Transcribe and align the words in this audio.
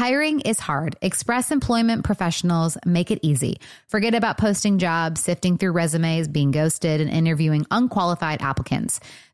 Hiring 0.00 0.40
is 0.40 0.58
hard. 0.58 0.96
Express 1.02 1.50
Employment 1.50 2.04
professionals 2.04 2.78
make 2.86 3.10
it 3.10 3.18
easy. 3.20 3.60
Forget 3.86 4.14
about 4.14 4.38
posting 4.38 4.78
jobs, 4.78 5.20
sifting 5.20 5.58
through 5.58 5.72
resumes, 5.72 6.26
being 6.26 6.52
ghosted, 6.52 7.02
and 7.02 7.10
interviewing 7.10 7.66
unqualified 7.70 8.40
applicants. 8.40 8.98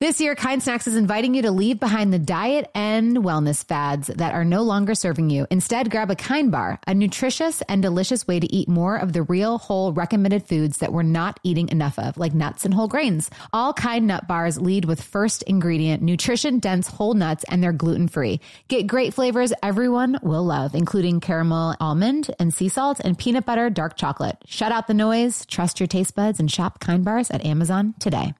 This 0.00 0.18
year, 0.18 0.34
Kind 0.34 0.62
Snacks 0.62 0.86
is 0.86 0.96
inviting 0.96 1.34
you 1.34 1.42
to 1.42 1.50
leave 1.50 1.78
behind 1.78 2.10
the 2.10 2.18
diet 2.18 2.70
and 2.74 3.18
wellness 3.18 3.62
fads 3.62 4.06
that 4.06 4.32
are 4.32 4.46
no 4.46 4.62
longer 4.62 4.94
serving 4.94 5.28
you. 5.28 5.46
Instead, 5.50 5.90
grab 5.90 6.10
a 6.10 6.16
Kind 6.16 6.50
Bar, 6.50 6.80
a 6.86 6.94
nutritious 6.94 7.60
and 7.68 7.82
delicious 7.82 8.26
way 8.26 8.40
to 8.40 8.50
eat 8.50 8.66
more 8.66 8.96
of 8.96 9.12
the 9.12 9.22
real, 9.24 9.58
whole, 9.58 9.92
recommended 9.92 10.46
foods 10.46 10.78
that 10.78 10.94
we're 10.94 11.02
not 11.02 11.38
eating 11.42 11.68
enough 11.68 11.98
of, 11.98 12.16
like 12.16 12.32
nuts 12.32 12.64
and 12.64 12.72
whole 12.72 12.88
grains. 12.88 13.28
All 13.52 13.74
Kind 13.74 14.06
Nut 14.06 14.26
Bars 14.26 14.58
lead 14.58 14.86
with 14.86 15.02
first 15.02 15.42
ingredient, 15.42 16.02
nutrition 16.02 16.60
dense 16.60 16.88
whole 16.88 17.12
nuts, 17.12 17.44
and 17.50 17.62
they're 17.62 17.70
gluten 17.70 18.08
free. 18.08 18.40
Get 18.68 18.86
great 18.86 19.12
flavors 19.12 19.52
everyone 19.62 20.18
will 20.22 20.46
love, 20.46 20.74
including 20.74 21.20
caramel 21.20 21.76
almond 21.78 22.34
and 22.38 22.54
sea 22.54 22.70
salt 22.70 23.00
and 23.04 23.18
peanut 23.18 23.44
butter 23.44 23.68
dark 23.68 23.98
chocolate. 23.98 24.38
Shut 24.46 24.72
out 24.72 24.86
the 24.86 24.94
noise, 24.94 25.44
trust 25.44 25.78
your 25.78 25.88
taste 25.88 26.14
buds, 26.14 26.40
and 26.40 26.50
shop 26.50 26.80
Kind 26.80 27.04
Bars 27.04 27.30
at 27.30 27.44
Amazon 27.44 27.94
today. 28.00 28.32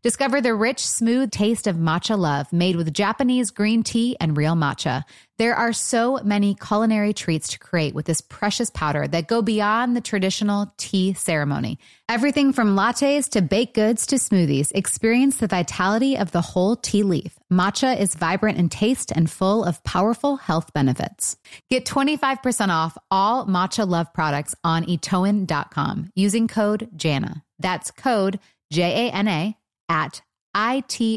Discover 0.00 0.40
the 0.40 0.54
rich, 0.54 0.86
smooth 0.86 1.32
taste 1.32 1.66
of 1.66 1.74
matcha 1.74 2.16
love 2.16 2.52
made 2.52 2.76
with 2.76 2.94
Japanese 2.94 3.50
green 3.50 3.82
tea 3.82 4.16
and 4.20 4.36
real 4.36 4.54
matcha. 4.54 5.02
There 5.38 5.56
are 5.56 5.72
so 5.72 6.20
many 6.22 6.54
culinary 6.54 7.12
treats 7.12 7.48
to 7.48 7.58
create 7.58 7.96
with 7.96 8.06
this 8.06 8.20
precious 8.20 8.70
powder 8.70 9.08
that 9.08 9.26
go 9.26 9.42
beyond 9.42 9.96
the 9.96 10.00
traditional 10.00 10.72
tea 10.76 11.14
ceremony. 11.14 11.80
Everything 12.08 12.52
from 12.52 12.76
lattes 12.76 13.28
to 13.30 13.42
baked 13.42 13.74
goods 13.74 14.06
to 14.06 14.16
smoothies. 14.16 14.70
Experience 14.72 15.38
the 15.38 15.48
vitality 15.48 16.16
of 16.16 16.30
the 16.30 16.42
whole 16.42 16.76
tea 16.76 17.02
leaf. 17.02 17.36
Matcha 17.52 17.98
is 17.98 18.14
vibrant 18.14 18.58
in 18.58 18.68
taste 18.68 19.10
and 19.10 19.28
full 19.28 19.64
of 19.64 19.82
powerful 19.82 20.36
health 20.36 20.72
benefits. 20.72 21.36
Get 21.70 21.86
25% 21.86 22.68
off 22.68 22.96
all 23.10 23.46
matcha 23.46 23.88
love 23.88 24.12
products 24.12 24.54
on 24.62 24.84
itoen.com 24.84 26.12
using 26.14 26.46
code 26.46 26.88
JANA. 26.94 27.42
That's 27.58 27.90
code 27.90 28.38
J 28.70 29.08
A 29.08 29.12
N 29.12 29.28
A 29.28 29.57
at 29.88 30.22
itoen.com. 30.54 31.12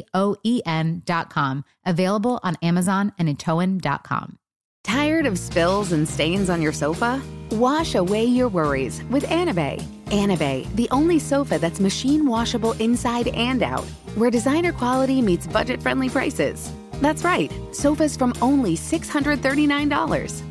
Available 1.85 2.39
on 2.43 2.57
Amazon 2.61 3.13
and 3.17 3.27
itoen.com. 3.29 4.37
Tired 4.83 5.25
of 5.27 5.37
spills 5.37 5.91
and 5.91 6.09
stains 6.09 6.49
on 6.49 6.61
your 6.61 6.71
sofa? 6.73 7.21
Wash 7.51 7.95
away 7.95 8.25
your 8.25 8.49
worries 8.49 9.03
with 9.05 9.25
Anabei. 9.25 9.81
Anabei, 10.07 10.73
the 10.75 10.89
only 10.91 11.19
sofa 11.19 11.59
that's 11.59 11.79
machine 11.79 12.25
washable 12.25 12.73
inside 12.73 13.27
and 13.29 13.61
out, 13.63 13.85
where 14.15 14.31
designer 14.31 14.73
quality 14.73 15.21
meets 15.21 15.47
budget 15.47 15.81
friendly 15.81 16.09
prices. 16.09 16.71
That's 17.01 17.23
right, 17.23 17.51
sofas 17.71 18.17
from 18.17 18.33
only 18.41 18.75
$639. 18.75 20.50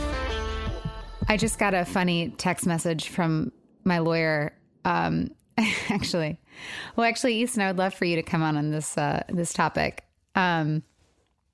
I 1.27 1.37
just 1.37 1.59
got 1.59 1.73
a 1.73 1.85
funny 1.85 2.29
text 2.37 2.65
message 2.65 3.09
from 3.09 3.51
my 3.83 3.99
lawyer. 3.99 4.53
Um, 4.85 5.31
actually, 5.89 6.39
well, 6.95 7.07
actually, 7.07 7.35
Easton, 7.35 7.61
I 7.61 7.67
would 7.67 7.77
love 7.77 7.93
for 7.93 8.05
you 8.05 8.15
to 8.15 8.23
come 8.23 8.43
on 8.43 8.57
on 8.57 8.71
this 8.71 8.97
uh, 8.97 9.23
this 9.29 9.53
topic. 9.53 10.03
Um, 10.35 10.83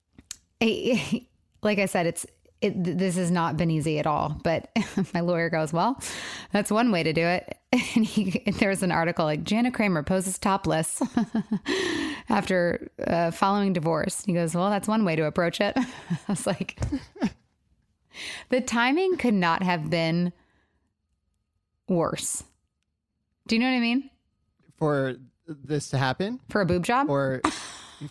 like 0.61 1.79
I 1.79 1.85
said, 1.85 2.07
it's 2.07 2.25
it, 2.61 2.97
this 2.97 3.17
has 3.17 3.29
not 3.29 3.55
been 3.55 3.69
easy 3.69 3.99
at 3.99 4.07
all. 4.07 4.39
But 4.43 4.69
my 5.13 5.19
lawyer 5.21 5.49
goes, 5.49 5.73
"Well, 5.73 6.01
that's 6.51 6.71
one 6.71 6.91
way 6.91 7.03
to 7.03 7.13
do 7.13 7.25
it." 7.25 7.57
And 7.95 8.05
he, 8.05 8.43
there's 8.59 8.81
an 8.81 8.91
article 8.91 9.25
like 9.25 9.43
Jana 9.43 9.71
Kramer 9.71 10.01
poses 10.01 10.39
topless 10.39 11.01
after 12.29 12.89
uh, 13.05 13.31
following 13.31 13.73
divorce. 13.73 14.23
He 14.25 14.33
goes, 14.33 14.55
"Well, 14.55 14.69
that's 14.69 14.87
one 14.87 15.05
way 15.05 15.15
to 15.15 15.25
approach 15.25 15.61
it." 15.61 15.77
I 15.77 15.85
was 16.27 16.47
like, 16.47 16.79
the 18.49 18.61
timing 18.61 19.17
could 19.17 19.33
not 19.33 19.63
have 19.63 19.89
been 19.89 20.33
worse. 21.87 22.43
Do 23.47 23.55
you 23.55 23.59
know 23.59 23.69
what 23.69 23.77
I 23.77 23.79
mean? 23.79 24.09
For 24.77 25.15
this 25.47 25.89
to 25.89 25.97
happen, 25.97 26.39
for 26.49 26.61
a 26.61 26.65
boob 26.65 26.83
job, 26.83 27.09
or 27.09 27.41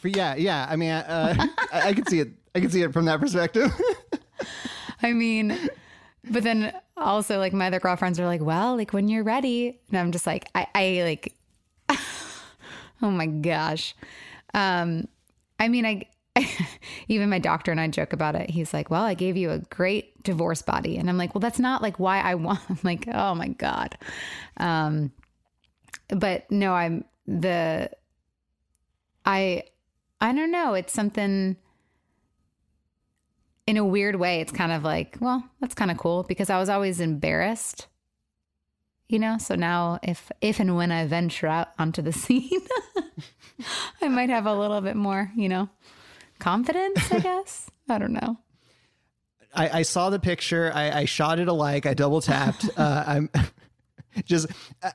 for 0.00 0.08
yeah, 0.08 0.34
yeah. 0.34 0.66
I 0.68 0.76
mean, 0.76 0.90
uh, 0.90 1.46
I, 1.72 1.88
I 1.88 1.92
can 1.92 2.06
see 2.06 2.20
it. 2.20 2.30
I 2.54 2.60
can 2.60 2.70
see 2.70 2.82
it 2.82 2.92
from 2.92 3.04
that 3.04 3.20
perspective. 3.20 3.70
I 5.02 5.12
mean, 5.12 5.56
but 6.30 6.42
then 6.42 6.72
also 6.96 7.38
like 7.38 7.52
my 7.52 7.66
other 7.66 7.80
girlfriends 7.80 8.18
are 8.18 8.26
like, 8.26 8.40
well, 8.40 8.76
like 8.76 8.92
when 8.92 9.08
you're 9.08 9.24
ready, 9.24 9.78
and 9.88 9.98
I'm 9.98 10.12
just 10.12 10.26
like, 10.26 10.48
I, 10.54 10.66
I 10.74 11.02
like, 11.04 11.34
oh 13.02 13.10
my 13.10 13.26
gosh. 13.26 13.94
Um, 14.54 15.06
I 15.60 15.68
mean, 15.68 15.84
I 15.84 16.06
even 17.08 17.30
my 17.30 17.38
doctor 17.38 17.70
and 17.70 17.80
I 17.80 17.88
joke 17.88 18.12
about 18.12 18.34
it. 18.34 18.50
He's 18.50 18.72
like, 18.72 18.90
"Well, 18.90 19.02
I 19.04 19.14
gave 19.14 19.36
you 19.36 19.50
a 19.50 19.58
great 19.58 20.22
divorce 20.22 20.62
body," 20.62 20.96
and 20.96 21.08
I'm 21.08 21.18
like, 21.18 21.34
"Well, 21.34 21.40
that's 21.40 21.58
not 21.58 21.82
like 21.82 21.98
why 21.98 22.20
I 22.20 22.34
want." 22.34 22.60
I'm 22.68 22.78
like, 22.82 23.06
"Oh 23.12 23.34
my 23.34 23.48
god," 23.48 23.96
um, 24.58 25.12
but 26.08 26.50
no, 26.50 26.74
I'm 26.74 27.04
the 27.26 27.90
I 29.24 29.64
I 30.20 30.32
don't 30.32 30.50
know. 30.50 30.74
It's 30.74 30.92
something 30.92 31.56
in 33.66 33.76
a 33.76 33.84
weird 33.84 34.16
way. 34.16 34.40
It's 34.40 34.52
kind 34.52 34.72
of 34.72 34.84
like, 34.84 35.18
well, 35.20 35.44
that's 35.60 35.74
kind 35.74 35.90
of 35.90 35.98
cool 35.98 36.22
because 36.22 36.50
I 36.50 36.58
was 36.58 36.68
always 36.68 37.00
embarrassed, 37.00 37.88
you 39.08 39.18
know. 39.18 39.38
So 39.38 39.54
now, 39.54 39.98
if 40.02 40.30
if 40.40 40.60
and 40.60 40.76
when 40.76 40.92
I 40.92 41.06
venture 41.06 41.48
out 41.48 41.68
onto 41.78 42.02
the 42.02 42.12
scene, 42.12 42.60
I 44.00 44.08
might 44.08 44.30
have 44.30 44.46
a 44.46 44.54
little 44.54 44.80
bit 44.80 44.96
more, 44.96 45.32
you 45.36 45.48
know 45.48 45.68
confidence, 46.38 47.10
I 47.12 47.20
guess. 47.20 47.70
I 47.88 47.98
don't 47.98 48.12
know. 48.12 48.38
I, 49.54 49.78
I, 49.78 49.82
saw 49.82 50.10
the 50.10 50.18
picture. 50.18 50.70
I, 50.74 51.00
I 51.00 51.04
shot 51.06 51.38
it 51.38 51.48
alike. 51.48 51.86
I 51.86 51.94
double 51.94 52.20
tapped. 52.20 52.68
Uh, 52.76 53.04
I'm 53.06 53.30
just 54.24 54.48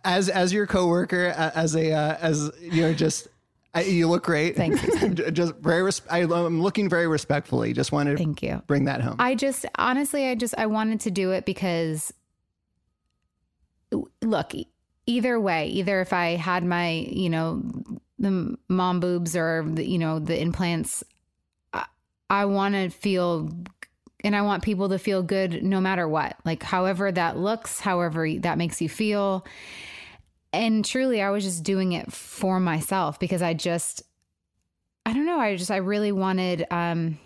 as 0.03 0.29
as 0.29 0.53
your 0.53 0.67
coworker, 0.67 1.27
as 1.27 1.75
a 1.75 1.91
uh, 1.91 2.17
as 2.21 2.51
you 2.61 2.83
know, 2.83 2.93
just 2.93 3.27
I, 3.73 3.83
you 3.83 4.07
look 4.07 4.23
great. 4.23 4.55
Thank 4.55 4.81
you. 5.01 5.31
just 5.31 5.55
very. 5.55 5.81
Res- 5.81 6.01
I, 6.09 6.19
am 6.19 6.61
looking 6.61 6.89
very 6.89 7.07
respectfully. 7.07 7.73
Just 7.73 7.91
wanted 7.91 8.11
to 8.11 8.17
thank 8.17 8.43
you. 8.43 8.61
Bring 8.67 8.85
that 8.85 9.01
home. 9.01 9.15
I 9.17 9.35
just 9.35 9.65
honestly, 9.75 10.27
I 10.27 10.35
just 10.35 10.53
I 10.57 10.67
wanted 10.67 10.99
to 11.01 11.11
do 11.11 11.31
it 11.31 11.45
because 11.45 12.13
look, 14.21 14.53
either 15.05 15.39
way, 15.39 15.67
either 15.67 16.01
if 16.01 16.13
I 16.13 16.35
had 16.35 16.63
my 16.63 16.91
you 17.09 17.29
know 17.29 17.63
the 18.19 18.57
mom 18.67 18.99
boobs 18.99 19.35
or 19.35 19.65
the, 19.65 19.87
you 19.87 19.97
know 19.97 20.19
the 20.19 20.39
implants 20.39 21.03
I 22.31 22.45
want 22.45 22.75
to 22.75 22.89
feel 22.89 23.49
and 24.23 24.35
I 24.35 24.41
want 24.43 24.63
people 24.63 24.87
to 24.89 24.97
feel 24.97 25.21
good 25.21 25.63
no 25.63 25.81
matter 25.81 26.07
what. 26.07 26.37
Like 26.45 26.63
however 26.63 27.11
that 27.11 27.37
looks, 27.37 27.81
however 27.81 28.27
that 28.39 28.57
makes 28.57 28.81
you 28.81 28.87
feel. 28.87 29.45
And 30.53 30.85
truly 30.85 31.21
I 31.21 31.29
was 31.31 31.43
just 31.43 31.63
doing 31.63 31.91
it 31.91 32.11
for 32.13 32.59
myself 32.59 33.19
because 33.19 33.41
I 33.41 33.53
just 33.53 34.03
I 35.05 35.11
don't 35.13 35.25
know, 35.25 35.39
I 35.39 35.57
just 35.57 35.71
I 35.71 35.77
really 35.77 36.13
wanted 36.13 36.65
um 36.71 37.19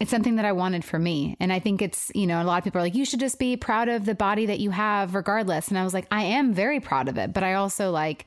it's 0.00 0.10
something 0.10 0.36
that 0.36 0.44
I 0.46 0.52
wanted 0.52 0.84
for 0.84 0.98
me. 0.98 1.36
And 1.38 1.52
I 1.52 1.60
think 1.60 1.80
it's, 1.80 2.10
you 2.14 2.26
know, 2.26 2.42
a 2.42 2.44
lot 2.44 2.58
of 2.58 2.64
people 2.64 2.80
are 2.80 2.84
like, 2.84 2.94
you 2.94 3.04
should 3.04 3.20
just 3.20 3.38
be 3.38 3.56
proud 3.56 3.88
of 3.88 4.04
the 4.04 4.14
body 4.16 4.46
that 4.46 4.58
you 4.58 4.70
have 4.70 5.14
regardless. 5.14 5.68
And 5.68 5.78
I 5.78 5.84
was 5.84 5.94
like, 5.94 6.06
I 6.10 6.24
am 6.24 6.54
very 6.54 6.80
proud 6.80 7.08
of 7.08 7.18
it, 7.18 7.32
but 7.34 7.44
I 7.44 7.54
also 7.54 7.90
like 7.92 8.24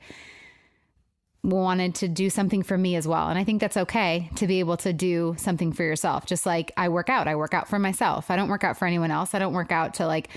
wanted 1.44 1.94
to 1.96 2.08
do 2.08 2.30
something 2.30 2.62
for 2.62 2.76
me 2.78 2.96
as 2.96 3.06
well. 3.06 3.28
And 3.28 3.38
I 3.38 3.44
think 3.44 3.60
that's 3.60 3.76
okay 3.76 4.30
to 4.36 4.46
be 4.46 4.60
able 4.60 4.78
to 4.78 4.92
do 4.92 5.34
something 5.38 5.72
for 5.72 5.82
yourself. 5.82 6.24
Just 6.24 6.46
like 6.46 6.72
I 6.76 6.88
work 6.88 7.10
out, 7.10 7.28
I 7.28 7.36
work 7.36 7.52
out 7.52 7.68
for 7.68 7.78
myself. 7.78 8.30
I 8.30 8.36
don't 8.36 8.48
work 8.48 8.64
out 8.64 8.78
for 8.78 8.86
anyone 8.86 9.10
else. 9.10 9.34
I 9.34 9.38
don't 9.38 9.52
work 9.52 9.70
out 9.70 9.94
to 9.94 10.06
like, 10.06 10.30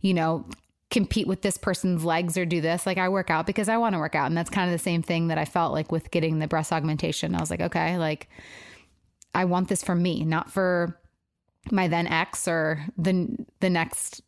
you 0.00 0.12
know, 0.12 0.44
compete 0.90 1.28
with 1.28 1.42
this 1.42 1.56
person's 1.56 2.04
legs 2.04 2.36
or 2.36 2.44
do 2.44 2.60
this. 2.60 2.86
Like 2.86 2.98
I 2.98 3.08
work 3.08 3.30
out 3.30 3.46
because 3.46 3.68
I 3.68 3.76
want 3.76 3.94
to 3.94 3.98
work 3.98 4.16
out. 4.16 4.26
And 4.26 4.36
that's 4.36 4.50
kind 4.50 4.68
of 4.68 4.72
the 4.72 4.82
same 4.82 5.02
thing 5.02 5.28
that 5.28 5.38
I 5.38 5.44
felt 5.44 5.72
like 5.72 5.92
with 5.92 6.10
getting 6.10 6.40
the 6.40 6.48
breast 6.48 6.72
augmentation. 6.72 7.34
I 7.34 7.40
was 7.40 7.50
like, 7.50 7.60
okay, 7.60 7.96
like 7.96 8.28
I 9.34 9.44
want 9.44 9.68
this 9.68 9.84
for 9.84 9.94
me, 9.94 10.24
not 10.24 10.50
for 10.50 10.98
my 11.70 11.86
then 11.86 12.06
ex 12.06 12.48
or 12.48 12.84
the 12.96 13.28
the 13.60 13.70
next 13.70 14.22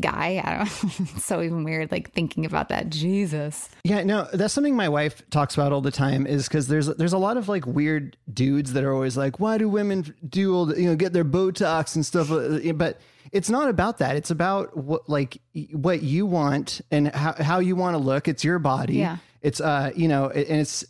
guy. 0.00 0.42
I 0.44 0.64
don't 0.64 1.00
know. 1.00 1.06
so 1.20 1.42
even 1.42 1.64
weird 1.64 1.90
like 1.92 2.12
thinking 2.12 2.44
about 2.46 2.68
that. 2.70 2.90
Jesus. 2.90 3.68
Yeah, 3.84 4.02
no, 4.02 4.28
that's 4.32 4.54
something 4.54 4.76
my 4.76 4.88
wife 4.88 5.22
talks 5.30 5.54
about 5.54 5.72
all 5.72 5.80
the 5.80 5.90
time 5.90 6.26
is 6.26 6.48
because 6.48 6.68
there's 6.68 6.86
there's 6.86 7.12
a 7.12 7.18
lot 7.18 7.36
of 7.36 7.48
like 7.48 7.66
weird 7.66 8.16
dudes 8.32 8.72
that 8.72 8.84
are 8.84 8.92
always 8.92 9.16
like, 9.16 9.40
why 9.40 9.58
do 9.58 9.68
women 9.68 10.14
do 10.28 10.54
all 10.54 10.66
the, 10.66 10.80
you 10.80 10.88
know 10.88 10.96
get 10.96 11.12
their 11.12 11.24
Botox 11.24 11.94
and 11.94 12.04
stuff? 12.04 12.30
Uh, 12.30 12.72
but 12.72 13.00
it's 13.32 13.50
not 13.50 13.68
about 13.68 13.98
that. 13.98 14.16
It's 14.16 14.30
about 14.30 14.76
what 14.76 15.08
like 15.08 15.40
what 15.72 16.02
you 16.02 16.26
want 16.26 16.80
and 16.90 17.08
how 17.14 17.34
how 17.34 17.58
you 17.58 17.76
want 17.76 17.94
to 17.94 17.98
look. 17.98 18.28
It's 18.28 18.44
your 18.44 18.58
body. 18.58 18.96
Yeah. 18.96 19.18
It's 19.42 19.60
uh 19.60 19.92
you 19.94 20.08
know 20.08 20.28
and 20.30 20.60
it's 20.60 20.84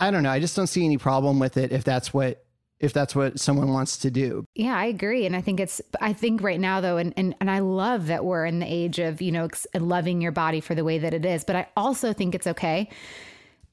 I 0.00 0.10
don't 0.10 0.22
know. 0.22 0.30
I 0.30 0.40
just 0.40 0.56
don't 0.56 0.66
see 0.66 0.84
any 0.84 0.98
problem 0.98 1.38
with 1.38 1.56
it 1.56 1.70
if 1.70 1.84
that's 1.84 2.12
what 2.12 2.44
if 2.78 2.92
that's 2.92 3.14
what 3.14 3.40
someone 3.40 3.72
wants 3.72 3.96
to 3.98 4.10
do. 4.10 4.44
Yeah, 4.54 4.76
I 4.76 4.84
agree. 4.86 5.24
And 5.24 5.34
I 5.34 5.40
think 5.40 5.60
it's, 5.60 5.80
I 6.00 6.12
think 6.12 6.42
right 6.42 6.60
now 6.60 6.80
though, 6.80 6.98
and, 6.98 7.14
and, 7.16 7.34
and 7.40 7.50
I 7.50 7.60
love 7.60 8.08
that 8.08 8.24
we're 8.24 8.44
in 8.44 8.58
the 8.58 8.66
age 8.66 8.98
of, 8.98 9.22
you 9.22 9.32
know, 9.32 9.48
loving 9.74 10.20
your 10.20 10.32
body 10.32 10.60
for 10.60 10.74
the 10.74 10.84
way 10.84 10.98
that 10.98 11.14
it 11.14 11.24
is. 11.24 11.44
But 11.44 11.56
I 11.56 11.68
also 11.76 12.12
think 12.12 12.34
it's 12.34 12.46
okay 12.46 12.90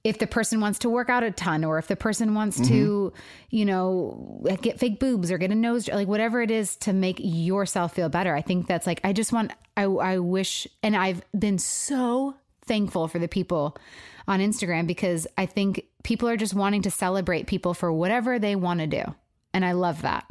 if 0.03 0.19
the 0.19 0.27
person 0.27 0.59
wants 0.59 0.79
to 0.79 0.89
work 0.89 1.09
out 1.09 1.23
a 1.23 1.31
ton 1.31 1.63
or 1.63 1.77
if 1.77 1.87
the 1.87 1.95
person 1.95 2.33
wants 2.33 2.59
mm-hmm. 2.59 2.73
to, 2.73 3.13
you 3.49 3.65
know, 3.65 4.45
get 4.61 4.79
fake 4.79 4.99
boobs 4.99 5.31
or 5.31 5.37
get 5.37 5.51
a 5.51 5.55
nose, 5.55 5.87
like 5.87 6.07
whatever 6.07 6.41
it 6.41 6.51
is 6.51 6.75
to 6.77 6.91
make 6.91 7.17
yourself 7.19 7.93
feel 7.95 8.09
better. 8.09 8.35
I 8.35 8.41
think 8.41 8.67
that's 8.67 8.85
like, 8.85 8.99
I 9.03 9.13
just 9.13 9.31
want, 9.31 9.53
I, 9.77 9.83
I 9.83 10.19
wish, 10.19 10.67
and 10.81 10.95
I've 10.95 11.21
been 11.37 11.57
so 11.57 12.35
thankful 12.65 13.07
for 13.07 13.19
the 13.19 13.29
people 13.29 13.77
on 14.27 14.39
Instagram 14.39 14.87
because 14.87 15.27
I 15.37 15.45
think 15.45 15.85
people 16.03 16.29
are 16.29 16.37
just 16.37 16.53
wanting 16.53 16.81
to 16.83 16.91
celebrate 16.91 17.47
people 17.47 17.73
for 17.73 17.91
whatever 17.91 18.39
they 18.39 18.55
want 18.55 18.79
to 18.79 18.87
do. 18.87 19.03
And 19.53 19.63
I 19.65 19.73
love 19.73 20.01
that. 20.01 20.25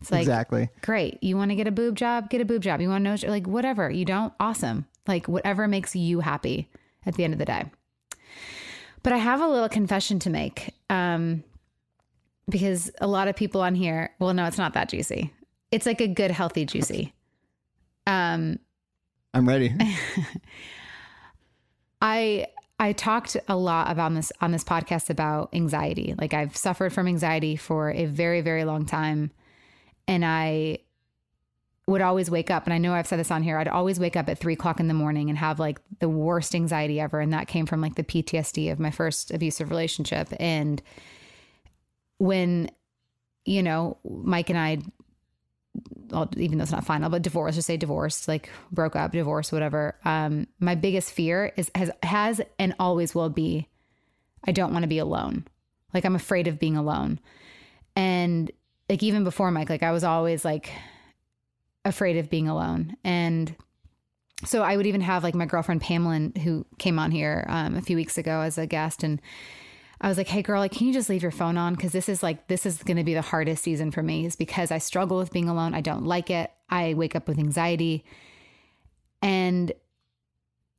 It's 0.00 0.10
like, 0.10 0.22
exactly. 0.22 0.68
Great. 0.82 1.22
You 1.22 1.36
want 1.36 1.50
to 1.52 1.54
get 1.54 1.68
a 1.68 1.72
boob 1.72 1.96
job? 1.96 2.28
Get 2.28 2.40
a 2.40 2.44
boob 2.44 2.62
job. 2.62 2.80
You 2.80 2.88
want 2.88 3.04
to 3.04 3.26
know, 3.26 3.30
like, 3.30 3.46
whatever. 3.46 3.88
You 3.88 4.04
don't? 4.04 4.32
Awesome. 4.40 4.86
Like, 5.06 5.28
whatever 5.28 5.68
makes 5.68 5.94
you 5.94 6.20
happy 6.20 6.68
at 7.06 7.14
the 7.14 7.24
end 7.24 7.32
of 7.32 7.38
the 7.38 7.44
day. 7.44 7.64
But 9.02 9.12
I 9.12 9.18
have 9.18 9.40
a 9.40 9.46
little 9.46 9.68
confession 9.68 10.18
to 10.20 10.30
make 10.30 10.74
um, 10.90 11.44
because 12.48 12.90
a 13.00 13.06
lot 13.06 13.28
of 13.28 13.36
people 13.36 13.60
on 13.60 13.74
here, 13.74 14.12
well, 14.18 14.34
no, 14.34 14.46
it's 14.46 14.58
not 14.58 14.74
that 14.74 14.88
juicy. 14.88 15.32
It's 15.70 15.86
like 15.86 16.00
a 16.00 16.08
good, 16.08 16.30
healthy, 16.30 16.64
juicy. 16.64 17.14
Um, 18.06 18.58
I'm 19.34 19.48
ready. 19.48 19.74
I 22.02 22.46
I 22.82 22.90
talked 22.90 23.36
a 23.46 23.54
lot 23.54 23.92
about 23.92 24.12
this 24.12 24.32
on 24.40 24.50
this 24.50 24.64
podcast 24.64 25.08
about 25.08 25.50
anxiety. 25.52 26.16
Like 26.18 26.34
I've 26.34 26.56
suffered 26.56 26.92
from 26.92 27.06
anxiety 27.06 27.54
for 27.54 27.92
a 27.92 28.06
very, 28.06 28.40
very 28.40 28.64
long 28.64 28.86
time. 28.86 29.30
And 30.08 30.24
I 30.24 30.78
would 31.86 32.00
always 32.00 32.28
wake 32.28 32.50
up, 32.50 32.64
and 32.64 32.74
I 32.74 32.78
know 32.78 32.92
I've 32.92 33.06
said 33.06 33.20
this 33.20 33.30
on 33.30 33.44
here, 33.44 33.56
I'd 33.56 33.68
always 33.68 34.00
wake 34.00 34.16
up 34.16 34.28
at 34.28 34.38
three 34.38 34.54
o'clock 34.54 34.80
in 34.80 34.88
the 34.88 34.94
morning 34.94 35.28
and 35.28 35.38
have 35.38 35.60
like 35.60 35.80
the 36.00 36.08
worst 36.08 36.56
anxiety 36.56 36.98
ever. 36.98 37.20
And 37.20 37.32
that 37.32 37.46
came 37.46 37.66
from 37.66 37.80
like 37.80 37.94
the 37.94 38.02
PTSD 38.02 38.72
of 38.72 38.80
my 38.80 38.90
first 38.90 39.30
abusive 39.30 39.70
relationship. 39.70 40.26
And 40.40 40.82
when, 42.18 42.68
you 43.44 43.62
know, 43.62 43.98
Mike 44.04 44.50
and 44.50 44.58
I 44.58 44.78
even 46.36 46.58
though 46.58 46.62
it's 46.62 46.72
not 46.72 46.84
final, 46.84 47.10
but 47.10 47.22
divorce, 47.22 47.54
just 47.54 47.66
say 47.66 47.76
divorced, 47.76 48.28
like 48.28 48.50
broke 48.70 48.96
up, 48.96 49.12
divorce, 49.12 49.52
whatever. 49.52 49.96
Um, 50.04 50.46
my 50.60 50.74
biggest 50.74 51.12
fear 51.12 51.52
is 51.56 51.70
has 51.74 51.90
has 52.02 52.40
and 52.58 52.74
always 52.78 53.14
will 53.14 53.30
be, 53.30 53.68
I 54.44 54.52
don't 54.52 54.72
want 54.72 54.82
to 54.82 54.88
be 54.88 54.98
alone. 54.98 55.46
Like 55.94 56.04
I'm 56.04 56.14
afraid 56.14 56.48
of 56.48 56.58
being 56.58 56.76
alone, 56.76 57.20
and 57.96 58.50
like 58.88 59.02
even 59.02 59.24
before 59.24 59.50
Mike, 59.50 59.70
like 59.70 59.82
I 59.82 59.92
was 59.92 60.04
always 60.04 60.44
like 60.44 60.70
afraid 61.84 62.16
of 62.16 62.30
being 62.30 62.48
alone, 62.48 62.96
and 63.04 63.54
so 64.44 64.62
I 64.62 64.76
would 64.76 64.86
even 64.86 65.02
have 65.02 65.22
like 65.22 65.34
my 65.34 65.46
girlfriend 65.46 65.82
Pamela, 65.82 66.30
who 66.42 66.66
came 66.78 66.98
on 66.98 67.10
here 67.10 67.44
um, 67.48 67.76
a 67.76 67.82
few 67.82 67.96
weeks 67.96 68.18
ago 68.18 68.40
as 68.40 68.58
a 68.58 68.66
guest, 68.66 69.02
and 69.02 69.20
I 70.02 70.08
was 70.08 70.18
like, 70.18 70.26
hey, 70.26 70.42
girl, 70.42 70.60
like, 70.60 70.72
can 70.72 70.88
you 70.88 70.92
just 70.92 71.08
leave 71.08 71.22
your 71.22 71.30
phone 71.30 71.56
on? 71.56 71.74
Because 71.74 71.92
this 71.92 72.08
is 72.08 72.22
like, 72.22 72.48
this 72.48 72.66
is 72.66 72.82
going 72.82 72.96
to 72.96 73.04
be 73.04 73.14
the 73.14 73.22
hardest 73.22 73.62
season 73.62 73.92
for 73.92 74.02
me, 74.02 74.26
is 74.26 74.34
because 74.34 74.72
I 74.72 74.78
struggle 74.78 75.16
with 75.16 75.32
being 75.32 75.48
alone. 75.48 75.74
I 75.74 75.80
don't 75.80 76.04
like 76.04 76.28
it. 76.28 76.50
I 76.68 76.94
wake 76.94 77.14
up 77.14 77.28
with 77.28 77.38
anxiety. 77.38 78.04
And 79.22 79.72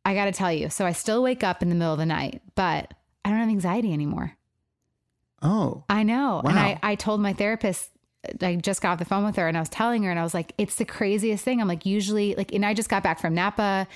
I 0.03 0.13
got 0.13 0.25
to 0.25 0.33
tell 0.33 0.51
you, 0.51 0.69
so 0.69 0.85
I 0.85 0.91
still 0.91 1.23
wake 1.23 1.41
up 1.41 1.61
in 1.61 1.69
the 1.69 1.75
middle 1.75 1.93
of 1.93 1.99
the 1.99 2.05
night, 2.05 2.41
but 2.55 2.93
I 3.23 3.29
don't 3.29 3.39
have 3.39 3.47
anxiety 3.47 3.93
anymore. 3.93 4.35
Oh, 5.41 5.85
I 5.87 6.03
know. 6.03 6.41
Wow. 6.43 6.49
And 6.49 6.59
I, 6.59 6.79
I 6.83 6.95
told 6.95 7.21
my 7.21 7.31
therapist, 7.31 7.89
I 8.41 8.55
just 8.55 8.81
got 8.81 8.91
off 8.91 8.99
the 8.99 9.05
phone 9.05 9.23
with 9.23 9.37
her 9.37 9.47
and 9.47 9.55
I 9.55 9.61
was 9.61 9.69
telling 9.69 10.03
her, 10.03 10.11
and 10.11 10.19
I 10.19 10.23
was 10.23 10.33
like, 10.33 10.51
it's 10.57 10.75
the 10.75 10.85
craziest 10.85 11.45
thing. 11.45 11.61
I'm 11.61 11.67
like, 11.69 11.85
usually, 11.85 12.35
like, 12.35 12.53
and 12.53 12.65
I 12.65 12.73
just 12.73 12.89
got 12.89 13.03
back 13.03 13.19
from 13.19 13.33
Napa 13.33 13.87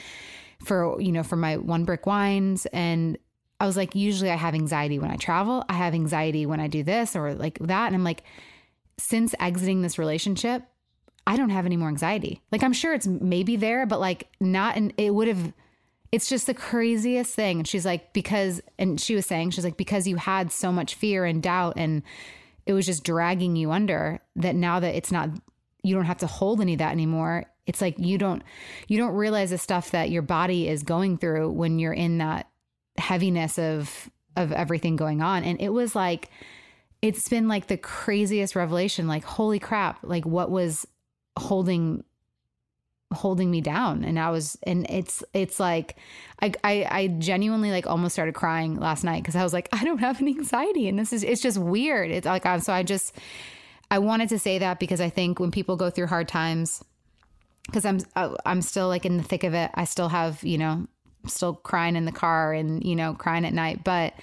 for, 0.63 1.01
you 1.01 1.11
know, 1.11 1.23
for 1.23 1.35
my 1.35 1.57
one 1.57 1.83
brick 1.83 2.05
wines. 2.05 2.65
And 2.67 3.17
I 3.59 3.65
was 3.65 3.77
like, 3.77 3.95
usually 3.95 4.29
I 4.29 4.35
have 4.35 4.53
anxiety 4.53 4.99
when 4.99 5.11
I 5.11 5.15
travel. 5.15 5.65
I 5.67 5.73
have 5.73 5.93
anxiety 5.93 6.45
when 6.45 6.59
I 6.59 6.67
do 6.67 6.83
this 6.83 7.15
or 7.15 7.33
like 7.33 7.57
that. 7.59 7.87
And 7.87 7.95
I'm 7.95 8.03
like, 8.03 8.23
since 8.99 9.33
exiting 9.39 9.81
this 9.81 9.97
relationship, 9.97 10.63
I 11.25 11.35
don't 11.35 11.49
have 11.49 11.65
any 11.65 11.75
more 11.75 11.89
anxiety. 11.89 12.41
Like, 12.51 12.63
I'm 12.63 12.73
sure 12.73 12.93
it's 12.93 13.07
maybe 13.07 13.55
there, 13.55 13.85
but 13.85 13.99
like, 13.99 14.27
not, 14.39 14.77
and 14.77 14.93
it 14.97 15.13
would 15.13 15.27
have, 15.27 15.53
it's 16.11 16.29
just 16.29 16.47
the 16.47 16.53
craziest 16.53 17.33
thing. 17.33 17.59
And 17.59 17.67
she's 17.67 17.85
like, 17.85 18.13
because, 18.13 18.61
and 18.79 18.99
she 18.99 19.15
was 19.15 19.25
saying, 19.25 19.51
she's 19.51 19.65
like, 19.65 19.75
because 19.75 20.07
you 20.07 20.15
had 20.15 20.51
so 20.51 20.71
much 20.71 20.95
fear 20.95 21.25
and 21.25 21.43
doubt 21.43 21.73
and 21.77 22.03
it 22.65 22.73
was 22.73 22.85
just 22.85 23.03
dragging 23.03 23.55
you 23.55 23.71
under 23.71 24.19
that 24.35 24.55
now 24.55 24.79
that 24.79 24.95
it's 24.95 25.11
not, 25.11 25.29
you 25.83 25.95
don't 25.95 26.05
have 26.05 26.19
to 26.19 26.27
hold 26.27 26.61
any 26.61 26.73
of 26.73 26.79
that 26.79 26.91
anymore. 26.91 27.45
It's 27.65 27.81
like 27.81 27.97
you 27.97 28.17
don't, 28.17 28.43
you 28.87 28.97
don't 28.97 29.13
realize 29.13 29.49
the 29.49 29.57
stuff 29.57 29.91
that 29.91 30.09
your 30.09 30.21
body 30.21 30.69
is 30.69 30.83
going 30.83 31.17
through 31.17 31.51
when 31.51 31.79
you're 31.79 31.93
in 31.93 32.19
that 32.19 32.47
heaviness 32.97 33.59
of 33.59 34.09
of 34.35 34.51
everything 34.51 34.95
going 34.95 35.21
on. 35.21 35.43
And 35.43 35.59
it 35.59 35.69
was 35.69 35.95
like 35.95 36.29
it's 37.01 37.27
been 37.29 37.47
like 37.47 37.67
the 37.67 37.77
craziest 37.77 38.55
revelation 38.55 39.07
like 39.07 39.23
holy 39.23 39.59
crap 39.59 39.99
like 40.03 40.25
what 40.25 40.49
was 40.49 40.87
holding 41.37 42.03
holding 43.13 43.49
me 43.49 43.61
down? 43.61 44.03
And 44.03 44.19
i 44.19 44.29
was 44.29 44.57
and 44.63 44.85
it's 44.89 45.23
it's 45.33 45.59
like 45.59 45.95
i 46.41 46.51
i, 46.63 46.87
I 46.89 47.07
genuinely 47.07 47.71
like 47.71 47.87
almost 47.87 48.13
started 48.13 48.35
crying 48.35 48.75
last 48.75 49.03
night 49.03 49.23
because 49.23 49.35
i 49.35 49.43
was 49.43 49.53
like 49.53 49.69
i 49.73 49.83
don't 49.83 49.99
have 49.99 50.21
any 50.21 50.31
anxiety. 50.31 50.87
And 50.87 50.97
this 50.97 51.13
is 51.13 51.23
it's 51.23 51.41
just 51.41 51.57
weird. 51.57 52.11
It's 52.11 52.25
like 52.25 52.45
i'm 52.45 52.59
so 52.59 52.73
i 52.73 52.83
just 52.83 53.15
i 53.89 53.99
wanted 53.99 54.29
to 54.29 54.39
say 54.39 54.59
that 54.59 54.79
because 54.79 55.01
i 55.01 55.09
think 55.09 55.39
when 55.39 55.51
people 55.51 55.77
go 55.77 55.89
through 55.89 56.07
hard 56.07 56.27
times 56.27 56.83
because 57.65 57.85
i'm 57.85 57.99
uh, 58.15 58.35
i'm 58.45 58.61
still 58.61 58.87
like 58.87 59.05
in 59.05 59.17
the 59.17 59.23
thick 59.23 59.43
of 59.43 59.53
it. 59.53 59.71
I 59.73 59.85
still 59.85 60.09
have 60.09 60.43
you 60.43 60.57
know 60.57 60.87
still 61.25 61.53
crying 61.53 61.95
in 61.95 62.05
the 62.05 62.11
car 62.11 62.53
and, 62.53 62.83
you 62.83 62.95
know, 62.95 63.13
crying 63.13 63.45
at 63.45 63.53
night. 63.53 63.83
But 63.83 64.13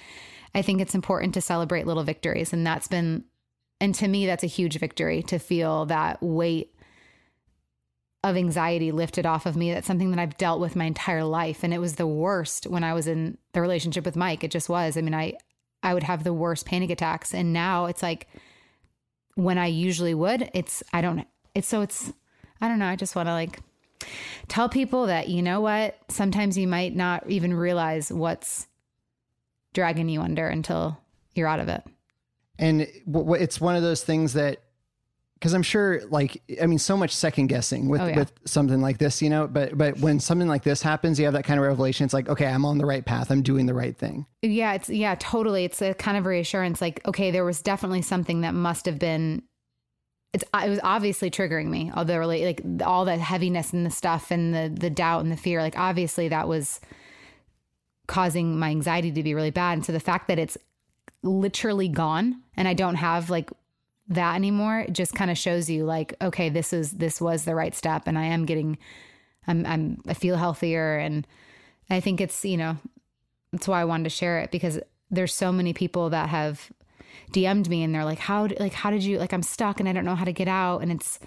I 0.53 0.61
think 0.61 0.81
it's 0.81 0.95
important 0.95 1.33
to 1.33 1.41
celebrate 1.41 1.85
little 1.85 2.03
victories. 2.03 2.53
And 2.53 2.65
that's 2.65 2.87
been, 2.87 3.25
and 3.81 3.93
to 3.95 4.07
me, 4.07 4.25
that's 4.25 4.43
a 4.43 4.47
huge 4.47 4.79
victory 4.79 5.21
to 5.23 5.37
feel 5.37 5.85
that 5.87 6.21
weight 6.21 6.71
of 8.23 8.37
anxiety 8.37 8.91
lifted 8.91 9.25
off 9.25 9.45
of 9.45 9.55
me. 9.55 9.71
That's 9.71 9.85
something 9.85 10.09
that 10.11 10.19
I've 10.19 10.37
dealt 10.37 10.59
with 10.59 10.75
my 10.75 10.85
entire 10.85 11.23
life. 11.23 11.63
And 11.63 11.73
it 11.73 11.79
was 11.79 11.95
the 11.95 12.07
worst 12.07 12.65
when 12.65 12.83
I 12.83 12.93
was 12.93 13.05
in 13.05 13.37
the 13.53 13.61
relationship 13.61 14.03
with 14.05 14.15
Mike. 14.15 14.43
It 14.43 14.49
just 14.49 14.69
was. 14.69 14.97
I 14.97 15.01
mean, 15.01 15.13
I, 15.13 15.33
I 15.83 15.93
would 15.93 16.03
have 16.03 16.23
the 16.23 16.33
worst 16.33 16.65
panic 16.65 16.89
attacks. 16.89 17.33
And 17.33 17.53
now 17.53 17.85
it's 17.85 18.01
like 18.01 18.27
when 19.35 19.59
I 19.59 19.67
usually 19.67 20.15
would, 20.15 20.49
it's, 20.53 20.81
I 20.91 21.01
don't, 21.01 21.27
it's 21.53 21.67
so 21.67 21.81
it's, 21.81 22.11
I 22.61 22.67
don't 22.67 22.79
know. 22.79 22.87
I 22.87 22.95
just 22.95 23.15
want 23.15 23.27
to 23.27 23.33
like 23.33 23.59
tell 24.47 24.69
people 24.69 25.07
that, 25.07 25.29
you 25.29 25.41
know 25.41 25.61
what, 25.61 25.97
sometimes 26.09 26.57
you 26.57 26.67
might 26.67 26.95
not 26.95 27.29
even 27.29 27.53
realize 27.53 28.11
what's 28.11 28.67
dragging 29.73 30.09
you 30.09 30.21
under 30.21 30.47
until 30.47 30.97
you're 31.33 31.47
out 31.47 31.59
of 31.59 31.67
it. 31.67 31.83
And 32.57 32.87
it's 33.07 33.59
one 33.59 33.75
of 33.75 33.81
those 33.81 34.03
things 34.03 34.33
that, 34.33 34.61
because 35.33 35.53
I'm 35.53 35.63
sure, 35.63 36.01
like, 36.09 36.41
I 36.61 36.65
mean, 36.65 36.79
so 36.79 36.95
much 36.95 37.13
second 37.13 37.47
guessing 37.47 37.89
with, 37.89 37.99
oh, 37.99 38.07
yeah. 38.07 38.15
with 38.15 38.31
something 38.45 38.81
like 38.81 38.97
this, 38.97 39.21
you 39.21 39.29
know. 39.29 39.47
But 39.47 39.77
but 39.77 39.99
when 39.99 40.21
something 40.21 40.47
like 40.47 40.63
this 40.63 40.81
happens, 40.81 41.19
you 41.19 41.25
have 41.25 41.33
that 41.33 41.43
kind 41.43 41.59
of 41.59 41.65
revelation. 41.65 42.05
It's 42.05 42.13
like, 42.13 42.29
okay, 42.29 42.47
I'm 42.47 42.63
on 42.63 42.77
the 42.77 42.85
right 42.85 43.05
path. 43.05 43.29
I'm 43.29 43.41
doing 43.43 43.65
the 43.65 43.73
right 43.73 43.95
thing. 43.95 44.25
Yeah, 44.41 44.73
it's 44.73 44.89
yeah, 44.89 45.15
totally. 45.19 45.65
It's 45.65 45.81
a 45.81 45.93
kind 45.93 46.17
of 46.17 46.25
reassurance. 46.25 46.81
Like, 46.81 47.05
okay, 47.05 47.31
there 47.31 47.43
was 47.43 47.61
definitely 47.61 48.01
something 48.01 48.41
that 48.41 48.53
must 48.53 48.85
have 48.85 48.97
been 48.97 49.43
it's 50.35 50.43
uh, 50.53 50.63
it 50.65 50.69
was 50.69 50.81
obviously 50.83 51.31
triggering 51.31 51.67
me. 51.67 51.91
Although 51.95 52.17
really 52.17 52.43
like 52.43 52.61
all 52.85 53.05
the 53.05 53.17
heaviness 53.17 53.71
and 53.71 53.85
the 53.85 53.89
stuff 53.89 54.31
and 54.31 54.53
the 54.53 54.69
the 54.69 54.89
doubt 54.89 55.21
and 55.21 55.31
the 55.31 55.37
fear, 55.37 55.61
like 55.61 55.79
obviously 55.79 56.27
that 56.27 56.49
was 56.49 56.81
causing 58.07 58.59
my 58.59 58.69
anxiety 58.69 59.11
to 59.13 59.23
be 59.23 59.33
really 59.33 59.49
bad. 59.49 59.73
And 59.73 59.85
so 59.85 59.93
the 59.93 59.99
fact 60.01 60.27
that 60.27 60.37
it's 60.37 60.57
literally 61.23 61.87
gone 61.87 62.41
and 62.57 62.67
I 62.67 62.73
don't 62.73 62.95
have 62.95 63.29
like 63.29 63.49
that 64.09 64.35
anymore, 64.35 64.81
it 64.81 64.91
just 64.91 65.15
kind 65.15 65.31
of 65.31 65.37
shows 65.37 65.69
you 65.69 65.85
like, 65.85 66.13
okay, 66.21 66.49
this 66.49 66.73
is 66.73 66.91
this 66.91 67.21
was 67.21 67.45
the 67.45 67.55
right 67.55 67.73
step 67.73 68.03
and 68.05 68.19
I 68.19 68.25
am 68.25 68.45
getting 68.45 68.77
I'm 69.47 69.65
I'm 69.65 70.01
I 70.05 70.13
feel 70.15 70.35
healthier 70.35 70.97
and 70.97 71.25
I 71.89 72.01
think 72.01 72.19
it's, 72.19 72.43
you 72.43 72.57
know, 72.57 72.75
that's 73.53 73.69
why 73.69 73.79
I 73.79 73.85
wanted 73.85 74.03
to 74.03 74.09
share 74.09 74.39
it 74.39 74.51
because 74.51 74.81
there's 75.09 75.33
so 75.33 75.53
many 75.53 75.71
people 75.71 76.09
that 76.09 76.27
have 76.27 76.69
DM'd 77.31 77.69
me 77.69 77.83
and 77.83 77.93
they're 77.93 78.05
like, 78.05 78.19
how, 78.19 78.47
like, 78.59 78.73
how 78.73 78.89
did 78.89 79.03
you, 79.03 79.17
like, 79.17 79.33
I'm 79.33 79.43
stuck 79.43 79.79
and 79.79 79.87
I 79.87 79.93
don't 79.93 80.05
know 80.05 80.15
how 80.15 80.25
to 80.25 80.33
get 80.33 80.47
out. 80.47 80.81
And 80.81 80.91
it's, 80.91 81.19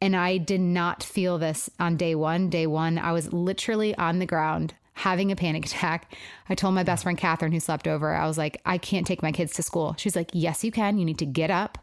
and 0.00 0.14
I 0.14 0.36
did 0.38 0.60
not 0.60 1.02
feel 1.02 1.38
this 1.38 1.70
on 1.78 1.96
day 1.96 2.14
one. 2.14 2.50
Day 2.50 2.66
one, 2.66 2.98
I 2.98 3.12
was 3.12 3.32
literally 3.32 3.94
on 3.96 4.18
the 4.18 4.26
ground 4.26 4.74
having 4.92 5.30
a 5.30 5.36
panic 5.36 5.66
attack. 5.66 6.14
I 6.48 6.54
told 6.54 6.74
my 6.74 6.82
best 6.82 7.02
friend 7.02 7.18
Catherine, 7.18 7.52
who 7.52 7.60
slept 7.60 7.86
over, 7.88 8.14
I 8.14 8.26
was 8.26 8.38
like, 8.38 8.60
I 8.64 8.78
can't 8.78 9.06
take 9.06 9.22
my 9.22 9.32
kids 9.32 9.54
to 9.54 9.62
school. 9.62 9.94
She's 9.98 10.16
like, 10.16 10.30
Yes, 10.32 10.64
you 10.64 10.72
can. 10.72 10.98
You 10.98 11.04
need 11.04 11.18
to 11.18 11.26
get 11.26 11.50
up. 11.50 11.78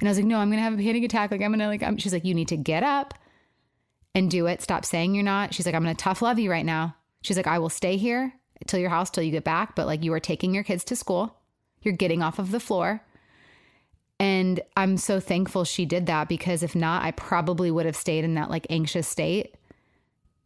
And 0.00 0.08
I 0.08 0.10
was 0.10 0.18
like, 0.18 0.26
No, 0.26 0.38
I'm 0.38 0.50
gonna 0.50 0.62
have 0.62 0.74
a 0.74 0.82
panic 0.82 1.04
attack. 1.04 1.30
Like, 1.30 1.42
I'm 1.42 1.52
gonna 1.52 1.68
like. 1.68 1.82
I'm, 1.82 1.96
she's 1.96 2.12
like, 2.12 2.24
You 2.24 2.34
need 2.34 2.48
to 2.48 2.56
get 2.56 2.82
up 2.82 3.14
and 4.14 4.30
do 4.30 4.46
it. 4.46 4.62
Stop 4.62 4.84
saying 4.84 5.14
you're 5.14 5.24
not. 5.24 5.54
She's 5.54 5.66
like, 5.66 5.74
I'm 5.74 5.82
gonna 5.82 5.94
tough 5.94 6.22
love 6.22 6.38
you 6.38 6.50
right 6.50 6.66
now. 6.66 6.96
She's 7.22 7.36
like, 7.36 7.46
I 7.46 7.58
will 7.58 7.70
stay 7.70 7.96
here 7.96 8.32
till 8.66 8.80
your 8.80 8.90
house 8.90 9.10
till 9.10 9.22
you 9.22 9.30
get 9.30 9.44
back, 9.44 9.74
but 9.74 9.86
like 9.86 10.04
you 10.04 10.12
are 10.12 10.20
taking 10.20 10.54
your 10.54 10.64
kids 10.64 10.84
to 10.84 10.96
school. 10.96 11.36
You're 11.82 11.94
getting 11.94 12.22
off 12.22 12.38
of 12.38 12.50
the 12.50 12.60
floor. 12.60 13.02
And 14.18 14.60
I'm 14.76 14.96
so 14.98 15.18
thankful 15.18 15.64
she 15.64 15.84
did 15.84 16.06
that 16.06 16.28
because 16.28 16.62
if 16.62 16.74
not, 16.76 17.02
I 17.02 17.10
probably 17.10 17.70
would 17.70 17.86
have 17.86 17.96
stayed 17.96 18.24
in 18.24 18.34
that 18.34 18.50
like 18.50 18.66
anxious 18.70 19.08
state 19.08 19.56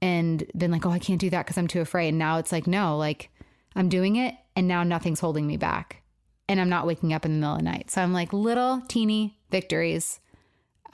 and 0.01 0.45
been 0.57 0.71
like, 0.71 0.87
oh, 0.87 0.91
I 0.91 0.99
can't 0.99 1.21
do 1.21 1.31
that 1.31 1.45
because 1.45 1.59
I'm 1.59 1.69
too 1.69 1.81
afraid. 1.81 2.09
And 2.09 2.19
now 2.19 2.39
it's 2.39 2.53
like, 2.53 2.67
no, 2.67 2.97
like 2.97 3.31
I'm 3.75 3.89
doing 3.89 4.17
it 4.17 4.35
and 4.55 4.67
now 4.67 4.83
nothing's 4.83 5.21
holding 5.21 5.47
me 5.47 5.57
back. 5.57 6.03
And 6.49 6.61
I'm 6.61 6.69
not 6.69 6.87
waking 6.87 7.13
up 7.13 7.25
in 7.25 7.33
the 7.33 7.39
middle 7.39 7.55
of 7.55 7.59
the 7.59 7.65
night. 7.65 7.91
So 7.91 8.01
I'm 8.01 8.13
like, 8.13 8.33
little 8.33 8.81
teeny 8.89 9.39
victories 9.51 10.21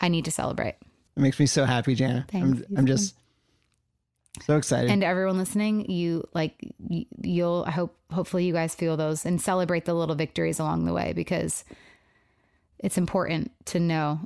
I 0.01 0.09
need 0.09 0.25
to 0.25 0.31
celebrate. 0.31 0.77
It 1.17 1.21
makes 1.21 1.39
me 1.39 1.47
so 1.47 1.65
happy, 1.65 1.95
Jana. 1.95 2.27
I'm, 2.35 2.65
I'm 2.77 2.87
just 2.87 3.15
so 4.41 4.57
excited. 4.57 4.91
And 4.91 5.03
to 5.03 5.07
everyone 5.07 5.37
listening, 5.37 5.91
you 5.91 6.27
like 6.33 6.55
you'll 6.89 7.65
I 7.67 7.71
hope 7.71 7.97
hopefully 8.11 8.45
you 8.45 8.53
guys 8.53 8.75
feel 8.75 8.97
those 8.97 9.27
and 9.27 9.41
celebrate 9.41 9.85
the 9.85 9.95
little 9.95 10.15
victories 10.15 10.59
along 10.59 10.87
the 10.87 10.93
way 10.93 11.13
because 11.13 11.65
it's 12.79 12.99
important 12.99 13.53
to 13.67 13.79
know 13.79 14.21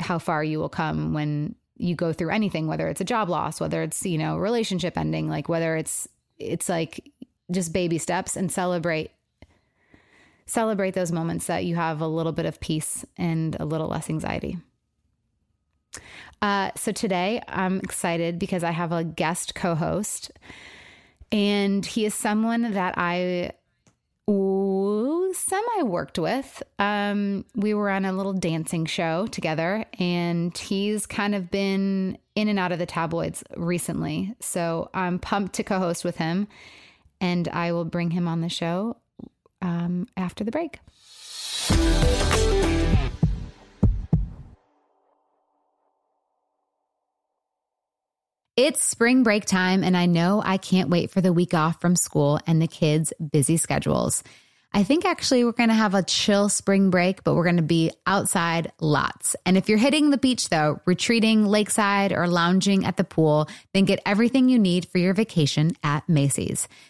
how 0.00 0.18
far 0.18 0.44
you 0.44 0.58
will 0.60 0.68
come 0.68 1.12
when 1.12 1.54
you 1.76 1.94
go 1.94 2.12
through 2.12 2.30
anything 2.30 2.66
whether 2.66 2.88
it's 2.88 3.00
a 3.00 3.04
job 3.04 3.28
loss, 3.28 3.60
whether 3.60 3.82
it's, 3.82 4.04
you 4.04 4.18
know, 4.18 4.36
relationship 4.36 4.96
ending, 4.96 5.28
like 5.28 5.48
whether 5.48 5.76
it's 5.76 6.08
it's 6.38 6.68
like 6.68 7.12
just 7.50 7.72
baby 7.72 7.98
steps 7.98 8.36
and 8.36 8.52
celebrate 8.52 9.10
celebrate 10.46 10.94
those 10.94 11.12
moments 11.12 11.46
that 11.46 11.64
you 11.64 11.74
have 11.74 12.00
a 12.00 12.06
little 12.06 12.32
bit 12.32 12.46
of 12.46 12.60
peace 12.60 13.04
and 13.16 13.56
a 13.58 13.64
little 13.64 13.88
less 13.88 14.08
anxiety. 14.08 14.58
Uh, 16.40 16.70
so 16.76 16.92
today 16.92 17.42
I'm 17.48 17.78
excited 17.80 18.38
because 18.38 18.64
I 18.64 18.70
have 18.70 18.92
a 18.92 19.04
guest 19.04 19.54
co 19.54 19.74
host, 19.74 20.30
and 21.32 21.84
he 21.84 22.04
is 22.04 22.14
someone 22.14 22.72
that 22.72 22.94
I 22.96 23.52
semi 25.32 25.82
worked 25.82 26.18
with. 26.18 26.62
Um, 26.78 27.44
we 27.54 27.74
were 27.74 27.90
on 27.90 28.04
a 28.04 28.12
little 28.12 28.32
dancing 28.32 28.86
show 28.86 29.26
together, 29.26 29.84
and 29.98 30.56
he's 30.56 31.06
kind 31.06 31.34
of 31.34 31.50
been 31.50 32.18
in 32.34 32.48
and 32.48 32.58
out 32.58 32.72
of 32.72 32.78
the 32.78 32.86
tabloids 32.86 33.42
recently. 33.56 34.34
So 34.40 34.90
I'm 34.94 35.18
pumped 35.18 35.54
to 35.54 35.64
co 35.64 35.78
host 35.78 36.04
with 36.04 36.16
him, 36.16 36.48
and 37.20 37.48
I 37.48 37.72
will 37.72 37.84
bring 37.84 38.10
him 38.10 38.28
on 38.28 38.40
the 38.40 38.48
show 38.48 38.96
um, 39.62 40.08
after 40.16 40.44
the 40.44 40.50
break. 40.50 40.78
It's 48.58 48.82
spring 48.82 49.22
break 49.22 49.44
time, 49.44 49.84
and 49.84 49.96
I 49.96 50.06
know 50.06 50.42
I 50.44 50.56
can't 50.56 50.90
wait 50.90 51.12
for 51.12 51.20
the 51.20 51.32
week 51.32 51.54
off 51.54 51.80
from 51.80 51.94
school 51.94 52.40
and 52.44 52.60
the 52.60 52.66
kids' 52.66 53.12
busy 53.30 53.56
schedules. 53.56 54.24
I 54.72 54.82
think 54.82 55.04
actually 55.04 55.44
we're 55.44 55.52
going 55.52 55.68
to 55.68 55.76
have 55.76 55.94
a 55.94 56.02
chill 56.02 56.48
spring 56.48 56.90
break, 56.90 57.22
but 57.22 57.36
we're 57.36 57.44
going 57.44 57.58
to 57.58 57.62
be 57.62 57.92
outside 58.04 58.72
lots. 58.80 59.36
And 59.46 59.56
if 59.56 59.68
you're 59.68 59.78
hitting 59.78 60.10
the 60.10 60.18
beach 60.18 60.48
though, 60.48 60.80
retreating 60.86 61.46
lakeside 61.46 62.10
or 62.10 62.26
lounging 62.26 62.84
at 62.84 62.96
the 62.96 63.04
pool, 63.04 63.48
then 63.74 63.84
get 63.84 64.02
everything 64.04 64.48
you 64.48 64.58
need 64.58 64.88
for 64.88 64.98
your 64.98 65.14
vacation 65.14 65.76
at 65.84 66.08
Macy's. 66.08 66.66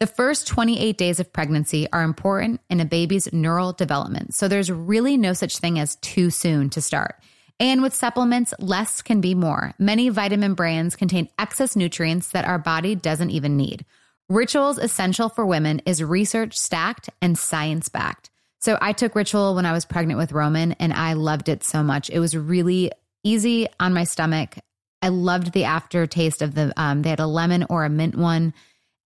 The 0.00 0.06
first 0.06 0.46
28 0.46 0.96
days 0.96 1.18
of 1.18 1.32
pregnancy 1.32 1.88
are 1.92 2.04
important 2.04 2.60
in 2.70 2.78
a 2.78 2.84
baby's 2.84 3.32
neural 3.32 3.72
development, 3.72 4.32
so 4.32 4.46
there's 4.46 4.70
really 4.70 5.16
no 5.16 5.32
such 5.32 5.58
thing 5.58 5.80
as 5.80 5.96
too 5.96 6.30
soon 6.30 6.70
to 6.70 6.80
start. 6.80 7.16
And 7.58 7.82
with 7.82 7.96
supplements, 7.96 8.54
less 8.60 9.02
can 9.02 9.20
be 9.20 9.34
more. 9.34 9.74
Many 9.76 10.08
vitamin 10.08 10.54
brands 10.54 10.94
contain 10.94 11.28
excess 11.36 11.74
nutrients 11.74 12.28
that 12.28 12.44
our 12.44 12.60
body 12.60 12.94
doesn't 12.94 13.30
even 13.30 13.56
need. 13.56 13.84
Rituals 14.28 14.78
Essential 14.78 15.28
for 15.28 15.44
Women 15.44 15.82
is 15.84 16.00
research 16.00 16.56
stacked 16.56 17.10
and 17.20 17.36
science 17.36 17.88
backed. 17.88 18.30
So 18.60 18.78
I 18.80 18.92
took 18.92 19.16
Ritual 19.16 19.56
when 19.56 19.66
I 19.66 19.72
was 19.72 19.84
pregnant 19.84 20.18
with 20.18 20.30
Roman 20.30 20.72
and 20.72 20.92
I 20.92 21.14
loved 21.14 21.48
it 21.48 21.64
so 21.64 21.82
much. 21.82 22.08
It 22.08 22.20
was 22.20 22.36
really 22.36 22.92
easy 23.24 23.66
on 23.80 23.94
my 23.94 24.04
stomach. 24.04 24.58
I 25.02 25.08
loved 25.08 25.52
the 25.52 25.64
aftertaste 25.64 26.40
of 26.40 26.54
the, 26.54 26.72
um, 26.76 27.02
they 27.02 27.10
had 27.10 27.18
a 27.18 27.26
lemon 27.26 27.66
or 27.68 27.84
a 27.84 27.90
mint 27.90 28.14
one. 28.14 28.54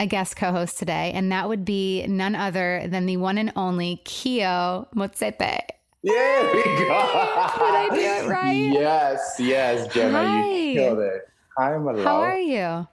a 0.00 0.06
guest 0.06 0.36
co-host 0.36 0.78
today, 0.78 1.12
and 1.14 1.32
that 1.32 1.48
would 1.48 1.64
be 1.64 2.06
none 2.06 2.34
other 2.34 2.86
than 2.88 3.06
the 3.06 3.16
one 3.16 3.38
and 3.38 3.52
only 3.56 4.00
Keo 4.04 4.88
Motsepe. 4.94 5.60
Yeah, 6.02 6.52
we 6.52 6.62
go. 6.62 6.70
Did 6.72 6.88
I 6.88 7.88
do 7.92 8.00
it 8.00 8.28
right? 8.28 8.70
Yes, 8.72 9.36
yes, 9.38 9.92
Gemma, 9.92 10.24
Hi. 10.24 10.48
you 10.48 10.74
killed 10.74 11.00
it. 11.00 11.28
Hi, 11.56 11.72
Malal. 11.72 12.04
How 12.04 12.20
are 12.20 12.38
you? 12.38 12.86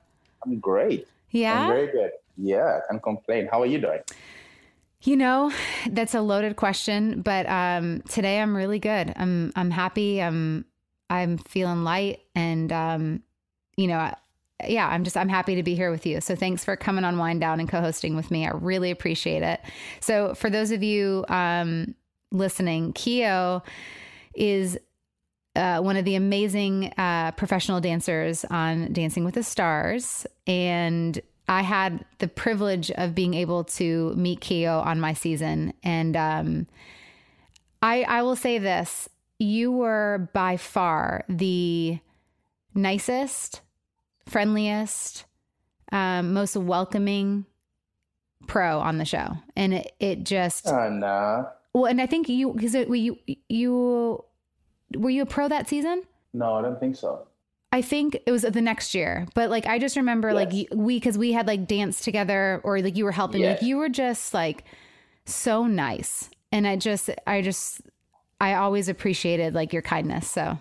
I'm 0.44 0.60
great. 0.60 1.08
Yeah. 1.30 1.62
I'm 1.62 1.68
very 1.68 1.88
good. 1.92 2.12
Yeah, 2.38 2.80
I 2.80 2.88
can't 2.90 3.02
complain. 3.02 3.48
How 3.52 3.62
are 3.62 3.66
you 3.68 3.80
doing? 3.80 4.00
You 5.02 5.18
know, 5.18 5.52
that's 5.92 6.16
a 6.16 6.22
loaded 6.22 6.56
question, 6.56 7.22
but 7.22 7.48
um, 7.48 8.02
today 8.10 8.40
I'm 8.40 8.56
really 8.56 8.80
good. 8.80 9.14
I'm 9.16 9.52
I'm 9.56 9.70
happy. 9.70 10.22
I'm 10.22 10.66
I'm 11.12 11.38
feeling 11.38 11.84
light, 11.84 12.22
and 12.34 12.72
um, 12.72 13.24
you 13.78 13.86
know, 13.86 14.12
yeah, 14.64 14.88
I'm 14.88 15.04
just 15.04 15.18
I'm 15.18 15.30
happy 15.30 15.56
to 15.56 15.64
be 15.64 15.76
here 15.76 15.92
with 15.92 16.06
you. 16.06 16.22
So 16.22 16.36
thanks 16.36 16.64
for 16.64 16.76
coming 16.76 17.04
on 17.04 17.18
Wind 17.18 17.42
Down 17.42 17.60
and 17.60 17.68
co-hosting 17.68 18.16
with 18.16 18.32
me. 18.32 18.48
I 18.48 18.52
really 18.52 18.92
appreciate 18.92 19.44
it. 19.44 19.60
So 20.00 20.34
for 20.34 20.50
those 20.50 20.72
of 20.72 20.82
you 20.82 21.26
um, 21.28 21.96
listening, 22.32 22.94
Keo 22.94 23.64
is 24.34 24.78
uh, 25.56 25.80
one 25.80 25.98
of 25.98 26.06
the 26.06 26.16
amazing 26.16 26.94
uh, 26.98 27.32
professional 27.32 27.82
dancers 27.82 28.46
on 28.46 28.92
Dancing 28.94 29.24
with 29.24 29.36
the 29.36 29.44
Stars. 29.44 30.26
And 30.48 31.20
I 31.48 31.62
had 31.62 32.04
the 32.20 32.28
privilege 32.28 32.92
of 32.92 33.16
being 33.16 33.34
able 33.34 33.64
to 33.66 34.14
meet 34.16 34.42
Keo 34.42 34.80
on 34.80 35.00
my 35.00 35.14
season. 35.14 35.74
And 35.84 36.18
um, 36.18 36.68
I, 37.82 38.04
I 38.04 38.22
will 38.22 38.36
say 38.36 38.58
this 38.58 39.10
you 39.38 39.72
were 39.72 40.30
by 40.34 40.56
far 40.58 41.26
the 41.28 42.00
nicest, 42.74 43.62
friendliest, 44.28 45.26
um, 45.92 46.34
most 46.34 46.56
welcoming 46.56 47.46
pro 48.48 48.80
on 48.80 48.98
the 48.98 49.06
show. 49.06 49.38
And 49.56 49.74
it, 49.74 49.92
it 50.00 50.24
just, 50.24 50.68
Oh, 50.68 50.90
no. 50.90 51.48
well, 51.74 51.86
and 51.86 52.02
I 52.02 52.06
think 52.06 52.30
you, 52.30 52.54
because 52.54 52.74
you, 52.76 53.18
you, 53.50 54.24
were 54.96 55.10
you 55.10 55.22
a 55.24 55.26
pro 55.26 55.48
that 55.48 55.68
season? 55.68 56.04
No, 56.34 56.56
I 56.56 56.62
don't 56.62 56.80
think 56.80 56.96
so. 56.96 57.28
I 57.72 57.82
think 57.82 58.18
it 58.26 58.32
was 58.32 58.44
the 58.44 58.62
next 58.62 58.96
year, 58.96 59.28
but 59.34 59.50
like 59.50 59.66
I 59.66 59.80
just 59.80 59.98
remember 59.98 60.34
like 60.34 60.54
Yes. 60.54 60.68
you- 60.72 60.78
we 60.78 60.96
because 60.98 61.18
we 61.18 61.34
had 61.34 61.46
like 61.46 61.68
danced 61.68 62.06
together 62.06 62.62
or 62.64 62.80
like 62.82 62.96
you 62.96 63.04
were 63.04 63.12
helping 63.12 63.42
me. 63.42 63.50
Like 63.50 63.62
you 63.64 63.76
were 63.78 63.90
just 63.90 64.34
like 64.34 64.64
so 65.26 65.66
nice, 65.66 66.30
and 66.54 66.66
I 66.66 66.78
just 66.78 67.10
I 67.28 67.42
just 67.42 67.82
I 68.40 68.54
always 68.54 68.88
appreciated 68.88 69.54
like 69.56 69.74
your 69.74 69.82
kindness. 69.82 70.30
So 70.30 70.58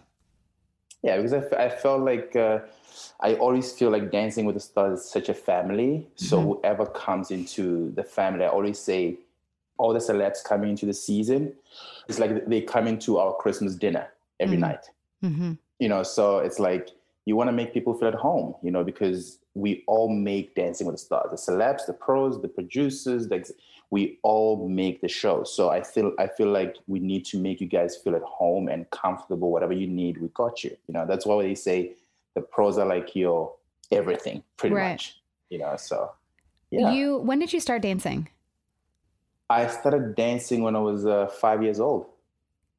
Yeah, 1.04 1.16
because 1.18 1.34
I, 1.34 1.38
f- 1.38 1.52
I 1.52 1.68
felt 1.68 2.00
like 2.02 2.34
uh, 2.34 2.60
I 3.20 3.34
always 3.34 3.72
feel 3.72 3.90
like 3.90 4.10
Dancing 4.10 4.44
with 4.46 4.54
the 4.56 4.60
Stars 4.60 5.00
is 5.00 5.10
such 5.10 5.28
a 5.28 5.34
family. 5.34 6.08
So 6.16 6.38
Mm-hmm. 6.38 6.48
whoever 6.48 6.86
comes 6.86 7.30
into 7.30 7.92
the 7.94 8.02
family, 8.02 8.44
I 8.44 8.48
always 8.48 8.78
say, 8.78 9.18
all 9.76 9.92
the 9.92 9.98
celebs 9.98 10.42
coming 10.42 10.70
into 10.70 10.86
the 10.86 10.94
season, 10.94 11.52
it's 12.08 12.18
like 12.18 12.46
they 12.46 12.60
come 12.62 12.86
into 12.86 13.18
our 13.18 13.34
Christmas 13.42 13.74
dinner 13.74 14.06
every 14.40 14.56
Mhm. 14.56 14.60
night. 14.68 14.84
hmm 15.20 15.52
you 15.80 15.88
know 15.88 16.02
so 16.04 16.38
it's 16.46 16.60
like 16.60 16.84
you 17.26 17.34
want 17.38 17.48
to 17.48 17.56
make 17.60 17.70
people 17.74 17.92
feel 17.98 18.06
at 18.08 18.14
home 18.14 18.54
you 18.62 18.70
know 18.74 18.84
because 18.84 19.22
we 19.54 19.70
all 19.88 20.08
make 20.08 20.54
dancing 20.54 20.86
with 20.86 20.94
the 20.98 21.04
stars 21.08 21.28
the 21.34 21.40
celebs 21.52 21.84
the 21.90 21.92
pros 21.92 22.40
the 22.44 22.52
producers 22.58 23.26
the 23.30 23.34
ex- 23.40 23.50
we 23.94 24.02
all 24.30 24.52
make 24.82 24.96
the 25.04 25.08
show 25.20 25.36
so 25.56 25.62
i 25.78 25.80
feel 25.92 26.08
i 26.24 26.26
feel 26.36 26.50
like 26.60 26.72
we 26.92 26.98
need 27.10 27.24
to 27.32 27.36
make 27.46 27.58
you 27.64 27.68
guys 27.78 27.92
feel 28.02 28.14
at 28.20 28.26
home 28.40 28.64
and 28.74 28.80
comfortable 29.02 29.48
whatever 29.54 29.72
you 29.82 29.86
need 30.00 30.14
we 30.22 30.28
got 30.42 30.54
you 30.64 30.72
you 30.86 30.92
know 30.96 31.04
that's 31.10 31.24
why 31.28 31.34
they 31.48 31.54
say 31.68 31.78
the 32.36 32.40
pros 32.54 32.76
are 32.82 32.88
like 32.96 33.08
your 33.22 33.38
everything 34.00 34.42
pretty 34.56 34.74
Right. 34.74 34.92
much 34.92 35.04
you 35.52 35.58
know 35.62 35.74
so 35.76 35.98
yeah 36.70 36.90
you 36.96 37.18
when 37.28 37.38
did 37.42 37.52
you 37.54 37.60
start 37.66 37.82
dancing? 37.82 38.20
i 39.58 39.66
started 39.78 40.14
dancing 40.26 40.60
when 40.66 40.74
i 40.80 40.82
was 40.90 41.00
uh, 41.06 41.26
five 41.44 41.62
years 41.66 41.78
old 41.88 42.06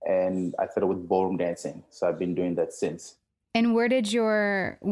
and 0.07 0.53
i 0.59 0.65
started 0.71 0.87
with 0.87 1.07
ballroom 1.07 1.37
dancing 1.37 1.77
so 1.89 2.07
i've 2.07 2.19
been 2.25 2.35
doing 2.41 2.55
that 2.61 2.73
since 2.83 3.03
And 3.59 3.67
where 3.75 3.87
did 3.95 4.07
your 4.11 4.39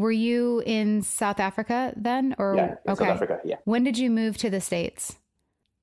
were 0.04 0.16
you 0.28 0.64
in 0.66 1.02
South 1.22 1.40
Africa 1.50 1.78
then 2.08 2.26
or 2.42 2.48
yeah 2.60 2.70
okay? 2.92 2.96
south 3.04 3.14
africa 3.18 3.36
yeah 3.52 3.60
When 3.72 3.84
did 3.88 3.98
you 4.04 4.10
move 4.22 4.34
to 4.44 4.50
the 4.56 4.62
states? 4.70 5.04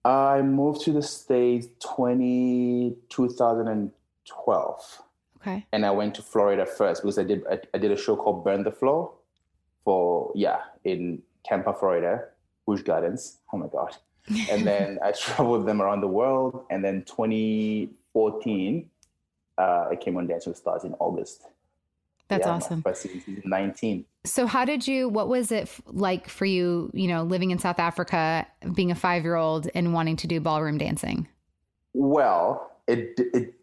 I 0.04 0.42
moved 0.42 0.82
to 0.82 0.92
the 0.92 1.02
States 1.02 1.68
20, 1.80 2.96
2012. 3.08 5.02
Okay. 5.40 5.66
And 5.72 5.86
I 5.86 5.90
went 5.90 6.14
to 6.16 6.22
Florida 6.22 6.66
first 6.66 7.02
because 7.02 7.18
I 7.18 7.24
did 7.24 7.42
I, 7.50 7.58
I 7.72 7.78
did 7.78 7.90
a 7.90 7.96
show 7.96 8.16
called 8.16 8.44
Burn 8.44 8.62
the 8.62 8.70
Floor 8.70 9.12
for 9.84 10.32
yeah 10.34 10.60
in 10.84 11.22
Tampa, 11.44 11.72
Florida, 11.72 12.24
Busch 12.66 12.82
Gardens. 12.82 13.38
Oh 13.52 13.56
my 13.56 13.66
god! 13.66 13.96
And 14.50 14.66
then 14.66 14.98
I 15.02 15.12
traveled 15.12 15.66
them 15.66 15.80
around 15.80 16.02
the 16.02 16.08
world. 16.08 16.64
And 16.70 16.84
then 16.84 17.04
2014, 17.04 18.90
uh, 19.56 19.86
I 19.90 19.96
came 19.96 20.16
on 20.16 20.26
Dance 20.26 20.46
with 20.46 20.58
Stars 20.58 20.84
in 20.84 20.94
August. 20.98 21.46
That's 22.31 22.47
Yeah, 22.47 22.53
awesome. 22.55 22.83
First 22.83 23.03
season, 23.03 23.21
season 23.21 23.43
19. 23.45 24.05
So 24.25 24.47
how 24.47 24.64
did 24.64 24.87
you 24.87 25.09
what 25.09 25.29
was 25.29 25.51
it 25.51 25.62
f- 25.62 25.83
like 25.87 26.29
for 26.29 26.45
you, 26.47 26.90
you 26.95 27.09
know, 27.09 27.25
living 27.25 27.51
in 27.51 27.59
South 27.59 27.81
Africa, 27.81 28.47
being 28.73 28.93
a 28.93 28.95
5-year-old 28.95 29.69
and 29.75 29.93
wanting 29.93 30.16
to 30.16 30.29
do 30.29 30.40
ballroom 30.40 30.79
dancing? 30.79 31.27
Well, 31.93 32.71
it 32.87 33.19
it 33.19 33.55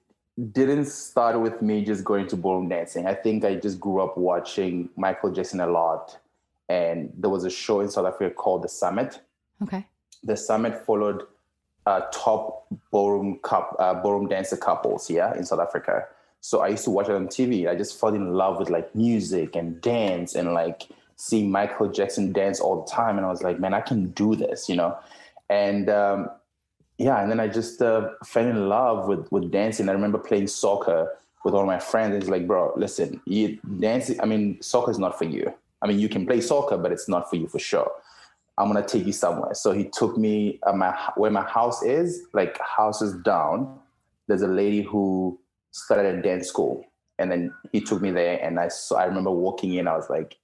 didn't 0.51 0.85
start 0.87 1.39
with 1.39 1.61
me 1.61 1.83
just 1.85 2.03
going 2.03 2.27
to 2.27 2.35
ballroom 2.35 2.67
dancing. 2.67 3.07
I 3.07 3.13
think 3.13 3.45
I 3.45 3.55
just 3.55 3.79
grew 3.79 4.01
up 4.01 4.17
watching 4.17 4.89
Michael 4.97 5.31
Jackson 5.31 5.61
a 5.61 5.67
lot, 5.67 6.19
and 6.67 7.11
there 7.17 7.29
was 7.29 7.45
a 7.45 7.49
show 7.49 7.79
in 7.79 7.89
South 7.89 8.05
Africa 8.05 8.35
called 8.35 8.63
The 8.63 8.69
Summit. 8.69 9.21
Okay. 9.63 9.87
The 10.23 10.35
Summit 10.35 10.85
followed 10.85 11.23
uh, 11.85 12.01
top 12.11 12.67
ballroom 12.91 13.39
cup 13.43 13.77
uh, 13.79 13.93
ballroom 13.93 14.27
dancer 14.27 14.57
couples, 14.57 15.09
yeah, 15.09 15.33
in 15.37 15.45
South 15.45 15.61
Africa. 15.61 16.05
So 16.41 16.61
I 16.61 16.69
used 16.69 16.83
to 16.85 16.91
watch 16.91 17.09
it 17.09 17.15
on 17.15 17.27
TV. 17.27 17.69
I 17.69 17.75
just 17.75 17.99
fell 17.99 18.13
in 18.13 18.33
love 18.33 18.59
with 18.59 18.69
like 18.69 18.93
music 18.95 19.55
and 19.55 19.81
dance 19.81 20.35
and 20.35 20.53
like 20.53 20.83
seeing 21.15 21.51
Michael 21.51 21.89
Jackson 21.89 22.31
dance 22.31 22.59
all 22.59 22.83
the 22.83 22.91
time. 22.91 23.17
And 23.17 23.25
I 23.25 23.29
was 23.29 23.43
like, 23.43 23.59
man, 23.59 23.73
I 23.73 23.81
can 23.81 24.11
do 24.11 24.35
this, 24.35 24.69
you 24.69 24.75
know. 24.75 24.97
And 25.49 25.89
um, 25.89 26.29
yeah, 26.97 27.21
and 27.21 27.29
then 27.29 27.39
I 27.39 27.47
just 27.47 27.81
uh, 27.81 28.09
fell 28.23 28.45
in 28.45 28.69
love 28.69 29.07
with 29.07 29.31
with 29.31 29.51
dancing. 29.51 29.89
I 29.89 29.93
remember 29.93 30.17
playing 30.17 30.47
soccer 30.47 31.17
with 31.43 31.53
all 31.53 31.65
my 31.65 31.79
friends. 31.79 32.15
It's 32.15 32.29
like, 32.29 32.47
bro, 32.47 32.73
listen, 32.75 33.21
you 33.25 33.59
dancing. 33.79 34.19
I 34.21 34.25
mean, 34.25 34.61
soccer 34.61 34.91
is 34.91 34.99
not 34.99 35.17
for 35.17 35.25
you. 35.25 35.53
I 35.81 35.87
mean, 35.87 35.99
you 35.99 36.09
can 36.09 36.25
play 36.25 36.41
soccer, 36.41 36.77
but 36.77 36.91
it's 36.91 37.07
not 37.07 37.29
for 37.29 37.35
you 37.35 37.47
for 37.47 37.59
sure. 37.59 37.91
I'm 38.57 38.67
gonna 38.67 38.85
take 38.85 39.05
you 39.05 39.13
somewhere. 39.13 39.53
So 39.53 39.71
he 39.71 39.85
took 39.85 40.17
me 40.17 40.59
uh, 40.65 40.73
my 40.73 40.97
where 41.15 41.31
my 41.31 41.43
house 41.43 41.83
is, 41.83 42.23
like 42.33 42.59
houses 42.59 43.13
down. 43.23 43.79
There's 44.27 44.41
a 44.41 44.47
lady 44.47 44.81
who 44.81 45.39
started 45.77 46.15
a 46.15 46.21
dance 46.21 46.47
school, 46.47 46.83
and 47.19 47.31
then 47.31 47.53
he 47.71 47.81
took 47.81 48.01
me 48.01 48.11
there, 48.11 48.39
and 48.41 48.59
I 48.59 48.67
saw. 48.67 48.95
I 48.97 49.05
remember 49.05 49.31
walking 49.31 49.75
in. 49.75 49.87
I 49.87 49.95
was 49.95 50.09
like, 50.09 50.37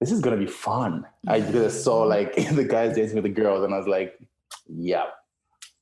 "This 0.00 0.10
is 0.12 0.20
gonna 0.20 0.36
be 0.36 0.46
fun." 0.46 1.04
I 1.26 1.40
just 1.40 1.84
saw 1.84 2.02
like 2.02 2.34
the 2.52 2.64
guys 2.64 2.96
dancing 2.96 3.16
with 3.16 3.24
the 3.24 3.30
girls, 3.30 3.64
and 3.64 3.74
I 3.74 3.78
was 3.78 3.88
like, 3.88 4.18
"Yeah, 4.68 5.04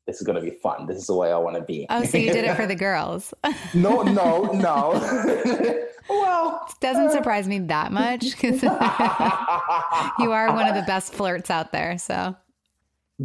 this 0.07 0.21
is 0.21 0.27
gonna 0.27 0.41
be 0.41 0.59
fun. 0.63 0.87
This 0.87 0.99
is 0.99 1.07
the 1.07 1.15
way 1.17 1.31
I 1.33 1.39
want 1.39 1.57
to 1.57 1.63
be." 1.63 1.87
Oh, 1.91 2.05
so 2.05 2.19
you 2.19 2.33
did 2.33 2.45
it 2.45 2.57
for 2.57 2.67
the 2.67 2.75
girls? 2.89 3.35
no, 3.75 4.03
no, 4.03 4.43
no. 4.53 5.89
well, 6.09 6.69
doesn't 6.81 7.09
uh, 7.09 7.13
surprise 7.13 7.47
me 7.47 7.59
that 7.61 7.93
much 7.93 8.23
because 8.23 8.63
you 8.63 10.33
are 10.33 10.53
one 10.55 10.67
of 10.69 10.75
the 10.75 10.85
best 10.87 11.13
flirts 11.13 11.51
out 11.51 11.73
there. 11.73 11.99
So, 11.99 12.35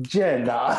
Jenna. 0.02 0.78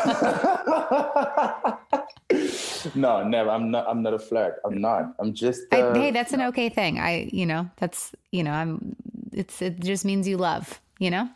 no, 2.94 3.22
never. 3.26 3.50
I'm 3.50 3.70
not. 3.70 3.88
I'm 3.88 4.02
not 4.02 4.14
a 4.14 4.18
flirt. 4.18 4.60
I'm 4.64 4.80
not. 4.80 5.14
I'm 5.18 5.34
just. 5.34 5.62
Uh, 5.72 5.90
I, 5.90 5.98
hey, 5.98 6.10
that's 6.10 6.32
an 6.32 6.42
okay 6.42 6.68
thing. 6.68 6.98
I, 6.98 7.28
you 7.32 7.46
know, 7.46 7.70
that's 7.76 8.12
you 8.32 8.42
know, 8.42 8.52
I'm. 8.52 8.96
It's 9.32 9.62
it 9.62 9.80
just 9.80 10.04
means 10.04 10.26
you 10.26 10.36
love. 10.36 10.80
You 10.98 11.10
know. 11.10 11.28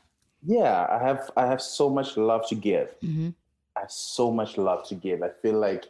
Yeah, 0.45 0.87
I 0.91 0.99
have. 0.99 1.31
I 1.37 1.47
have 1.47 1.63
so 1.63 1.89
much 1.89 2.17
love 2.17 2.49
to 2.49 2.55
give. 2.55 2.89
Mm-hmm. 3.01 3.31
I 3.77 3.81
have 3.81 3.93
so 3.93 4.31
much 4.31 4.59
love 4.59 4.87
to 4.89 4.95
give. 4.95 5.23
I 5.23 5.31
feel 5.31 5.59
like 5.59 5.87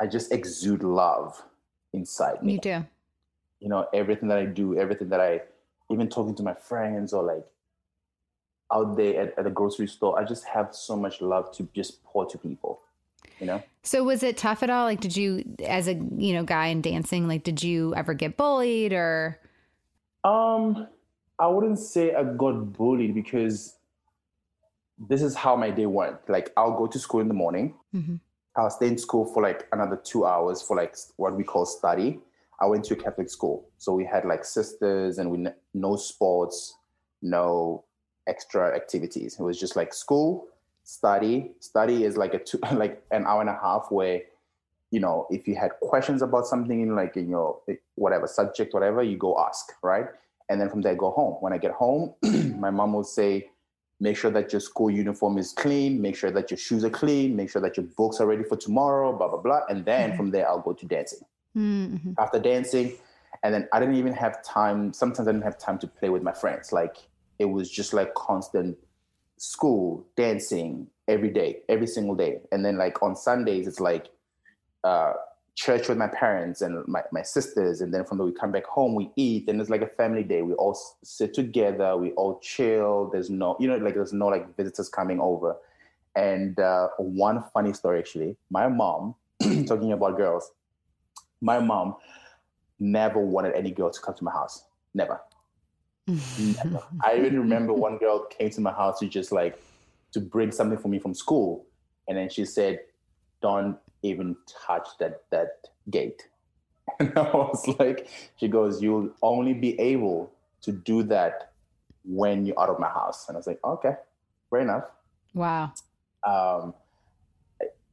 I 0.00 0.06
just 0.06 0.32
exude 0.32 0.82
love 0.82 1.42
inside 1.92 2.42
me. 2.42 2.54
You 2.54 2.60
do 2.60 2.86
you 3.60 3.68
know 3.68 3.86
everything 3.92 4.28
that 4.28 4.38
i 4.38 4.44
do 4.44 4.78
everything 4.78 5.08
that 5.08 5.20
i 5.20 5.40
even 5.90 6.08
talking 6.08 6.34
to 6.34 6.42
my 6.42 6.54
friends 6.54 7.12
or 7.12 7.22
like 7.22 7.44
out 8.72 8.96
there 8.96 9.20
at, 9.20 9.38
at 9.38 9.46
a 9.46 9.50
grocery 9.50 9.86
store 9.86 10.18
i 10.18 10.24
just 10.24 10.44
have 10.44 10.74
so 10.74 10.96
much 10.96 11.20
love 11.20 11.52
to 11.52 11.68
just 11.74 12.02
pour 12.04 12.26
to 12.26 12.36
people 12.38 12.80
you 13.40 13.46
know? 13.46 13.62
So 13.82 14.02
was 14.02 14.22
it 14.22 14.36
tough 14.36 14.62
at 14.62 14.70
all? 14.70 14.84
Like 14.84 15.00
did 15.00 15.16
you 15.16 15.44
as 15.64 15.88
a 15.88 15.94
you 15.94 16.34
know 16.34 16.44
guy 16.44 16.66
in 16.66 16.80
dancing 16.80 17.28
like 17.28 17.44
did 17.44 17.62
you 17.62 17.94
ever 17.94 18.14
get 18.14 18.36
bullied 18.36 18.92
or? 18.92 19.38
Um 20.24 20.88
i 21.38 21.46
wouldn't 21.46 21.78
say 21.78 22.14
i 22.14 22.24
got 22.24 22.72
bullied 22.72 23.14
because 23.14 23.74
this 24.98 25.20
is 25.20 25.34
how 25.34 25.54
my 25.54 25.70
day 25.70 25.86
went. 25.86 26.16
Like 26.28 26.52
i'll 26.56 26.76
go 26.76 26.86
to 26.86 26.98
school 26.98 27.20
in 27.20 27.28
the 27.28 27.34
morning. 27.34 27.74
Mm-hmm. 27.94 28.16
i'll 28.56 28.70
stay 28.70 28.88
in 28.88 28.98
school 28.98 29.26
for 29.32 29.42
like 29.42 29.66
another 29.72 29.96
two 29.96 30.24
hours 30.24 30.62
for 30.62 30.76
like 30.76 30.96
what 31.16 31.36
we 31.36 31.44
call 31.44 31.66
study. 31.66 32.20
I 32.58 32.66
went 32.66 32.84
to 32.86 32.94
a 32.94 32.96
Catholic 32.96 33.28
school, 33.28 33.68
so 33.76 33.92
we 33.92 34.04
had 34.06 34.24
like 34.24 34.42
sisters, 34.42 35.18
and 35.18 35.30
we 35.30 35.46
no 35.74 35.96
sports, 35.96 36.74
no 37.20 37.84
extra 38.26 38.74
activities. 38.74 39.36
It 39.38 39.42
was 39.42 39.60
just 39.60 39.76
like 39.76 39.92
school, 39.92 40.48
study. 40.86 41.50
Study 41.60 42.04
is 42.04 42.16
like 42.16 42.32
a 42.32 42.38
two, 42.38 42.58
like 42.72 43.02
an 43.10 43.26
hour 43.26 43.40
and 43.40 43.50
a 43.50 43.58
half 43.60 43.88
where, 43.90 44.22
you 44.90 45.00
know, 45.00 45.26
if 45.30 45.46
you 45.46 45.54
had 45.56 45.72
questions 45.82 46.22
about 46.22 46.46
something 46.46 46.80
in 46.80 46.94
like 46.94 47.16
in 47.16 47.28
your 47.28 47.60
whatever 47.96 48.26
subject, 48.26 48.72
whatever, 48.72 49.02
you 49.02 49.18
go 49.18 49.36
ask, 49.38 49.72
right? 49.82 50.06
And 50.48 50.60
then 50.60 50.70
from 50.70 50.80
there, 50.80 50.94
go 50.94 51.10
home. 51.10 51.34
When 51.40 51.52
I 51.52 51.58
get 51.58 51.72
home, 51.72 52.14
my 52.22 52.70
mom 52.70 52.92
will 52.92 53.04
say, 53.04 53.50
make 53.98 54.16
sure 54.16 54.30
that 54.30 54.52
your 54.52 54.60
school 54.60 54.90
uniform 54.90 55.38
is 55.38 55.52
clean, 55.52 56.00
make 56.00 56.14
sure 56.14 56.30
that 56.30 56.50
your 56.50 56.58
shoes 56.58 56.84
are 56.84 56.90
clean, 56.90 57.34
make 57.34 57.50
sure 57.50 57.62
that 57.62 57.76
your 57.76 57.86
books 57.96 58.20
are 58.20 58.26
ready 58.26 58.44
for 58.44 58.56
tomorrow, 58.56 59.16
blah, 59.16 59.28
blah, 59.28 59.40
blah. 59.40 59.62
And 59.68 59.84
then 59.84 60.10
mm-hmm. 60.10 60.16
from 60.16 60.30
there, 60.30 60.48
I'll 60.48 60.60
go 60.60 60.72
to 60.72 60.86
dancing 60.86 61.20
mm-hmm. 61.56 62.12
after 62.18 62.38
dancing. 62.38 62.92
And 63.42 63.52
then 63.52 63.68
I 63.72 63.80
didn't 63.80 63.96
even 63.96 64.12
have 64.12 64.42
time. 64.44 64.92
Sometimes 64.92 65.26
I 65.26 65.32
didn't 65.32 65.44
have 65.44 65.58
time 65.58 65.78
to 65.78 65.86
play 65.86 66.10
with 66.10 66.22
my 66.22 66.32
friends. 66.32 66.72
Like 66.72 66.96
it 67.38 67.46
was 67.46 67.70
just 67.70 67.92
like 67.92 68.14
constant 68.14 68.78
school, 69.38 70.06
dancing 70.16 70.86
every 71.08 71.30
day, 71.30 71.58
every 71.68 71.86
single 71.86 72.14
day. 72.14 72.40
And 72.52 72.64
then 72.64 72.76
like 72.76 73.02
on 73.02 73.16
Sundays, 73.16 73.66
it's 73.66 73.80
like 73.80 74.08
uh, 74.84 75.12
church 75.54 75.88
with 75.88 75.98
my 75.98 76.08
parents 76.08 76.62
and 76.62 76.86
my, 76.86 77.02
my 77.12 77.22
sisters. 77.22 77.80
And 77.80 77.92
then 77.92 78.04
from 78.04 78.18
there, 78.18 78.26
we 78.26 78.32
come 78.32 78.52
back 78.52 78.66
home, 78.66 78.94
we 78.94 79.10
eat, 79.16 79.48
and 79.48 79.60
it's 79.60 79.70
like 79.70 79.82
a 79.82 79.86
family 79.86 80.22
day. 80.22 80.42
We 80.42 80.52
all 80.54 80.78
sit 81.02 81.34
together, 81.34 81.96
we 81.96 82.12
all 82.12 82.38
chill. 82.40 83.10
There's 83.12 83.30
no, 83.30 83.56
you 83.58 83.68
know, 83.68 83.76
like 83.76 83.94
there's 83.94 84.12
no 84.12 84.28
like 84.28 84.56
visitors 84.56 84.88
coming 84.88 85.20
over. 85.20 85.56
And 86.14 86.58
uh, 86.58 86.88
one 86.98 87.44
funny 87.52 87.72
story 87.72 87.98
actually, 87.98 88.36
my 88.50 88.68
mom, 88.68 89.14
talking 89.66 89.92
about 89.92 90.16
girls, 90.16 90.50
my 91.40 91.58
mom 91.58 91.96
never 92.78 93.18
wanted 93.18 93.54
any 93.54 93.70
girl 93.70 93.90
to 93.90 94.00
come 94.00 94.14
to 94.14 94.24
my 94.24 94.32
house. 94.32 94.64
Never. 94.94 95.20
Never. 96.06 96.82
I 97.04 97.16
even 97.16 97.38
remember 97.38 97.72
one 97.72 97.98
girl 97.98 98.26
came 98.26 98.50
to 98.50 98.60
my 98.60 98.72
house 98.72 98.98
to 99.00 99.08
just 99.08 99.32
like 99.32 99.60
to 100.12 100.20
bring 100.20 100.52
something 100.52 100.78
for 100.78 100.88
me 100.88 100.98
from 100.98 101.14
school. 101.14 101.66
And 102.08 102.16
then 102.16 102.28
she 102.28 102.44
said, 102.44 102.80
Don't 103.42 103.76
even 104.02 104.36
touch 104.66 104.88
that 105.00 105.22
that 105.30 105.68
gate. 105.90 106.28
And 107.00 107.12
I 107.18 107.22
was 107.22 107.66
like, 107.80 108.08
she 108.36 108.48
goes, 108.48 108.80
You'll 108.80 109.10
only 109.22 109.54
be 109.54 109.78
able 109.80 110.30
to 110.62 110.72
do 110.72 111.02
that 111.04 111.52
when 112.04 112.46
you're 112.46 112.58
out 112.60 112.70
of 112.70 112.78
my 112.78 112.88
house. 112.88 113.28
And 113.28 113.36
I 113.36 113.38
was 113.38 113.46
like, 113.46 113.60
okay, 113.64 113.94
fair 114.50 114.60
enough. 114.60 114.84
Wow. 115.34 115.72
Um, 116.24 116.74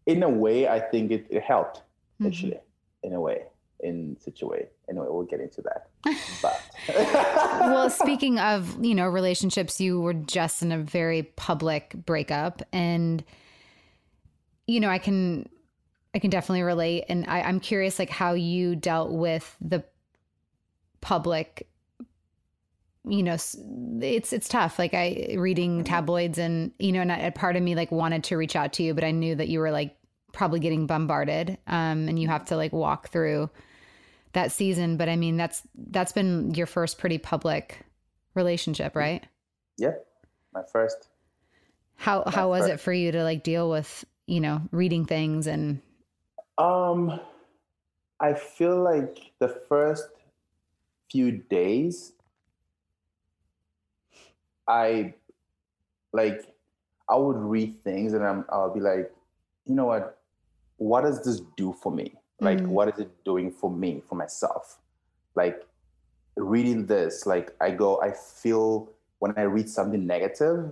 in 0.06 0.23
a 0.23 0.30
way, 0.30 0.67
I 0.67 0.80
think 0.80 1.12
it, 1.12 1.28
it 1.30 1.43
helped 1.43 1.78
mm-hmm. 1.78 2.28
actually 2.28 2.60
in 3.04 3.13
a 3.13 3.19
way 3.19 3.43
in 3.84 4.17
situation 4.19 4.67
anyway 4.89 5.06
we'll 5.10 5.24
get 5.24 5.39
into 5.39 5.62
that 5.62 5.89
but 6.41 6.62
well 6.89 7.89
speaking 7.89 8.39
of 8.39 8.84
you 8.84 8.96
know 8.96 9.08
relationships 9.08 9.80
you 9.80 10.00
were 10.00 10.13
just 10.13 10.62
in 10.62 10.72
a 10.72 10.78
very 10.78 11.24
public 11.36 11.93
breakup 12.06 12.62
and 12.72 13.24
you 14.67 14.80
know 14.80 14.89
i 14.89 14.98
can 14.98 15.48
i 16.15 16.19
can 16.19 16.30
definitely 16.30 16.63
relate. 16.63 17.06
And 17.10 17.26
I, 17.28 17.41
i'm 17.41 17.60
curious 17.60 18.00
like 18.00 18.10
how 18.10 18.34
you 18.34 18.76
dealt 18.76 19.12
with 19.12 19.56
the 19.62 19.84
public 21.02 21.67
you 23.06 23.22
know 23.22 23.34
it's 23.34 24.32
it's 24.32 24.48
tough. 24.48 24.80
Like 24.80 24.93
i 24.93 25.36
reading 25.38 25.80
mm-hmm. 25.80 25.84
tabloids 25.84 26.38
and 26.38 26.72
you 26.80 26.93
know 26.93 27.02
and 27.02 27.12
a 27.12 27.32
part 27.32 27.58
of 27.58 27.63
me 27.63 27.76
like 27.76 27.91
wanted 27.91 28.24
to 28.26 28.38
reach 28.38 28.56
out 28.56 28.72
to 28.74 28.84
you 28.84 28.93
but 28.93 29.04
i 29.04 29.12
knew 29.12 29.36
that 29.36 29.50
you 29.50 29.60
were 29.60 29.72
like 29.72 29.98
probably 30.32 30.60
getting 30.60 30.88
bombarded 30.88 31.58
um, 31.67 32.10
and 32.10 32.19
you 32.19 32.28
have 32.28 32.46
to 32.46 32.58
like 32.58 32.74
walk 32.74 33.10
through 33.10 33.50
that 34.34 34.52
season 34.52 34.98
but 34.98 35.10
i 35.10 35.15
mean 35.15 35.38
that's 35.38 35.62
that's 35.89 36.12
been 36.12 36.54
your 36.54 36.67
first 36.67 36.98
pretty 36.98 37.17
public 37.17 37.86
relationship 38.36 38.96
right 38.96 39.26
yeah 39.78 39.91
my 40.54 40.62
first 40.72 41.10
how 41.96 42.24
my 42.26 42.32
how 42.32 42.50
was 42.50 42.62
first. 42.62 42.74
it 42.74 42.80
for 42.80 42.93
you 42.93 43.12
to 43.12 43.24
like 43.24 43.43
deal 43.43 43.69
with 43.69 44.06
you 44.28 44.39
know 44.39 44.62
reading 44.72 45.06
things 45.06 45.48
and 45.48 45.82
um 46.58 47.19
i 48.19 48.34
feel 48.34 48.82
like 48.82 49.32
the 49.39 49.48
first 49.48 50.08
few 51.12 51.32
days 51.32 52.13
i 54.67 55.13
like 56.12 56.41
i 57.10 57.15
would 57.15 57.38
read 57.38 57.84
things 57.84 58.13
and 58.13 58.24
I'm, 58.24 58.46
i'll 58.50 58.74
be 58.74 58.80
like 58.80 59.12
you 59.65 59.76
know 59.76 59.86
what 59.86 60.19
what 60.78 61.02
does 61.02 61.24
this 61.24 61.41
do 61.56 61.74
for 61.82 61.91
me? 61.91 62.13
Like, 62.39 62.60
mm. 62.60 62.67
what 62.67 62.89
is 62.89 63.00
it 63.00 63.24
doing 63.24 63.52
for 63.52 63.69
me, 63.69 64.02
for 64.08 64.15
myself? 64.15 64.80
Like, 65.36 65.65
reading 66.36 66.86
this, 66.86 67.26
like, 67.26 67.54
I 67.62 67.72
go, 67.72 68.02
I 68.02 68.12
feel 68.12 68.89
when 69.19 69.34
I 69.38 69.43
read 69.43 69.69
something 69.69 70.06
negative, 70.06 70.72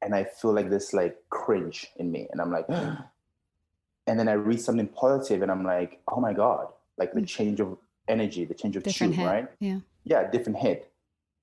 and 0.00 0.14
I 0.14 0.24
feel 0.24 0.52
like 0.52 0.70
this, 0.70 0.92
like, 0.92 1.16
cringe 1.30 1.88
in 1.96 2.12
me. 2.12 2.28
And 2.30 2.40
I'm 2.40 2.52
like, 2.52 2.66
and 4.06 4.18
then 4.18 4.28
I 4.28 4.34
read 4.34 4.60
something 4.60 4.88
positive, 4.88 5.42
and 5.42 5.50
I'm 5.50 5.64
like, 5.64 6.00
oh 6.08 6.20
my 6.20 6.32
God, 6.32 6.68
like 6.96 7.12
the 7.12 7.20
mm. 7.20 7.26
change 7.26 7.60
of 7.60 7.76
energy, 8.06 8.44
the 8.44 8.54
change 8.54 8.76
of 8.76 8.82
different 8.82 9.14
tune, 9.14 9.24
hit. 9.24 9.26
right? 9.26 9.48
Yeah. 9.60 9.78
Yeah, 10.04 10.30
different 10.30 10.58
hit. 10.58 10.90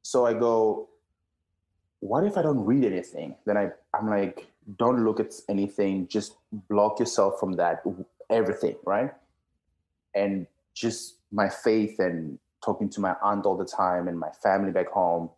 So 0.01 0.25
I 0.25 0.33
go, 0.33 0.89
what 1.99 2.23
if 2.23 2.37
I 2.37 2.41
don't 2.41 2.63
read 2.65 2.83
anything? 2.83 3.35
Then 3.45 3.57
I, 3.57 3.71
I'm 3.93 4.09
like, 4.09 4.47
don't 4.77 5.05
look 5.05 5.19
at 5.19 5.33
anything 5.47 6.07
just 6.07 6.35
block 6.51 6.99
yourself 6.99 7.39
from 7.39 7.53
that 7.53 7.83
everything 8.29 8.75
right 8.85 9.11
and 10.13 10.47
just 10.73 11.17
my 11.31 11.49
faith 11.49 11.99
and 11.99 12.37
talking 12.63 12.89
to 12.89 12.99
my 12.99 13.15
aunt 13.21 13.45
all 13.45 13.57
the 13.57 13.65
time 13.65 14.07
and 14.07 14.19
my 14.19 14.29
family 14.43 14.71
back 14.71 14.89
home 14.89 15.29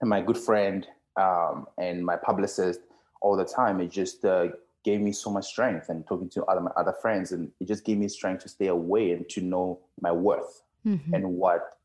and 0.00 0.10
my 0.10 0.20
good 0.20 0.38
friend 0.38 0.86
um, 1.16 1.66
and 1.78 2.04
my 2.04 2.16
publicist 2.16 2.80
all 3.20 3.36
the 3.36 3.44
time 3.44 3.80
it 3.80 3.90
just 3.90 4.24
uh, 4.24 4.48
gave 4.84 5.00
me 5.00 5.12
so 5.12 5.30
much 5.30 5.46
strength 5.46 5.88
and 5.88 6.06
talking 6.06 6.28
to 6.28 6.44
other 6.44 6.60
my 6.60 6.70
other 6.76 6.94
friends 7.00 7.32
and 7.32 7.50
it 7.60 7.66
just 7.68 7.84
gave 7.84 7.98
me 7.98 8.08
strength 8.08 8.42
to 8.42 8.48
stay 8.48 8.66
away 8.66 9.12
and 9.12 9.28
to 9.28 9.40
know 9.40 9.78
my 10.00 10.12
worth 10.12 10.62
mm-hmm. 10.86 11.14
and 11.14 11.24
what 11.24 11.78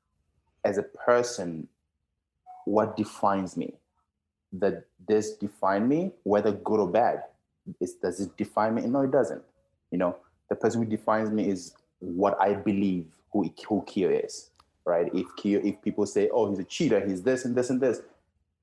as 0.65 0.77
a 0.77 0.83
person 0.83 1.67
what 2.65 2.95
defines 2.95 3.57
me 3.57 3.73
that 4.53 4.85
this 5.07 5.33
define 5.33 5.87
me, 5.87 6.11
whether 6.23 6.51
good 6.51 6.79
or 6.79 6.87
bad. 6.87 7.23
It's, 7.79 7.93
does 7.93 8.19
it 8.19 8.35
define 8.37 8.75
me? 8.75 8.83
No, 8.83 9.01
it 9.01 9.11
doesn't. 9.11 9.41
You 9.91 9.97
know, 9.97 10.17
the 10.51 10.55
person 10.57 10.83
who 10.83 10.89
defines 10.89 11.31
me 11.31 11.49
is 11.49 11.73
what 11.99 12.39
I 12.39 12.53
believe 12.53 13.05
who 13.31 13.49
who 13.69 13.85
is, 13.95 14.49
right? 14.83 15.09
If 15.13 15.27
Keo, 15.37 15.61
if 15.63 15.81
people 15.81 16.05
say, 16.05 16.29
"Oh, 16.29 16.49
he's 16.49 16.59
a 16.59 16.65
cheater," 16.65 16.99
he's 16.99 17.23
this 17.23 17.45
and 17.45 17.55
this 17.55 17.69
and 17.69 17.79
this, 17.79 18.01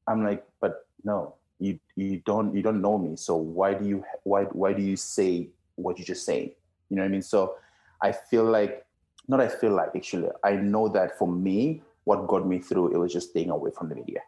I'm 0.07 0.22
like, 0.22 0.44
but 0.61 0.87
no, 1.03 1.35
you 1.59 1.81
you 1.96 2.20
don't 2.27 2.55
you 2.55 2.62
don't 2.62 2.83
know 2.83 2.98
me. 2.98 3.16
So 3.16 3.37
why 3.37 3.72
do 3.72 3.87
you 3.87 4.05
why 4.24 4.44
why 4.44 4.74
do 4.74 4.83
you 4.83 4.96
say 4.96 5.48
what 5.77 5.98
you 5.98 6.05
just 6.05 6.27
saying? 6.27 6.53
You 6.90 6.96
know 6.96 7.03
what 7.05 7.09
I 7.09 7.12
mean? 7.12 7.22
So 7.22 7.55
I 8.03 8.12
feel 8.12 8.44
like 8.44 8.85
not 9.27 9.40
I 9.40 9.48
feel 9.48 9.72
like 9.72 9.96
actually 9.96 10.29
I 10.44 10.57
know 10.57 10.88
that 10.90 11.16
for 11.18 11.27
me, 11.27 11.81
what 12.05 12.27
got 12.27 12.46
me 12.46 12.59
through 12.59 12.92
it 12.92 12.98
was 12.98 13.14
just 13.14 13.31
staying 13.31 13.48
away 13.48 13.70
from 13.70 13.88
the 13.88 13.94
media, 13.94 14.20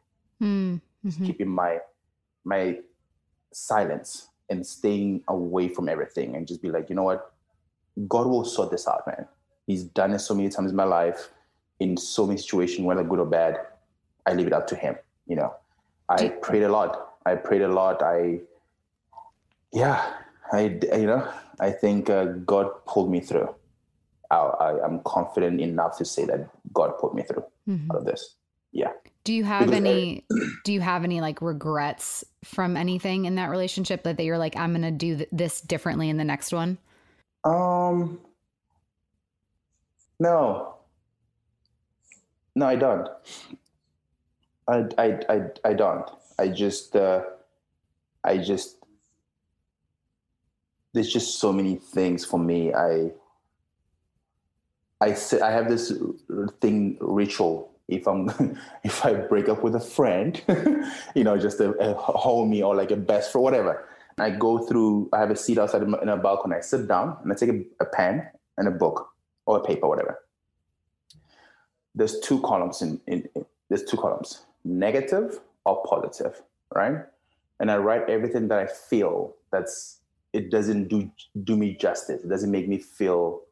Mm-hmm. 0.43 1.27
keeping 1.27 1.49
my 1.49 1.81
my 2.43 2.79
silence 3.53 4.29
and 4.49 4.67
staying 4.67 5.23
away 5.29 5.69
from 5.69 5.89
everything 5.89 6.35
and 6.37 6.47
just 6.47 6.61
be 6.63 6.71
like, 6.71 6.89
you 6.91 6.97
know 6.97 7.05
what, 7.05 7.30
God 8.09 8.27
will 8.27 8.45
sort 8.45 8.71
this 8.71 8.87
out, 8.89 9.07
man. 9.07 9.27
He's 9.67 9.85
done 9.85 10.13
it 10.13 10.21
so 10.21 10.35
many 10.35 10.49
times 10.49 10.71
in 10.71 10.77
my 10.77 10.85
life, 10.85 11.31
in 11.79 11.97
so 11.97 12.27
many 12.27 12.39
situations, 12.39 12.85
whether 12.87 13.05
good 13.05 13.19
or 13.19 13.27
bad. 13.27 13.59
I 14.27 14.35
leave 14.35 14.47
it 14.47 14.53
up 14.53 14.67
to 14.69 14.77
Him. 14.77 14.97
You 15.27 15.37
know, 15.37 15.55
I 16.09 16.29
prayed 16.29 16.63
a 16.63 16.69
lot. 16.69 17.15
I 17.27 17.35
prayed 17.37 17.63
a 17.63 17.69
lot. 17.69 18.03
I, 18.03 18.41
yeah, 19.73 20.15
I, 20.53 20.79
you 20.93 21.07
know, 21.07 21.31
I 21.61 21.71
think 21.71 22.11
uh, 22.11 22.25
God 22.25 22.71
pulled 22.87 23.11
me 23.11 23.21
through. 23.21 23.55
I, 24.31 24.37
I, 24.37 24.85
I'm 24.85 25.01
confident 25.05 25.61
enough 25.61 25.99
to 25.99 26.05
say 26.05 26.25
that 26.25 26.49
God 26.73 26.99
put 26.99 27.15
me 27.15 27.23
through 27.23 27.45
Mhm. 27.69 27.91
out 27.91 27.99
of 27.99 28.05
this. 28.05 28.37
Yeah. 28.73 28.93
Do 29.25 29.33
you 29.35 29.45
have 29.45 29.67
Because 29.67 29.77
any 29.77 30.25
do 30.65 30.73
you 30.73 30.81
have 30.81 31.05
any 31.05 31.21
like 31.21 31.43
regrets 31.43 32.25
from 32.45 32.77
anything 32.77 33.27
in 33.27 33.35
that 33.35 33.51
relationship 33.51 34.03
that, 34.05 34.17
that 34.17 34.25
you're 34.25 34.39
like 34.39 34.57
I'm 34.57 34.71
going 34.73 34.83
to 34.83 34.91
do 34.91 35.17
th- 35.19 35.29
this 35.31 35.61
differently 35.61 36.09
in 36.09 36.17
the 36.17 36.25
next 36.25 36.53
one? 36.53 36.79
Um. 37.45 38.21
No. 40.19 40.77
No, 42.55 42.67
I 42.67 42.77
don't. 42.77 43.09
I 44.69 44.85
I 44.99 45.21
I, 45.29 45.41
I 45.65 45.73
don't. 45.75 46.09
I 46.39 46.49
just 46.49 46.97
uh, 46.97 47.23
I 48.25 48.39
just 48.39 48.77
there's 50.93 51.13
just 51.13 51.39
so 51.39 51.53
many 51.53 51.77
things 51.77 52.25
for 52.25 52.39
me. 52.39 52.75
I 52.75 53.13
I 55.01 55.15
say 55.15 55.41
I 55.41 55.51
have 55.51 55.69
this 55.69 55.93
thing 56.61 56.99
ritual. 57.01 57.73
If 57.89 58.07
I'm 58.07 58.29
if 58.85 59.05
I 59.05 59.15
break 59.15 59.49
up 59.49 59.63
with 59.63 59.75
a 59.75 59.81
friend, 59.81 60.41
you 61.15 61.25
know, 61.25 61.39
just 61.39 61.61
a, 61.61 61.71
a 61.71 61.95
homie 61.95 62.65
or 62.67 62.75
like 62.75 62.91
a 62.91 62.97
best 62.97 63.33
friend, 63.33 63.45
whatever. 63.45 63.87
I 64.19 64.31
go 64.31 64.59
through. 64.59 65.09
I 65.13 65.19
have 65.21 65.31
a 65.31 65.37
seat 65.37 65.59
outside 65.59 65.83
in 65.83 66.09
a 66.09 66.17
balcony. 66.17 66.57
I 66.57 66.61
sit 66.61 66.87
down 66.89 67.17
and 67.23 67.33
I 67.33 67.35
take 67.35 67.51
a, 67.51 67.63
a 67.81 67.87
pen 67.87 68.29
and 68.59 68.69
a 68.69 68.71
book 68.71 69.09
or 69.47 69.59
a 69.59 69.63
paper, 69.65 69.89
whatever. 69.89 70.19
There's 71.95 72.21
two 72.21 72.41
columns 72.43 72.83
in, 72.83 73.01
in, 73.07 73.29
in 73.35 73.45
there's 73.69 73.85
two 73.85 73.97
columns, 73.97 74.45
negative 74.65 75.41
or 75.65 75.83
positive, 75.85 76.43
right? 76.75 76.99
And 77.61 77.71
I 77.71 77.77
write 77.77 78.09
everything 78.09 78.49
that 78.49 78.59
I 78.59 78.67
feel 78.67 79.35
that's 79.53 79.99
it 80.33 80.51
doesn't 80.51 80.89
do 80.89 81.11
do 81.45 81.57
me 81.57 81.75
justice. 81.75 82.23
It 82.25 82.29
doesn't 82.29 82.51
make 82.51 82.69
me 82.69 82.79
feel 82.79 83.43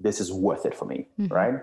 this 0.00 0.20
is 0.20 0.32
worth 0.32 0.66
it 0.66 0.74
for 0.74 0.84
me, 0.84 1.06
Mhm. 1.18 1.30
right? 1.30 1.54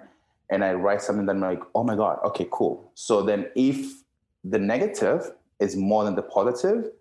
And 0.49 0.63
I 0.63 0.73
write 0.73 1.01
something 1.01 1.25
that 1.27 1.35
I'm 1.35 1.41
like, 1.41 1.61
oh 1.75 1.83
my 1.83 1.95
god, 1.95 2.19
okay, 2.25 2.47
cool. 2.51 2.91
So 2.95 3.21
then 3.21 3.47
if 3.55 4.03
the 4.43 4.59
negative 4.59 5.31
is 5.59 5.75
more 5.75 6.03
than 6.03 6.15
the 6.15 6.23
positive, 6.23 6.91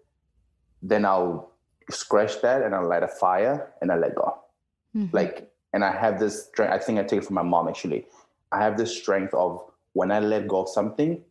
then 0.83 1.05
I'll 1.05 1.51
scratch 1.91 2.41
that 2.43 2.63
and 2.63 2.75
I'll 2.75 2.89
light 2.89 3.03
a 3.03 3.09
fire 3.09 3.73
and 3.81 3.91
I 3.91 3.97
let 3.97 4.15
go. 4.15 4.39
Mhm. 4.97 5.13
Like, 5.13 5.51
and 5.73 5.85
I 5.85 5.93
have 5.93 6.19
this 6.19 6.47
strength. 6.47 6.73
I 6.73 6.79
think 6.79 6.99
I 6.99 7.05
take 7.05 7.19
it 7.23 7.25
from 7.25 7.35
my 7.35 7.43
mom 7.43 7.69
actually. 7.69 8.07
I 8.51 8.63
have 8.63 8.77
this 8.77 8.95
strength 8.97 9.33
of 9.33 9.63
when 9.95 10.11
I 10.11 10.19
let 10.21 10.49
go 10.49 10.63
of 10.63 10.69
something, 10.69 11.23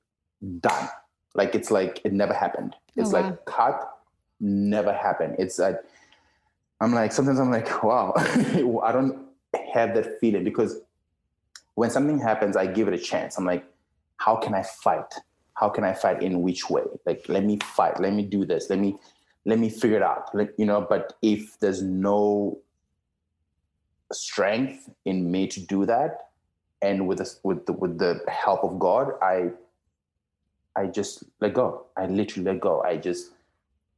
done. 0.59 0.89
Like 1.35 1.53
it's 1.55 1.69
like 1.71 2.01
it 2.03 2.13
never 2.13 2.33
happened. 2.33 2.75
Oh, 2.75 3.01
It's 3.01 3.13
wow. 3.13 3.21
like 3.21 3.45
cut, 3.45 3.89
never 4.39 4.93
happened. 4.93 5.35
It's 5.39 5.59
like 5.59 5.79
I'm 6.79 6.93
like 6.93 7.11
sometimes 7.11 7.39
I'm 7.39 7.51
like, 7.51 7.83
wow, 7.83 8.13
I 8.17 8.91
don't 8.91 9.27
have 9.73 9.93
that 9.95 10.19
feeling 10.19 10.43
because 10.43 10.79
when 11.75 11.89
something 11.89 12.19
happens, 12.19 12.57
I 12.57 12.67
give 12.67 12.87
it 12.87 12.93
a 12.93 12.97
chance. 12.97 13.37
I'm 13.37 13.45
like, 13.45 13.63
how 14.17 14.35
can 14.35 14.53
I 14.53 14.63
fight? 14.63 15.13
How 15.53 15.69
can 15.69 15.83
I 15.83 15.93
fight 15.93 16.21
in 16.23 16.41
which 16.41 16.69
way? 16.69 16.83
Like, 17.05 17.25
let 17.27 17.43
me 17.43 17.59
fight. 17.63 17.99
Let 17.99 18.13
me 18.13 18.23
do 18.23 18.45
this. 18.45 18.69
Let 18.69 18.79
me 18.79 18.97
let 19.45 19.59
me 19.59 19.69
figure 19.69 19.97
it 19.97 20.03
out. 20.03 20.29
You 20.57 20.65
know, 20.65 20.85
but 20.87 21.13
if 21.21 21.59
there's 21.59 21.81
no 21.81 22.59
strength 24.11 24.89
in 25.05 25.31
me 25.31 25.47
to 25.47 25.59
do 25.59 25.85
that, 25.85 26.27
and 26.81 27.07
with 27.07 27.19
the, 27.19 27.35
with 27.43 27.65
the, 27.65 27.73
with 27.73 27.97
the 27.99 28.21
help 28.27 28.63
of 28.63 28.79
God, 28.79 29.13
I 29.21 29.51
I 30.75 30.87
just 30.87 31.23
let 31.41 31.53
go. 31.53 31.85
I 31.97 32.05
literally 32.05 32.45
let 32.51 32.61
go. 32.61 32.81
I 32.81 32.97
just 32.97 33.31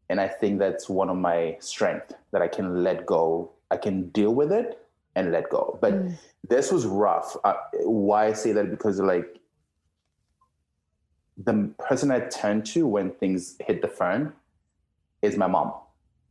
and 0.09 0.19
I 0.19 0.27
think 0.27 0.59
that's 0.59 0.89
one 0.89 1.09
of 1.09 1.17
my 1.17 1.57
strength 1.59 2.13
that 2.31 2.41
I 2.41 2.47
can 2.47 2.83
let 2.83 3.05
go. 3.05 3.51
I 3.71 3.77
can 3.77 4.09
deal 4.09 4.33
with 4.33 4.51
it 4.51 4.79
and 5.15 5.31
let 5.31 5.49
go. 5.49 5.77
But 5.81 5.93
Mm. 5.93 6.17
this 6.49 6.71
was 6.71 6.85
rough. 6.85 7.37
Uh, 7.43 7.53
why 7.83 8.27
I 8.27 8.33
say 8.33 8.51
that 8.53 8.69
because 8.69 8.99
like 8.99 9.39
the 11.37 11.71
person 11.79 12.11
I 12.11 12.19
turn 12.21 12.63
to 12.63 12.85
when 12.85 13.11
things 13.11 13.55
hit 13.59 13.81
the 13.81 13.87
fan 13.87 14.33
is 15.23 15.37
my 15.37 15.47
mom, 15.47 15.73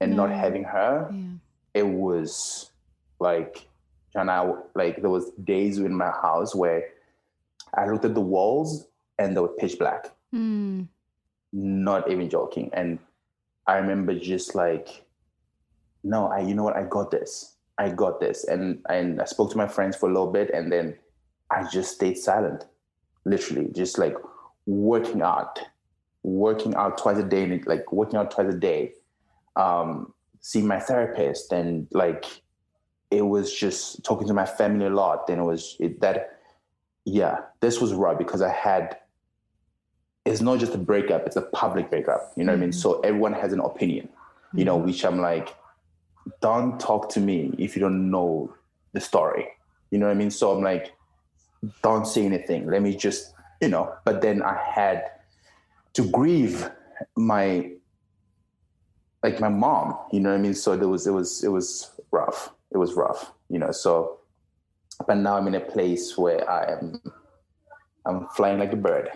and 0.00 0.14
not 0.16 0.28
Mm. 0.30 0.36
having 0.44 0.64
her, 0.64 1.10
Yeah. 1.12 1.34
it 1.74 1.86
was 1.88 2.70
like, 3.18 3.66
and 4.14 4.30
I 4.30 4.40
like 4.74 5.00
there 5.00 5.10
was 5.10 5.30
days 5.44 5.78
in 5.78 5.94
my 5.94 6.10
house 6.10 6.54
where 6.54 6.84
I 7.74 7.86
looked 7.88 8.04
at 8.04 8.14
the 8.14 8.20
walls 8.20 8.86
and 9.18 9.34
they 9.34 9.40
were 9.40 9.56
pitch 9.60 9.78
black 9.78 10.12
Mm. 10.34 10.88
not 11.52 12.10
even 12.10 12.28
joking. 12.28 12.70
And 12.74 12.98
I 13.66 13.76
remember 13.78 14.14
just 14.18 14.54
like, 14.54 15.06
no, 16.04 16.26
I, 16.26 16.40
you 16.40 16.54
know 16.54 16.64
what, 16.64 16.76
I 16.76 16.84
got 16.84 17.10
this. 17.10 17.56
I 17.78 17.88
got 17.90 18.20
this. 18.20 18.44
And 18.44 18.82
and 18.88 19.20
I 19.20 19.24
spoke 19.24 19.50
to 19.52 19.56
my 19.56 19.68
friends 19.68 19.96
for 19.96 20.08
a 20.08 20.12
little 20.12 20.30
bit 20.32 20.50
and 20.50 20.70
then 20.70 20.98
I 21.50 21.64
just 21.68 21.94
stayed 21.94 22.18
silent. 22.18 22.66
Literally, 23.24 23.68
just 23.72 23.98
like 23.98 24.16
working 24.66 25.22
out, 25.22 25.60
working 26.22 26.74
out 26.74 26.98
twice 26.98 27.18
a 27.18 27.22
day, 27.22 27.60
like 27.66 27.92
working 27.92 28.16
out 28.16 28.30
twice 28.30 28.52
a 28.52 28.56
day. 28.56 28.92
Um, 29.56 30.14
seeing 30.40 30.66
my 30.66 30.80
therapist 30.80 31.52
and 31.52 31.86
like 31.92 32.24
it 33.10 33.22
was 33.22 33.52
just 33.52 34.02
talking 34.04 34.26
to 34.26 34.34
my 34.34 34.46
family 34.46 34.86
a 34.86 34.90
lot. 34.90 35.26
Then 35.26 35.38
it 35.38 35.44
was 35.44 35.76
it, 35.78 36.00
that 36.00 36.40
yeah, 37.04 37.38
this 37.60 37.80
was 37.80 37.92
raw 37.92 38.14
because 38.14 38.42
I 38.42 38.50
had 38.50 38.98
it's 40.24 40.40
not 40.40 40.60
just 40.60 40.74
a 40.74 40.78
breakup, 40.78 41.26
it's 41.26 41.36
a 41.36 41.42
public 41.42 41.90
breakup. 41.90 42.32
You 42.36 42.44
know 42.44 42.52
what 42.52 42.58
I 42.58 42.60
mean? 42.60 42.70
Mhm. 42.70 42.74
So 42.74 43.00
everyone 43.00 43.32
has 43.32 43.52
an 43.52 43.60
opinion, 43.60 44.08
you 44.54 44.64
know, 44.64 44.76
which 44.76 45.04
I'm 45.04 45.20
like, 45.20 45.54
don't 46.40 46.78
talk 46.78 47.08
to 47.10 47.20
me 47.20 47.54
if 47.58 47.76
you 47.76 47.80
don't 47.80 48.10
know 48.10 48.54
the 48.92 49.00
story. 49.00 49.48
You 49.90 49.98
know 49.98 50.06
what 50.06 50.12
I 50.12 50.14
mean? 50.14 50.30
So 50.30 50.52
I'm 50.52 50.62
like, 50.62 50.92
don't 51.82 52.06
say 52.06 52.24
anything. 52.24 52.66
Let 52.66 52.82
me 52.82 52.96
just, 52.96 53.34
you 53.60 53.68
know, 53.68 53.94
but 54.04 54.22
then 54.22 54.42
I 54.42 54.56
had 54.56 55.04
to 55.94 56.08
grieve 56.10 56.68
my 57.16 57.70
like 59.22 59.38
my 59.40 59.48
mom, 59.48 59.96
you 60.12 60.20
know 60.20 60.30
what 60.30 60.38
I 60.38 60.42
mean? 60.42 60.54
So 60.54 60.76
there 60.76 60.88
was 60.88 61.06
it 61.06 61.12
was 61.12 61.44
it 61.44 61.48
was 61.48 61.90
rough. 62.10 62.50
It 62.72 62.78
was 62.78 62.94
rough, 62.94 63.32
you 63.48 63.58
know. 63.58 63.70
So 63.70 64.18
but 65.06 65.16
now 65.16 65.36
I'm 65.36 65.46
in 65.46 65.54
a 65.54 65.60
place 65.60 66.16
where 66.16 66.48
I 66.48 66.72
am 66.72 67.00
I'm 68.06 68.28
flying 68.28 68.58
like 68.58 68.72
a 68.72 68.76
bird, 68.76 69.10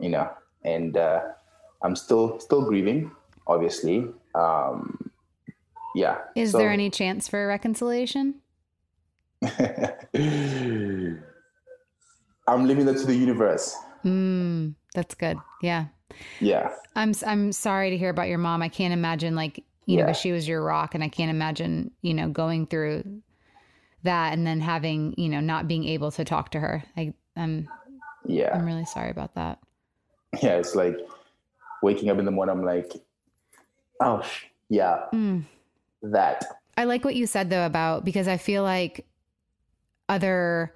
you 0.00 0.10
know, 0.10 0.30
and 0.64 0.96
uh, 0.96 1.20
I'm 1.82 1.96
still 1.96 2.38
still 2.40 2.62
grieving, 2.62 3.10
obviously. 3.46 4.06
Um, 4.34 5.10
yeah. 5.94 6.18
Is 6.36 6.52
so- 6.52 6.58
there 6.58 6.70
any 6.70 6.90
chance 6.90 7.28
for 7.28 7.42
a 7.44 7.46
reconciliation? 7.46 8.42
I'm 12.48 12.66
leaving 12.66 12.86
that 12.86 12.96
to 12.98 13.06
the 13.06 13.14
universe. 13.14 13.76
Mm, 14.04 14.74
that's 14.94 15.14
good. 15.14 15.38
Yeah. 15.62 15.86
Yeah. 16.40 16.72
I'm 16.96 17.12
I'm 17.26 17.52
sorry 17.52 17.90
to 17.90 17.96
hear 17.98 18.10
about 18.10 18.28
your 18.28 18.38
mom. 18.38 18.62
I 18.62 18.68
can't 18.68 18.92
imagine 18.92 19.34
like 19.34 19.62
you 19.86 19.96
know 19.96 20.02
Yeah. 20.02 20.06
'cause 20.08 20.20
she 20.20 20.32
was 20.32 20.46
your 20.48 20.62
rock, 20.62 20.94
and 20.94 21.02
I 21.04 21.08
can't 21.08 21.30
imagine 21.30 21.90
you 22.02 22.14
know 22.14 22.28
going 22.28 22.66
through 22.66 23.22
that 24.04 24.32
and 24.32 24.46
then 24.46 24.60
having 24.60 25.14
you 25.16 25.28
know 25.28 25.40
not 25.40 25.68
being 25.68 25.84
able 25.84 26.10
to 26.12 26.24
talk 26.24 26.50
to 26.52 26.60
her. 26.60 26.82
I 26.96 27.14
I'm 27.36 27.68
Yeah. 28.26 28.50
I'm 28.54 28.64
really 28.66 28.84
sorry 28.84 29.10
about 29.10 29.34
that. 29.34 29.58
Yeah. 30.42 30.56
It's 30.56 30.74
like 30.74 30.96
waking 31.82 32.10
up 32.10 32.18
in 32.18 32.24
the 32.24 32.30
morning. 32.30 32.56
I'm 32.56 32.64
like, 32.64 32.92
oh, 34.00 34.22
yeah, 34.68 35.04
Mm. 35.12 35.44
that. 36.02 36.44
I 36.76 36.84
like 36.84 37.04
what 37.04 37.14
you 37.16 37.26
said 37.26 37.50
though 37.50 37.64
about 37.66 38.04
because 38.04 38.28
I 38.28 38.36
feel 38.36 38.62
like 38.62 39.06
other 40.08 40.72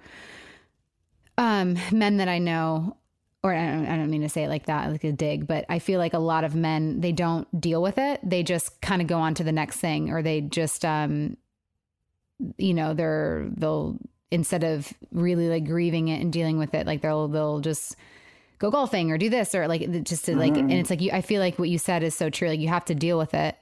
um 1.37 1.77
men 1.91 2.17
that 2.17 2.27
I 2.27 2.39
know 2.39 2.97
or 3.43 3.53
I 3.53 3.65
don't, 3.71 3.85
I 3.87 3.97
don't 3.97 4.09
mean 4.09 4.21
to 4.21 4.29
say 4.29 4.43
it 4.43 4.49
like 4.49 4.65
that 4.67 4.89
like 4.91 5.03
a 5.03 5.11
dig 5.11 5.47
but 5.47 5.65
I 5.69 5.79
feel 5.79 5.99
like 5.99 6.13
a 6.13 6.19
lot 6.19 6.43
of 6.43 6.55
men 6.55 7.01
they 7.01 7.11
don't 7.11 7.47
deal 7.59 7.81
with 7.81 7.97
it 7.97 8.19
they 8.23 8.41
just 8.43 8.81
kind 8.81 9.01
of 9.01 9.07
go 9.07 9.17
on 9.19 9.33
to 9.35 9.43
the 9.43 9.51
next 9.51 9.77
thing 9.77 10.09
or 10.11 10.21
they 10.21 10.41
just 10.41 10.85
um 10.85 11.35
you 12.57 12.73
know 12.73 12.93
they're 12.93 13.47
they'll 13.55 13.97
instead 14.31 14.63
of 14.63 14.91
really 15.11 15.47
like 15.47 15.65
grieving 15.65 16.07
it 16.07 16.19
and 16.19 16.33
dealing 16.33 16.57
with 16.57 16.73
it, 16.73 16.87
like 16.87 17.01
they'll 17.01 17.27
they'll 17.27 17.59
just 17.59 17.95
go 18.57 18.71
golfing 18.71 19.11
or 19.11 19.17
do 19.17 19.29
this 19.29 19.53
or 19.53 19.67
like 19.67 20.03
just 20.03 20.25
to 20.25 20.35
like 20.35 20.57
and 20.57 20.71
it's 20.71 20.89
like 20.89 21.01
you 21.01 21.11
I 21.11 21.21
feel 21.21 21.39
like 21.39 21.59
what 21.59 21.69
you 21.69 21.77
said 21.77 22.01
is 22.01 22.15
so 22.15 22.29
true. 22.31 22.47
Like 22.49 22.59
you 22.59 22.67
have 22.69 22.85
to 22.85 22.95
deal 22.95 23.17
with 23.19 23.33
it 23.35 23.55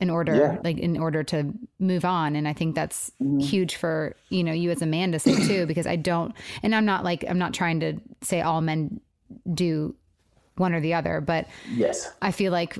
in 0.00 0.10
order 0.10 0.34
Yeah. 0.34 0.58
like 0.64 0.78
in 0.78 0.98
order 0.98 1.22
to 1.22 1.54
move 1.78 2.04
on 2.04 2.36
and 2.36 2.46
i 2.46 2.52
think 2.52 2.74
that's 2.74 3.10
huge 3.40 3.76
for 3.76 4.14
you 4.28 4.44
know 4.44 4.52
you 4.52 4.70
as 4.70 4.82
a 4.82 4.86
man 4.86 5.10
to 5.12 5.18
say 5.18 5.34
too 5.46 5.64
because 5.64 5.86
i 5.86 5.96
don't 5.96 6.34
and 6.62 6.74
i'm 6.74 6.84
not 6.84 7.02
like 7.02 7.24
i'm 7.26 7.38
not 7.38 7.54
trying 7.54 7.80
to 7.80 7.94
say 8.20 8.42
all 8.42 8.60
men 8.60 9.00
do 9.52 9.94
one 10.56 10.72
or 10.74 10.80
the 10.80 10.94
other 10.94 11.20
but 11.20 11.46
Yes. 11.74 12.10
i 12.22 12.30
feel 12.30 12.52
like 12.52 12.78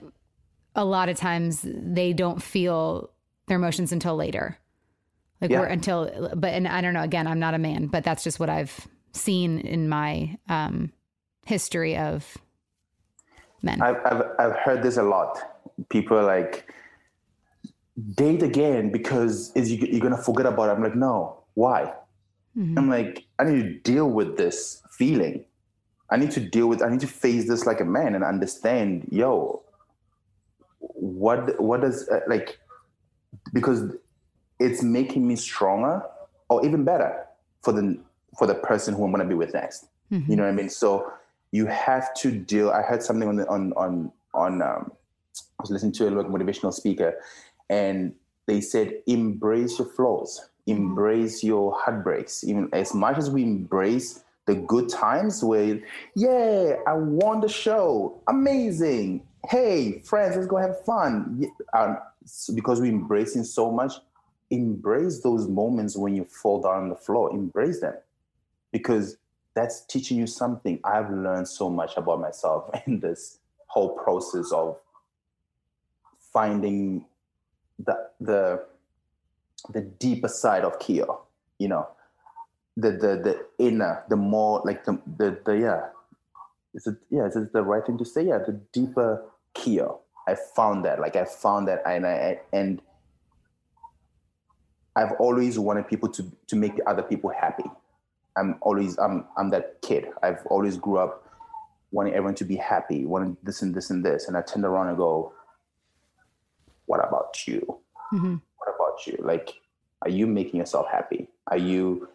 a 0.75 0.85
lot 0.85 1.09
of 1.09 1.17
times 1.17 1.61
they 1.65 2.13
don't 2.13 2.43
feel 2.43 3.11
their 3.49 3.57
emotions 3.57 3.93
until 3.93 4.17
later 4.17 4.59
like 5.41 5.51
Yeah. 5.51 5.61
we're 5.61 5.67
until 5.67 6.31
but 6.37 6.53
and 6.55 6.67
i 6.69 6.81
don't 6.81 6.95
know 6.95 7.03
again 7.03 7.27
i'm 7.27 7.39
not 7.39 7.55
a 7.55 7.59
man 7.59 7.87
but 7.87 8.05
that's 8.05 8.25
just 8.25 8.39
what 8.41 8.49
i've 8.49 8.87
seen 9.13 9.59
in 9.61 9.89
my 9.89 10.37
um 10.49 10.93
history 11.47 11.97
of 11.97 12.37
men 13.63 13.81
I've, 13.83 13.97
I've, 14.05 14.23
I've 14.39 14.57
heard 14.57 14.83
this 14.83 14.97
a 14.99 15.03
lot. 15.03 15.39
People 15.89 16.19
are 16.19 16.23
like, 16.25 16.71
date 18.15 18.43
again 18.43 18.91
because 18.93 19.53
is 19.55 19.71
you, 19.73 19.79
you're 19.79 20.01
going 20.01 20.15
to 20.17 20.23
forget 20.23 20.47
about 20.47 20.69
it. 20.69 20.73
I'm 20.73 20.83
like, 20.83 20.95
no, 20.95 21.43
why? 21.55 21.93
I'm 22.59 22.89
like, 22.89 23.27
I 23.39 23.45
need 23.45 23.63
to 23.63 23.93
deal 23.93 24.09
with 24.11 24.37
this 24.39 24.83
feeling. 24.93 25.45
I 26.11 26.17
need 26.17 26.31
to 26.33 26.41
deal 26.41 26.69
with, 26.69 26.83
I 26.83 26.89
need 26.89 27.01
to 27.01 27.07
face 27.07 27.49
this 27.49 27.67
like 27.67 27.81
a 27.81 27.85
man 27.85 28.15
and 28.15 28.25
understand, 28.25 29.09
yo, 29.11 29.63
what, 30.79 31.61
what 31.61 31.81
does, 31.81 32.09
uh, 32.09 32.21
like, 32.29 32.59
because 33.53 33.93
it's 34.61 34.83
making 34.83 35.27
me 35.27 35.37
stronger 35.37 36.03
or 36.49 36.65
even 36.65 36.85
better 36.85 37.25
for 37.63 37.73
the, 37.73 37.99
for 38.39 38.47
the 38.47 38.55
person 38.55 38.95
who 38.95 39.05
I'm 39.05 39.11
going 39.11 39.23
to 39.23 39.29
be 39.29 39.35
with 39.35 39.55
next. 39.55 39.87
You 40.29 40.37
know 40.37 40.45
what 40.45 40.51
I 40.51 40.55
mean? 40.55 40.69
So 40.69 41.13
you 41.51 41.67
have 41.67 42.15
to 42.15 42.31
deal. 42.31 42.71
I 42.71 42.83
heard 42.83 43.03
something 43.03 43.29
on 43.29 43.37
the, 43.37 43.49
on 43.49 43.73
on 43.73 44.13
on. 44.35 44.63
Um, 44.63 44.93
I 45.59 45.63
was 45.63 45.71
listening 45.71 45.93
to 45.95 46.09
a 46.09 46.11
like, 46.11 46.27
motivational 46.27 46.73
speaker, 46.73 47.21
and 47.69 48.15
they 48.47 48.61
said 48.61 49.03
embrace 49.09 49.81
your 49.81 49.89
flaws, 49.89 50.49
embrace 50.69 51.43
your 51.43 51.77
heartbreaks. 51.77 52.45
Even 52.45 52.69
as 52.73 52.95
much 52.95 53.19
as 53.19 53.31
we 53.31 53.43
embrace 53.43 54.23
the 54.47 54.55
good 54.55 54.89
times, 54.89 55.43
where 55.43 55.81
yeah, 56.15 56.77
I 56.87 56.95
won 56.95 57.41
the 57.41 57.49
show, 57.49 58.23
amazing. 58.29 59.27
Hey, 59.49 60.01
friends, 60.01 60.37
let's 60.37 60.49
go 60.49 60.57
have 60.57 60.85
fun. 60.85 61.47
Um, 61.73 61.99
because 62.55 62.81
we're 62.81 62.93
embracing 62.93 63.45
so 63.45 63.71
much, 63.71 63.93
embrace 64.51 65.21
those 65.21 65.47
moments 65.49 65.97
when 65.97 66.17
you 66.17 66.25
fall 66.25 66.61
down 66.61 66.85
on 66.85 66.89
the 66.89 66.97
floor. 66.97 67.31
Embrace 67.33 67.81
them 67.81 67.95
because 68.73 69.17
that's 69.55 69.85
teaching 69.87 70.19
you 70.19 70.27
something. 70.27 70.81
I've 70.85 71.11
learned 71.11 71.49
so 71.49 71.71
much 71.71 71.97
about 71.97 72.21
myself 72.21 72.71
in 72.87 73.01
this 73.01 73.39
whole 73.67 73.91
process 73.91 74.53
of 74.53 74.79
finding 76.33 77.05
the 77.79 78.11
the 78.21 78.65
the 79.71 79.81
deeper 79.81 80.29
side 80.29 80.65
of 80.65 80.79
Keo, 80.79 81.23
you 81.59 81.69
know, 81.69 81.89
the 82.77 82.91
the 82.93 83.17
the 83.25 83.47
inner, 83.59 84.05
the 84.09 84.17
more 84.17 84.63
like 84.65 84.85
the 84.85 85.01
the, 85.17 85.39
the 85.45 85.59
yeah, 85.59 85.87
is 86.75 86.87
it 86.87 86.97
yeah, 87.11 87.27
is 87.27 87.37
it 87.37 87.53
the 87.53 87.63
right 87.63 87.85
thing 87.85 87.99
to 87.99 88.05
say? 88.05 88.23
Yeah, 88.27 88.39
the 88.39 88.61
deeper 88.73 89.25
Keo. 89.55 90.01
I 90.29 90.35
found 90.35 90.85
that, 90.85 91.01
like 91.01 91.17
I 91.17 91.25
found 91.25 91.69
that, 91.69 91.83
and 91.87 92.07
I 92.07 92.41
and 92.53 92.83
I've 94.97 95.13
always 95.19 95.59
wanted 95.59 95.89
people 95.89 96.09
to 96.11 96.31
to 96.49 96.57
make 96.57 96.79
other 96.87 97.03
people 97.03 97.31
happy. 97.31 97.65
I'm 98.37 98.59
always 98.61 98.99
I'm 98.99 99.25
I'm 99.37 99.51
that 99.51 99.81
kid. 99.83 100.09
I've 100.23 100.45
always 100.47 100.77
grew 100.77 100.99
up 100.99 101.23
wanting 101.93 102.13
everyone 102.15 102.35
to 102.35 102.45
be 102.45 102.57
happy, 102.57 103.07
wanting 103.07 103.37
this 103.43 103.63
and 103.63 103.75
this 103.75 103.91
and 103.91 104.05
this, 104.05 104.29
and 104.29 104.37
I 104.37 104.43
turn 104.43 104.65
around 104.65 104.89
and 104.89 104.97
go, 104.97 105.33
"What 106.87 107.01
about 107.07 107.47
you? 107.47 107.81
Mhm. 108.13 108.43
What 108.59 108.75
about 108.75 109.07
you? 109.07 109.17
Like, 109.21 109.55
are 110.03 110.11
you 110.11 110.27
making 110.27 110.61
yourself 110.61 110.89
happy? 110.89 111.31
Are 111.47 111.57
you?" 111.59 112.09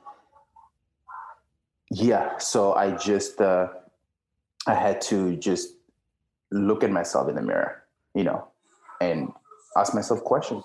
Yeah. 1.91 2.37
So 2.37 2.73
I 2.73 2.91
just 2.91 3.41
uh, 3.41 3.67
I 4.65 4.75
had 4.75 5.01
to 5.01 5.35
just 5.35 5.75
look 6.49 6.83
at 6.83 6.89
myself 6.89 7.27
in 7.27 7.35
the 7.35 7.41
mirror, 7.41 7.83
you 8.15 8.23
know, 8.23 8.47
and 9.01 9.31
ask 9.77 9.93
myself 9.93 10.23
questions. 10.23 10.63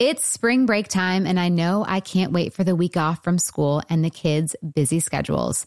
It's 0.00 0.24
spring 0.24 0.66
break 0.66 0.88
time, 0.88 1.26
and 1.26 1.38
I 1.38 1.50
know 1.50 1.84
I 1.86 2.00
can't 2.00 2.32
wait 2.32 2.54
for 2.54 2.64
the 2.64 2.74
week 2.74 2.96
off 2.96 3.22
from 3.22 3.38
school 3.38 3.82
and 3.90 4.04
the 4.04 4.10
kids' 4.10 4.56
busy 4.74 4.98
schedules. 4.98 5.66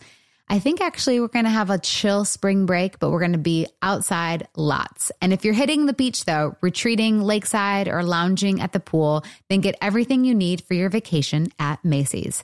I 0.49 0.59
think 0.59 0.81
actually 0.81 1.19
we're 1.19 1.29
going 1.29 1.45
to 1.45 1.51
have 1.51 1.69
a 1.69 1.79
chill 1.79 2.25
spring 2.25 2.65
break, 2.65 2.99
but 2.99 3.09
we're 3.09 3.19
going 3.19 3.31
to 3.31 3.37
be 3.37 3.67
outside 3.81 4.47
lots. 4.55 5.11
And 5.21 5.33
if 5.33 5.45
you're 5.45 5.53
hitting 5.53 5.85
the 5.85 5.93
beach, 5.93 6.25
though, 6.25 6.57
retreating 6.61 7.21
lakeside 7.21 7.87
or 7.87 8.03
lounging 8.03 8.61
at 8.61 8.73
the 8.73 8.79
pool, 8.79 9.23
then 9.49 9.61
get 9.61 9.75
everything 9.81 10.25
you 10.25 10.35
need 10.35 10.61
for 10.63 10.73
your 10.73 10.89
vacation 10.89 11.47
at 11.59 11.83
Macy's. 11.83 12.43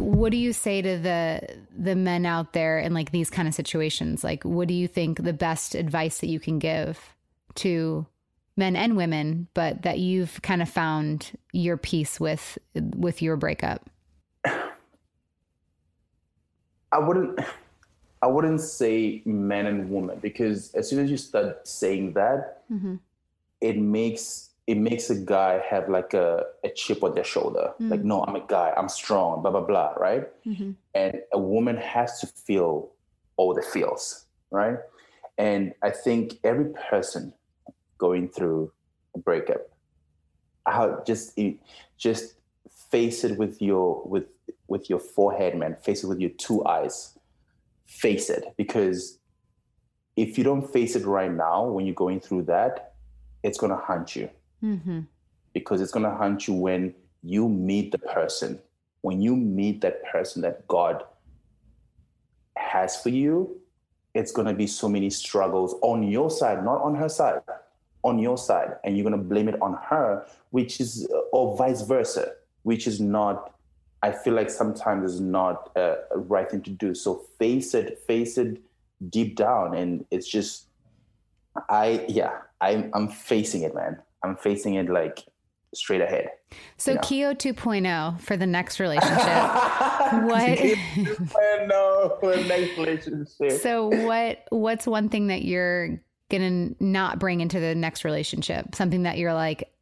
what 0.00 0.30
do 0.30 0.36
you 0.36 0.52
say 0.52 0.82
to 0.82 0.98
the 0.98 1.40
the 1.76 1.94
men 1.94 2.24
out 2.26 2.52
there 2.52 2.78
in 2.78 2.94
like 2.94 3.10
these 3.12 3.30
kind 3.30 3.46
of 3.46 3.54
situations 3.54 4.24
like 4.24 4.42
what 4.44 4.66
do 4.66 4.74
you 4.74 4.88
think 4.88 5.22
the 5.22 5.32
best 5.32 5.74
advice 5.74 6.18
that 6.18 6.28
you 6.28 6.40
can 6.40 6.58
give 6.58 7.14
to 7.54 8.06
men 8.56 8.76
and 8.76 8.96
women 8.96 9.46
but 9.54 9.82
that 9.82 9.98
you've 9.98 10.40
kind 10.42 10.62
of 10.62 10.68
found 10.68 11.32
your 11.52 11.76
peace 11.76 12.18
with 12.18 12.58
with 12.74 13.22
your 13.22 13.36
breakup 13.36 13.88
i 16.92 16.98
wouldn't 16.98 17.38
i 18.22 18.26
wouldn't 18.26 18.60
say 18.60 19.22
men 19.24 19.66
and 19.66 19.90
women 19.90 20.18
because 20.20 20.72
as 20.74 20.88
soon 20.88 20.98
as 21.04 21.10
you 21.10 21.16
start 21.16 21.66
saying 21.66 22.12
that 22.12 22.62
mm-hmm. 22.70 22.96
it 23.60 23.78
makes 23.78 24.49
it 24.66 24.76
makes 24.76 25.10
a 25.10 25.16
guy 25.16 25.62
have 25.68 25.88
like 25.88 26.14
a, 26.14 26.44
a 26.64 26.68
chip 26.70 27.02
on 27.02 27.14
their 27.14 27.24
shoulder. 27.24 27.72
Mm. 27.80 27.90
Like, 27.90 28.04
no, 28.04 28.22
I'm 28.24 28.36
a 28.36 28.44
guy, 28.46 28.72
I'm 28.76 28.88
strong, 28.88 29.42
blah, 29.42 29.50
blah, 29.50 29.62
blah, 29.62 29.94
right? 29.96 30.28
Mm-hmm. 30.46 30.72
And 30.94 31.20
a 31.32 31.38
woman 31.38 31.76
has 31.76 32.20
to 32.20 32.26
feel 32.26 32.92
all 33.36 33.54
the 33.54 33.62
feels, 33.62 34.26
right? 34.50 34.76
And 35.38 35.72
I 35.82 35.90
think 35.90 36.38
every 36.44 36.72
person 36.90 37.32
going 37.98 38.28
through 38.28 38.72
a 39.14 39.18
breakup, 39.18 39.62
how 40.66 41.02
just 41.06 41.38
just 41.96 42.34
face 42.90 43.24
it 43.24 43.38
with 43.38 43.60
your 43.62 44.02
with 44.04 44.24
with 44.68 44.90
your 44.90 45.00
forehead, 45.00 45.56
man. 45.56 45.76
Face 45.82 46.04
it 46.04 46.06
with 46.06 46.20
your 46.20 46.30
two 46.30 46.64
eyes. 46.66 47.18
Face 47.86 48.30
it 48.30 48.44
because 48.56 49.18
if 50.16 50.36
you 50.36 50.44
don't 50.44 50.70
face 50.70 50.94
it 50.94 51.04
right 51.06 51.32
now 51.32 51.64
when 51.64 51.86
you're 51.86 51.94
going 51.94 52.20
through 52.20 52.42
that, 52.42 52.92
it's 53.42 53.58
gonna 53.58 53.76
haunt 53.76 54.14
you 54.14 54.28
mm-hmm. 54.62 55.00
because 55.52 55.80
it's 55.80 55.92
going 55.92 56.04
to 56.04 56.10
haunt 56.10 56.46
you 56.46 56.54
when 56.54 56.94
you 57.22 57.48
meet 57.48 57.92
the 57.92 57.98
person. 57.98 58.58
When 59.02 59.20
you 59.20 59.34
meet 59.36 59.80
that 59.80 60.04
person 60.04 60.42
that 60.42 60.66
God 60.68 61.04
has 62.56 63.00
for 63.00 63.08
you, 63.08 63.60
it's 64.14 64.32
going 64.32 64.46
to 64.46 64.54
be 64.54 64.66
so 64.66 64.88
many 64.88 65.08
struggles 65.10 65.74
on 65.82 66.02
your 66.02 66.30
side, 66.30 66.64
not 66.64 66.82
on 66.82 66.94
her 66.94 67.08
side, 67.08 67.40
on 68.02 68.18
your 68.18 68.36
side. 68.36 68.76
And 68.84 68.96
you're 68.96 69.08
going 69.08 69.18
to 69.18 69.24
blame 69.24 69.48
it 69.48 69.60
on 69.62 69.78
her, 69.88 70.26
which 70.50 70.80
is, 70.80 71.08
uh, 71.12 71.18
or 71.32 71.56
vice 71.56 71.82
versa, 71.82 72.32
which 72.64 72.86
is 72.86 73.00
not, 73.00 73.54
I 74.02 74.12
feel 74.12 74.34
like 74.34 74.50
sometimes 74.50 75.12
is 75.12 75.20
not 75.20 75.70
a, 75.76 75.96
a 76.10 76.18
right 76.18 76.50
thing 76.50 76.62
to 76.62 76.70
do. 76.70 76.94
So 76.94 77.26
face 77.38 77.74
it, 77.74 78.00
face 78.06 78.36
it 78.36 78.60
deep 79.08 79.36
down. 79.36 79.74
And 79.74 80.04
it's 80.10 80.28
just, 80.28 80.66
I, 81.68 82.04
yeah, 82.08 82.38
I'm, 82.60 82.90
I'm 82.92 83.08
facing 83.08 83.62
it, 83.62 83.74
man. 83.74 83.98
I'm 84.24 84.36
facing 84.36 84.74
it 84.74 84.88
like 84.88 85.24
straight 85.74 86.00
ahead. 86.00 86.30
So 86.76 86.92
you 86.92 86.94
know? 86.96 87.00
Keo 87.02 87.34
2.0 87.34 88.20
for 88.20 88.36
the 88.36 88.46
next 88.46 88.80
relationship. 88.80 89.18
what? 90.24 90.58
no, 91.66 91.74
oh 91.74 92.16
for 92.20 92.36
the 92.36 92.44
next 92.44 92.76
relationship. 92.78 93.60
So 93.60 93.86
what? 93.86 94.44
What's 94.50 94.86
one 94.86 95.08
thing 95.08 95.28
that 95.28 95.42
you're 95.42 96.00
gonna 96.28 96.70
not 96.80 97.18
bring 97.18 97.40
into 97.40 97.60
the 97.60 97.74
next 97.74 98.04
relationship? 98.04 98.74
Something 98.74 99.04
that 99.04 99.18
you're 99.18 99.34
like, 99.34 99.72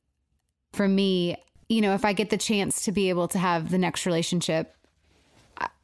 for 0.72 0.86
me, 0.86 1.36
you 1.68 1.80
know, 1.80 1.95
if 1.95 2.05
I 2.05 2.12
get 2.12 2.30
the 2.30 2.39
chance 2.39 2.82
to 2.84 2.93
be 2.93 3.09
able 3.09 3.28
to 3.28 3.39
have 3.39 3.70
the 3.70 3.78
next 3.78 4.07
relationship. 4.07 4.74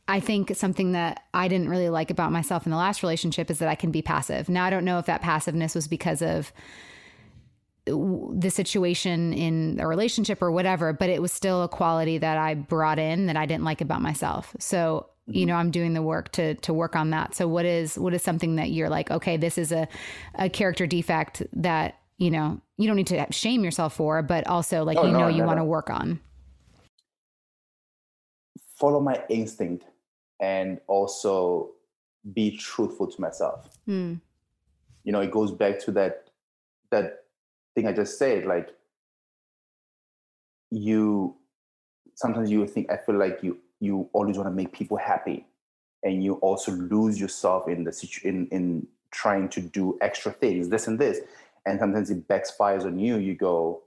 I 0.06 0.20
think 0.20 0.54
something 0.54 0.92
that 0.92 1.22
I 1.32 1.48
didn't 1.48 1.70
really 1.70 1.88
like 1.88 2.10
about 2.10 2.30
myself 2.30 2.66
in 2.66 2.70
the 2.70 2.76
last 2.76 3.02
relationship 3.02 3.50
is 3.50 3.58
that 3.60 3.70
I 3.70 3.74
can 3.74 3.90
be 3.90 4.02
passive. 4.02 4.50
Now 4.50 4.66
I 4.66 4.68
don't 4.68 4.84
know 4.84 4.98
if 4.98 5.06
that 5.06 5.22
passiveness 5.22 5.74
was 5.74 5.88
because 5.88 6.20
of 6.20 6.52
the 7.86 8.50
situation 8.50 9.32
in 9.32 9.78
a 9.78 9.86
relationship 9.86 10.40
or 10.40 10.50
whatever, 10.50 10.92
but 10.92 11.10
it 11.10 11.20
was 11.20 11.32
still 11.32 11.62
a 11.62 11.68
quality 11.68 12.18
that 12.18 12.38
I 12.38 12.54
brought 12.54 12.98
in 12.98 13.26
that 13.26 13.36
I 13.36 13.44
didn't 13.46 13.64
like 13.64 13.82
about 13.82 14.00
myself. 14.00 14.54
So, 14.58 15.10
mm-hmm. 15.28 15.38
you 15.38 15.46
know, 15.46 15.54
I'm 15.54 15.70
doing 15.70 15.92
the 15.92 16.02
work 16.02 16.32
to 16.32 16.54
to 16.54 16.72
work 16.72 16.96
on 16.96 17.10
that. 17.10 17.34
So 17.34 17.46
what 17.46 17.66
is 17.66 17.98
what 17.98 18.14
is 18.14 18.22
something 18.22 18.56
that 18.56 18.70
you're 18.70 18.88
like, 18.88 19.10
okay, 19.10 19.36
this 19.36 19.58
is 19.58 19.70
a 19.70 19.86
a 20.36 20.48
character 20.48 20.86
defect 20.86 21.42
that, 21.52 21.98
you 22.16 22.30
know, 22.30 22.60
you 22.78 22.86
don't 22.86 22.96
need 22.96 23.08
to 23.08 23.26
shame 23.30 23.64
yourself 23.64 23.94
for, 23.94 24.22
but 24.22 24.46
also 24.46 24.82
like 24.82 24.96
oh, 24.96 25.04
you 25.04 25.12
no, 25.12 25.20
know 25.20 25.28
you 25.28 25.44
want 25.44 25.58
to 25.58 25.64
work 25.64 25.90
on. 25.90 26.20
Follow 28.76 29.00
my 29.00 29.22
instinct 29.28 29.84
and 30.40 30.80
also 30.86 31.72
be 32.32 32.56
truthful 32.56 33.06
to 33.06 33.20
myself. 33.20 33.68
Mm. 33.86 34.20
You 35.04 35.12
know, 35.12 35.20
it 35.20 35.30
goes 35.30 35.52
back 35.52 35.78
to 35.80 35.92
that 35.92 36.30
that 36.90 37.23
thing 37.74 37.86
I 37.86 37.92
just 37.92 38.18
said, 38.18 38.46
like 38.46 38.70
you 40.70 41.36
sometimes 42.14 42.50
you 42.50 42.66
think 42.66 42.90
I 42.90 42.96
feel 42.96 43.16
like 43.16 43.42
you 43.42 43.58
you 43.80 44.08
always 44.12 44.36
want 44.36 44.48
to 44.48 44.54
make 44.54 44.72
people 44.72 44.96
happy 44.96 45.46
and 46.02 46.22
you 46.22 46.34
also 46.34 46.72
lose 46.72 47.20
yourself 47.20 47.68
in 47.68 47.84
the 47.84 47.92
situ- 47.92 48.26
in 48.26 48.46
in 48.48 48.86
trying 49.10 49.48
to 49.48 49.60
do 49.60 49.96
extra 50.00 50.32
things, 50.32 50.68
this 50.68 50.86
and 50.88 50.98
this. 50.98 51.20
And 51.66 51.78
sometimes 51.78 52.10
it 52.10 52.28
backfires 52.28 52.84
on 52.84 52.98
you. 52.98 53.16
You 53.16 53.34
go, 53.34 53.82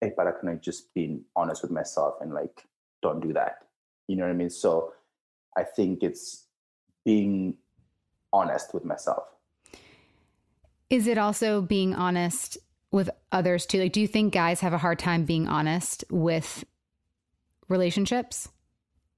hey, 0.00 0.12
but 0.16 0.26
I 0.26 0.32
can 0.32 0.48
I 0.48 0.54
just 0.54 0.94
be 0.94 1.20
honest 1.34 1.62
with 1.62 1.70
myself 1.70 2.14
and 2.20 2.32
like 2.32 2.66
don't 3.02 3.20
do 3.20 3.32
that. 3.32 3.66
You 4.06 4.16
know 4.16 4.24
what 4.24 4.30
I 4.30 4.34
mean? 4.34 4.50
So 4.50 4.92
I 5.56 5.64
think 5.64 6.02
it's 6.02 6.46
being 7.04 7.56
honest 8.32 8.72
with 8.74 8.84
myself. 8.84 9.24
Is 10.88 11.06
it 11.06 11.18
also 11.18 11.62
being 11.62 11.94
honest 11.94 12.58
with 12.90 13.10
others 13.32 13.66
too? 13.66 13.80
Like, 13.80 13.92
do 13.92 14.00
you 14.00 14.08
think 14.08 14.32
guys 14.32 14.60
have 14.60 14.72
a 14.72 14.78
hard 14.78 14.98
time 14.98 15.24
being 15.24 15.48
honest 15.48 16.04
with 16.10 16.64
relationships 17.68 18.48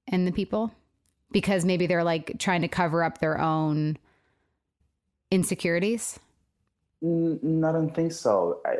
and 0.07 0.27
the 0.27 0.31
people 0.31 0.71
because 1.31 1.65
maybe 1.65 1.87
they're 1.87 2.03
like 2.03 2.37
trying 2.39 2.61
to 2.61 2.67
cover 2.67 3.03
up 3.03 3.19
their 3.19 3.39
own 3.39 3.97
insecurities? 5.31 6.19
No, 7.01 7.67
I 7.67 7.71
don't 7.71 7.93
think 7.93 8.11
so. 8.11 8.61
I, 8.65 8.75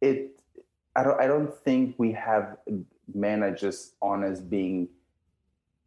it, 0.00 0.40
I 0.96 1.04
don't. 1.04 1.20
I 1.20 1.26
don't 1.28 1.54
think 1.64 1.94
we 1.96 2.12
have 2.12 2.56
men 3.14 3.42
are 3.44 3.54
just 3.54 3.94
honest 4.02 4.50
being 4.50 4.88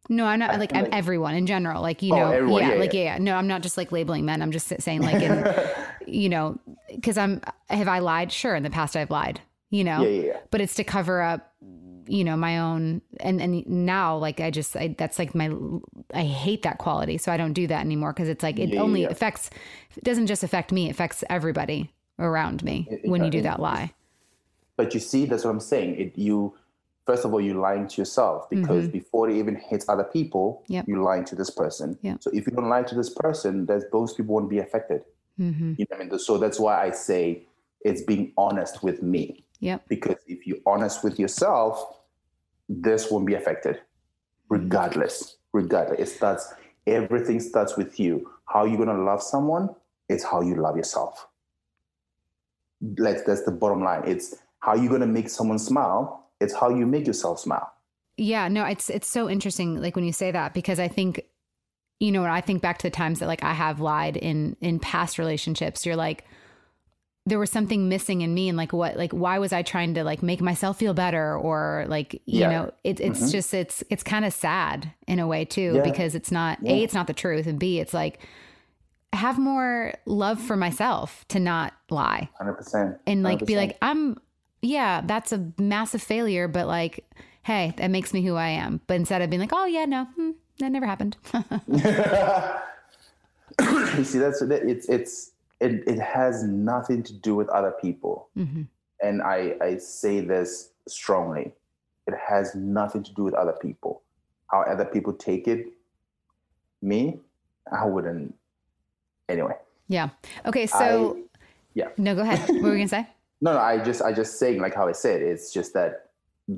no, 0.08 0.26
I'm 0.26 0.40
not 0.40 0.58
like, 0.58 0.74
I'm 0.74 0.84
like 0.84 0.94
everyone 0.94 1.34
in 1.34 1.46
general. 1.46 1.80
Like, 1.80 2.02
you 2.02 2.14
oh, 2.14 2.18
know, 2.18 2.58
yeah, 2.58 2.72
yeah, 2.72 2.74
like, 2.74 2.92
yeah. 2.92 3.02
yeah. 3.02 3.18
No, 3.18 3.36
I'm 3.36 3.46
not 3.46 3.62
just 3.62 3.76
like 3.76 3.92
labeling 3.92 4.24
men. 4.24 4.42
I'm 4.42 4.50
just 4.50 4.72
saying, 4.80 5.02
like, 5.02 5.22
in, 5.22 5.32
you 6.06 6.28
know, 6.28 6.58
because 6.94 7.18
I'm, 7.18 7.40
have 7.68 7.88
I 7.88 7.98
lied? 7.98 8.32
Sure. 8.32 8.54
In 8.54 8.62
the 8.62 8.70
past, 8.70 8.96
I've 8.96 9.10
lied, 9.10 9.40
you 9.70 9.84
know, 9.84 10.02
yeah, 10.02 10.08
yeah, 10.08 10.26
yeah. 10.26 10.36
but 10.50 10.60
it's 10.60 10.74
to 10.74 10.84
cover 10.84 11.20
up, 11.20 11.52
you 12.06 12.24
know, 12.24 12.36
my 12.36 12.58
own. 12.58 13.00
And, 13.20 13.40
and 13.40 13.66
now, 13.66 14.16
like, 14.16 14.40
I 14.40 14.50
just, 14.50 14.76
I, 14.76 14.94
that's 14.98 15.18
like 15.18 15.34
my, 15.34 15.50
I 16.12 16.22
hate 16.22 16.62
that 16.62 16.78
quality. 16.78 17.18
So 17.18 17.30
I 17.32 17.36
don't 17.36 17.52
do 17.52 17.66
that 17.68 17.80
anymore 17.80 18.12
because 18.12 18.28
it's 18.28 18.42
like, 18.42 18.58
it 18.58 18.76
only 18.76 19.04
affects, 19.04 19.50
it 19.96 20.04
doesn't 20.04 20.26
just 20.26 20.42
affect 20.42 20.72
me, 20.72 20.88
it 20.88 20.90
affects 20.90 21.22
everybody 21.30 21.92
around 22.18 22.62
me 22.62 22.88
it, 22.90 23.08
when 23.08 23.24
you 23.24 23.30
do 23.30 23.42
that 23.42 23.60
lie. 23.60 23.92
But 24.76 24.94
you 24.94 25.00
see, 25.00 25.26
that's 25.26 25.44
what 25.44 25.50
I'm 25.50 25.60
saying. 25.60 25.96
It, 25.96 26.18
you, 26.18 26.54
first 27.06 27.24
of 27.24 27.32
all, 27.32 27.40
you're 27.40 27.56
lying 27.56 27.86
to 27.88 28.00
yourself 28.00 28.48
because 28.50 28.84
mm-hmm. 28.84 28.92
before 28.92 29.28
it 29.28 29.36
even 29.36 29.54
hits 29.54 29.88
other 29.88 30.04
people, 30.04 30.64
yep. 30.66 30.86
you're 30.88 31.02
lying 31.02 31.24
to 31.26 31.34
this 31.34 31.50
person. 31.50 31.98
Yep. 32.02 32.22
So 32.22 32.30
if 32.32 32.46
you 32.46 32.52
don't 32.52 32.68
lie 32.68 32.82
to 32.84 32.94
this 32.94 33.10
person, 33.10 33.66
those 33.66 34.14
people 34.14 34.34
won't 34.34 34.50
be 34.50 34.58
affected. 34.58 35.04
Mm-hmm. 35.40 35.74
You 35.78 35.86
know 35.90 35.96
I 35.96 36.04
mean? 36.04 36.18
So 36.18 36.38
that's 36.38 36.58
why 36.58 36.82
I 36.82 36.90
say 36.90 37.42
it's 37.82 38.02
being 38.02 38.32
honest 38.36 38.82
with 38.82 39.02
me. 39.02 39.44
Yep. 39.60 39.88
Because 39.88 40.16
if 40.26 40.46
you're 40.46 40.58
honest 40.66 41.04
with 41.04 41.18
yourself, 41.18 41.98
this 42.68 43.10
won't 43.10 43.26
be 43.26 43.34
affected, 43.34 43.80
regardless. 44.48 45.36
Regardless, 45.52 46.00
it 46.00 46.08
starts 46.12 46.52
everything 46.86 47.40
starts 47.40 47.76
with 47.76 48.00
you. 48.00 48.30
How 48.46 48.64
you're 48.64 48.84
gonna 48.84 49.02
love 49.02 49.22
someone? 49.22 49.68
It's 50.08 50.24
how 50.24 50.40
you 50.40 50.56
love 50.56 50.76
yourself. 50.76 51.28
Let's, 52.98 53.22
that's 53.22 53.44
the 53.44 53.52
bottom 53.52 53.84
line. 53.84 54.02
It's 54.06 54.34
how 54.60 54.74
you're 54.74 54.90
gonna 54.90 55.06
make 55.06 55.28
someone 55.28 55.58
smile. 55.58 56.30
It's 56.40 56.54
how 56.54 56.70
you 56.70 56.86
make 56.86 57.06
yourself 57.06 57.38
smile. 57.38 57.72
Yeah, 58.16 58.48
no, 58.48 58.64
it's 58.64 58.90
it's 58.90 59.08
so 59.08 59.28
interesting 59.28 59.80
like 59.80 59.96
when 59.96 60.04
you 60.04 60.12
say 60.12 60.30
that 60.30 60.54
because 60.54 60.78
I 60.78 60.88
think 60.88 61.24
you 62.02 62.10
know, 62.10 62.22
when 62.22 62.30
I 62.30 62.40
think 62.40 62.62
back 62.62 62.78
to 62.78 62.86
the 62.88 62.90
times 62.90 63.20
that 63.20 63.28
like 63.28 63.44
I 63.44 63.52
have 63.52 63.78
lied 63.80 64.16
in 64.16 64.56
in 64.60 64.80
past 64.80 65.18
relationships, 65.18 65.86
you're 65.86 65.96
like 65.96 66.24
there 67.24 67.38
was 67.38 67.50
something 67.50 67.88
missing 67.88 68.22
in 68.22 68.34
me 68.34 68.48
and 68.48 68.58
like 68.58 68.72
what 68.72 68.96
like 68.96 69.12
why 69.12 69.38
was 69.38 69.52
I 69.52 69.62
trying 69.62 69.94
to 69.94 70.02
like 70.02 70.22
make 70.24 70.40
myself 70.40 70.78
feel 70.78 70.94
better 70.94 71.36
or 71.38 71.84
like 71.88 72.14
you 72.26 72.40
Yeah. 72.40 72.50
know, 72.50 72.72
it, 72.82 72.98
it's 72.98 73.20
Mhm. 73.20 73.30
just 73.32 73.54
it's 73.54 73.84
it's 73.90 74.02
kind 74.02 74.24
of 74.24 74.32
sad 74.32 74.92
in 75.06 75.20
a 75.20 75.26
way 75.28 75.44
too 75.44 75.74
Yeah. 75.76 75.82
because 75.82 76.16
it's 76.16 76.32
not 76.32 76.58
Yeah. 76.62 76.72
A 76.72 76.82
it's 76.82 76.94
not 76.94 77.06
the 77.06 77.12
truth 77.14 77.46
and 77.46 77.58
B 77.60 77.78
it's 77.78 77.94
like 77.94 78.18
have 79.12 79.38
more 79.38 79.92
love 80.04 80.40
for 80.40 80.56
myself 80.56 81.24
to 81.28 81.38
not 81.38 81.74
lie 81.90 82.28
Hundred 82.38 82.54
percent. 82.54 82.96
and 83.06 83.22
like 83.22 83.44
be 83.44 83.56
like 83.56 83.76
i'm 83.82 84.16
yeah 84.62 85.02
that's 85.04 85.32
a 85.32 85.52
massive 85.58 86.02
failure 86.02 86.48
but 86.48 86.66
like 86.66 87.04
hey 87.42 87.74
that 87.76 87.90
makes 87.90 88.14
me 88.14 88.22
who 88.24 88.36
i 88.36 88.48
am 88.48 88.80
but 88.86 88.94
instead 88.94 89.20
of 89.20 89.28
being 89.28 89.40
like 89.40 89.52
oh 89.52 89.66
yeah 89.66 89.84
no 89.84 90.06
hmm, 90.16 90.30
that 90.58 90.70
never 90.72 90.86
happened. 90.86 91.16
You 91.68 91.78
see, 94.04 94.18
that's 94.18 94.42
it's 94.42 94.88
it's 94.88 95.30
it, 95.60 95.84
it 95.86 95.98
has 96.00 96.42
nothing 96.44 97.02
to 97.04 97.12
do 97.12 97.34
with 97.34 97.48
other 97.50 97.70
people. 97.70 98.28
Mhm. 98.36 98.66
and 99.02 99.22
I, 99.22 99.56
I 99.60 99.76
say 99.78 100.20
this 100.20 100.70
strongly. 100.88 101.52
It 102.06 102.14
has 102.28 102.54
nothing 102.54 103.02
to 103.04 103.12
do 103.14 103.24
with 103.24 103.34
other 103.34 103.52
people. 103.52 104.02
How 104.50 104.62
other 104.62 104.84
people 104.84 105.12
take 105.12 105.46
it 105.48 105.72
me 106.82 107.18
i 107.72 107.84
wouldn't. 107.86 108.34
Anyway. 109.28 109.54
Yeah. 109.88 110.10
Okay 110.46 110.66
so 110.66 111.16
I- 111.16 111.22
yeah. 111.74 111.88
no 111.96 112.14
go 112.14 112.22
ahead. 112.22 112.40
What 112.48 112.62
were 112.62 112.70
we 112.70 112.76
gonna 112.78 112.88
say? 112.88 113.06
No 113.44 113.54
no 113.54 113.58
i 113.58 113.76
just 113.78 114.02
i 114.02 114.12
just 114.12 114.38
saying 114.38 114.60
like 114.60 114.72
how 114.72 114.86
i 114.86 114.92
said 114.92 115.20
it's 115.20 115.52
just 115.52 115.74
that 115.74 116.10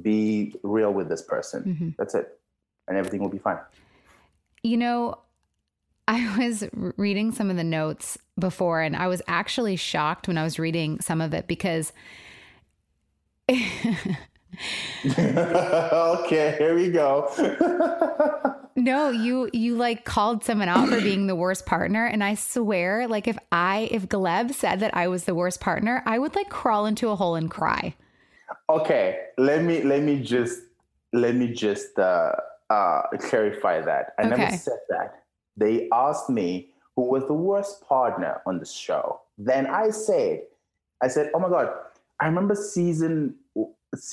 be 0.03 0.55
real 0.63 0.93
with 0.93 1.09
this 1.09 1.23
person. 1.23 1.63
Mhm. 1.65 1.95
that's 1.99 2.15
it. 2.15 2.39
And 2.89 2.99
everything 2.99 3.21
will 3.23 3.31
be 3.31 3.39
fine 3.39 3.59
you 4.65 4.77
know 4.77 5.17
i 6.09 6.37
was 6.45 6.65
reading 6.97 7.31
some 7.31 7.51
of 7.51 7.57
the 7.57 7.65
notes 7.65 8.19
before 8.39 8.81
and 8.83 8.97
i 8.97 9.07
was 9.07 9.23
actually 9.29 9.77
shocked 9.77 10.27
when 10.27 10.37
i 10.37 10.43
was 10.43 10.59
reading 10.59 11.01
some 11.01 11.21
of 11.21 11.33
it 11.33 11.47
because 11.47 11.93
okay 13.51 14.17
here 16.59 16.75
we 16.75 16.91
go 16.91 17.31
No, 18.77 19.11
you 19.11 19.49
you 19.53 19.77
like 19.77 20.05
called 20.05 20.43
someone 20.43 20.69
out 20.69 20.89
for 20.89 21.01
being 21.01 21.29
the 21.29 21.37
worst 21.37 21.65
partner 21.65 22.05
and 22.07 22.25
I 22.25 22.35
swear 22.35 23.07
like 23.07 23.29
if 23.29 23.39
I 23.53 23.89
if 23.93 24.09
Gleb 24.09 24.53
said 24.53 24.81
that 24.81 24.97
I 24.97 25.07
was 25.07 25.25
the 25.25 25.35
worst 25.35 25.61
partner, 25.61 26.03
I 26.07 26.19
would 26.19 26.35
like 26.35 26.49
crawl 26.51 26.85
into 26.85 27.11
a 27.11 27.15
hole 27.15 27.37
and 27.37 27.49
cry. 27.49 27.95
okay 28.69 29.21
let 29.39 29.63
me 29.63 29.83
let 29.83 30.03
me 30.03 30.21
just 30.21 30.61
let 31.13 31.37
me 31.37 31.53
just 31.53 31.99
uh 31.99 32.33
uh 32.75 33.01
clarify 33.29 33.77
that 33.91 34.05
i 34.19 34.23
Okay. 34.23 34.31
never 34.35 34.49
said 34.65 34.81
that 34.95 35.09
they 35.63 35.75
asked 36.05 36.29
me 36.41 36.49
who 36.97 37.03
was 37.15 37.23
the 37.33 37.39
worst 37.51 37.75
partner 37.93 38.33
on 38.49 38.55
the 38.63 38.69
show 38.83 39.05
then 39.51 39.65
i 39.83 39.87
said 40.07 40.37
i 41.05 41.09
said 41.15 41.31
oh 41.35 41.41
my 41.45 41.51
god 41.57 41.69
i 42.23 42.25
remember 42.31 42.55
season 42.55 43.15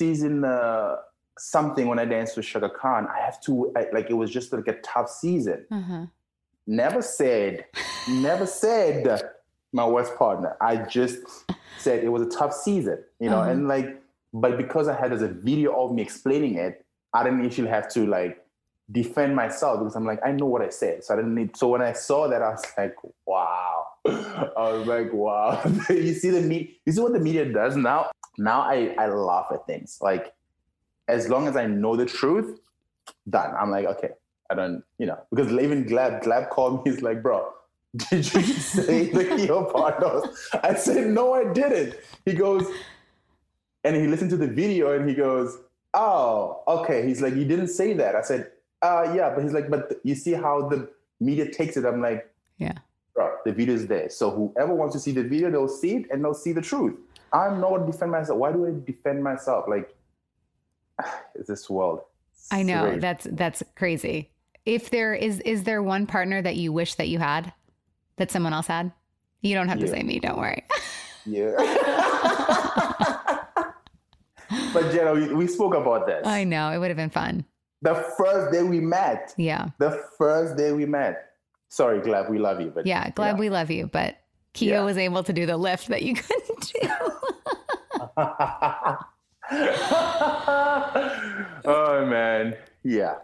season 0.00 0.34
uh 0.44 0.96
something 1.38 1.86
when 1.90 1.98
i 1.98 2.04
danced 2.04 2.36
with 2.36 2.46
Sugar 2.52 2.68
khan 2.80 3.02
i 3.16 3.18
have 3.26 3.38
to 3.46 3.52
I, 3.78 3.86
like 3.96 4.08
it 4.10 4.18
was 4.22 4.30
just 4.38 4.52
like 4.52 4.68
a 4.68 4.78
tough 4.92 5.08
season 5.22 5.60
Uh-huh. 5.78 6.04
never 6.66 7.02
said 7.02 7.64
never 8.06 8.46
said 8.46 9.22
my 9.72 9.86
worst 9.86 10.12
partner 10.16 10.56
i 10.60 10.76
just 10.76 11.18
said 11.84 12.04
it 12.04 12.12
was 12.16 12.22
a 12.22 12.30
tough 12.38 12.52
season 12.66 12.98
you 13.24 13.30
know 13.32 13.40
Uh-huh. 13.40 13.50
and 13.50 13.68
like 13.74 13.88
but 14.44 14.52
because 14.56 14.86
i 14.92 14.94
had 15.00 15.10
there's 15.10 15.22
a 15.22 15.34
video 15.50 15.70
of 15.82 15.92
me 15.96 16.02
explaining 16.08 16.54
it 16.66 16.74
i 17.14 17.24
didn't 17.24 17.44
actually 17.46 17.68
have 17.68 17.88
to 17.96 18.06
like 18.06 18.41
defend 18.92 19.34
myself 19.34 19.78
because 19.78 19.96
i'm 19.96 20.04
like 20.04 20.20
i 20.24 20.30
know 20.30 20.46
what 20.46 20.62
i 20.62 20.68
said 20.68 21.02
so 21.02 21.14
i 21.14 21.16
didn't 21.16 21.34
need 21.34 21.56
so 21.56 21.68
when 21.68 21.82
i 21.82 21.92
saw 21.92 22.28
that 22.28 22.42
i 22.42 22.50
was 22.50 22.64
like 22.76 22.94
wow 23.26 23.86
i 24.06 24.70
was 24.72 24.86
like 24.86 25.12
wow 25.12 25.60
you 25.88 26.14
see 26.14 26.30
the 26.30 26.40
me 26.40 26.78
you 26.84 26.92
see 26.92 27.00
what 27.00 27.12
the 27.12 27.20
media 27.20 27.44
does 27.44 27.76
now 27.76 28.10
now 28.38 28.60
i 28.60 28.94
i 28.98 29.06
laugh 29.06 29.46
at 29.52 29.66
things 29.66 29.98
like 30.00 30.34
as 31.08 31.28
long 31.28 31.48
as 31.48 31.56
i 31.56 31.66
know 31.66 31.96
the 31.96 32.06
truth 32.06 32.60
done 33.28 33.54
i'm 33.58 33.70
like 33.70 33.86
okay 33.86 34.10
I 34.52 34.54
don't, 34.54 34.84
you 34.98 35.06
know, 35.06 35.18
because 35.30 35.50
even 35.50 35.86
Gleb, 35.86 36.22
Gleb 36.22 36.50
called 36.50 36.84
me. 36.84 36.92
He's 36.92 37.00
like, 37.00 37.22
bro, 37.22 37.48
did 37.96 38.32
you 38.34 38.42
say 38.42 39.10
the 39.10 39.70
partners? 39.72 40.48
I 40.62 40.74
said, 40.74 41.06
no, 41.06 41.32
I 41.32 41.50
didn't. 41.52 41.94
He 42.26 42.34
goes, 42.34 42.66
and 43.82 43.96
he 43.96 44.06
listened 44.06 44.28
to 44.30 44.36
the 44.36 44.46
video 44.46 44.94
and 44.94 45.08
he 45.08 45.14
goes, 45.14 45.56
oh, 45.94 46.62
okay. 46.68 47.06
He's 47.06 47.22
like, 47.22 47.34
you 47.34 47.46
didn't 47.46 47.68
say 47.68 47.94
that. 47.94 48.14
I 48.14 48.20
said, 48.20 48.51
uh, 48.82 49.12
yeah, 49.14 49.32
but 49.34 49.42
he's 49.42 49.52
like, 49.52 49.70
but 49.70 50.00
you 50.02 50.14
see 50.14 50.32
how 50.32 50.68
the 50.68 50.90
media 51.20 51.50
takes 51.50 51.76
it. 51.76 51.86
I'm 51.86 52.02
like, 52.02 52.28
Yeah. 52.58 52.74
bro, 53.14 53.36
the 53.44 53.52
video 53.52 53.74
is 53.74 53.86
there. 53.86 54.10
So 54.10 54.30
whoever 54.30 54.74
wants 54.74 54.94
to 54.94 55.00
see 55.00 55.12
the 55.12 55.22
video, 55.22 55.50
they'll 55.50 55.68
see 55.68 55.96
it 55.96 56.06
and 56.10 56.22
they'll 56.22 56.34
see 56.34 56.52
the 56.52 56.60
truth. 56.60 56.98
I'm 57.32 57.60
not 57.60 57.70
going 57.70 57.86
to 57.86 57.92
defend 57.92 58.10
myself. 58.10 58.38
Why 58.38 58.52
do 58.52 58.66
I 58.66 58.72
defend 58.84 59.22
myself? 59.22 59.66
Like, 59.68 59.94
this 61.46 61.70
world. 61.70 62.02
I 62.50 62.62
know. 62.62 62.84
Strange. 62.84 63.00
That's 63.00 63.26
that's 63.30 63.62
crazy. 63.76 64.30
If 64.66 64.90
there 64.90 65.14
is 65.14 65.40
is 65.40 65.62
there 65.62 65.82
one 65.82 66.06
partner 66.06 66.42
that 66.42 66.56
you 66.56 66.72
wish 66.72 66.96
that 66.96 67.08
you 67.08 67.18
had 67.18 67.52
that 68.16 68.30
someone 68.30 68.52
else 68.52 68.66
had? 68.66 68.92
You 69.40 69.54
don't 69.54 69.68
have 69.68 69.80
to 69.80 69.88
say 69.88 70.02
me, 70.02 70.18
don't 70.18 70.38
worry. 70.38 70.64
Yeah. 71.24 71.54
but 74.72 74.92
Jana, 74.92 75.14
we, 75.14 75.32
we 75.34 75.46
spoke 75.46 75.74
about 75.74 76.06
this. 76.06 76.26
I 76.26 76.44
know. 76.44 76.70
It 76.70 76.78
would 76.78 76.88
have 76.88 76.96
been 76.96 77.10
fun. 77.10 77.44
The 77.82 77.94
first 78.16 78.52
day 78.52 78.62
we 78.62 78.80
met. 78.80 79.34
Yeah. 79.36 79.68
The 79.78 80.02
first 80.16 80.56
day 80.56 80.72
we 80.72 80.86
met. 80.86 81.30
Sorry, 81.68 82.00
Gleb 82.00 82.30
we 82.30 82.38
love 82.38 82.60
you, 82.60 82.70
but 82.74 82.86
Yeah. 82.86 83.10
Gleb 83.10 83.38
we 83.38 83.50
love 83.50 83.70
you, 83.70 83.86
but 83.86 84.16
Keo 84.52 84.74
Yeah. 84.80 84.84
was 84.84 84.96
able 84.98 85.22
to 85.24 85.32
do 85.32 85.46
the 85.46 85.56
lift 85.56 85.88
that 85.88 86.02
you 86.02 86.14
couldn't 86.22 86.72
do. 86.80 86.88
oh 91.64 92.06
man, 92.08 92.56
yeah, 92.84 93.16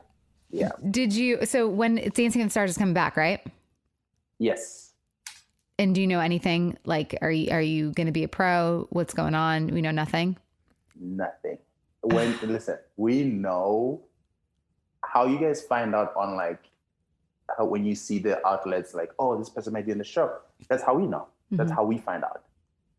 yeah, 0.51 0.71
Did 0.91 1.13
you 1.13 1.45
so 1.47 1.69
when 1.69 1.97
Dancing 2.15 2.41
in 2.41 2.47
the 2.47 2.51
Stars 2.51 2.71
is 2.71 2.79
coming 2.79 2.95
back, 2.95 3.17
right? 3.17 3.41
yes. 4.39 4.85
And 5.81 5.95
do 5.95 6.01
you 6.01 6.09
know 6.09 6.19
anything 6.19 6.77
like 6.85 7.17
are 7.23 7.31
you 7.31 7.53
are 7.53 7.63
you 7.63 7.93
going 7.93 8.07
to 8.07 8.13
be 8.13 8.25
a 8.25 8.29
pro? 8.29 8.89
What's 8.91 9.15
going 9.15 9.35
on? 9.37 9.69
We 9.69 9.81
know 9.81 9.93
nothing. 9.93 10.37
Nothing. 11.01 11.59
When 12.03 12.37
listen, 12.43 12.79
we 12.97 13.23
know 13.23 14.03
how 15.13 15.25
you 15.27 15.39
guys 15.39 15.63
find 15.63 15.95
out 15.95 16.13
on 16.17 16.37
like 16.37 16.61
how 17.57 17.65
when 17.65 17.85
you 17.85 17.95
see 17.95 18.19
the 18.19 18.47
outlets 18.47 18.95
like, 18.95 19.11
oh, 19.19 19.39
this 19.39 19.49
person 19.49 19.73
might 19.73 19.87
be 19.87 19.93
in 19.93 19.99
the 19.99 20.05
show. 20.05 20.37
That's 20.69 20.83
how 20.83 20.95
we 20.95 21.07
know. 21.07 21.29
That's 21.51 21.71
Mhm. 21.71 21.75
how 21.77 21.85
we 21.85 21.99
find 21.99 22.23
out. 22.25 22.45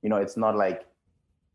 You 0.02 0.10
know, 0.10 0.16
it's 0.18 0.36
not 0.38 0.56
like, 0.56 0.86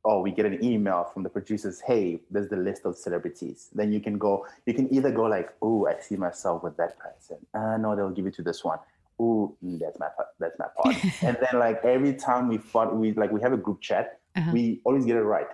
oh, 0.04 0.20
we 0.20 0.30
get 0.30 0.46
an 0.46 0.62
email 0.62 1.02
from 1.12 1.22
the 1.22 1.28
producers, 1.30 1.80
hey, 1.80 2.20
there's 2.30 2.48
the 2.50 2.56
list 2.56 2.84
of 2.84 2.96
celebrities. 2.96 3.70
Then 3.74 3.90
you 3.92 4.00
can 4.00 4.16
go, 4.18 4.46
you 4.66 4.74
can 4.74 4.92
either 4.94 5.10
go 5.10 5.24
like, 5.24 5.52
oh, 5.62 5.86
I 5.86 5.98
see 5.98 6.16
myself 6.16 6.62
with 6.62 6.76
that 6.76 6.98
person. 6.98 7.38
Uh, 7.54 7.76
no, 7.78 7.96
they'll 7.96 8.10
give 8.10 8.26
it 8.26 8.34
to 8.34 8.42
this 8.42 8.62
one. 8.62 8.78
Mm, 9.18 9.78
that's 9.80 9.98
my 9.98 10.08
part. 10.16 10.28
That's 10.38 10.58
my 10.58 10.66
part. 10.76 10.94
and 11.22 11.36
then 11.40 11.58
like 11.58 11.84
every 11.84 12.14
time 12.14 12.48
we 12.48 12.58
fought, 12.58 12.94
we 12.94 13.12
like 13.14 13.30
we 13.32 13.40
have 13.40 13.52
a 13.52 13.56
group 13.56 13.80
chat. 13.80 14.20
Uh-huh. 14.36 14.50
We 14.52 14.80
always 14.84 15.04
get 15.04 15.16
it 15.16 15.22
right. 15.22 15.46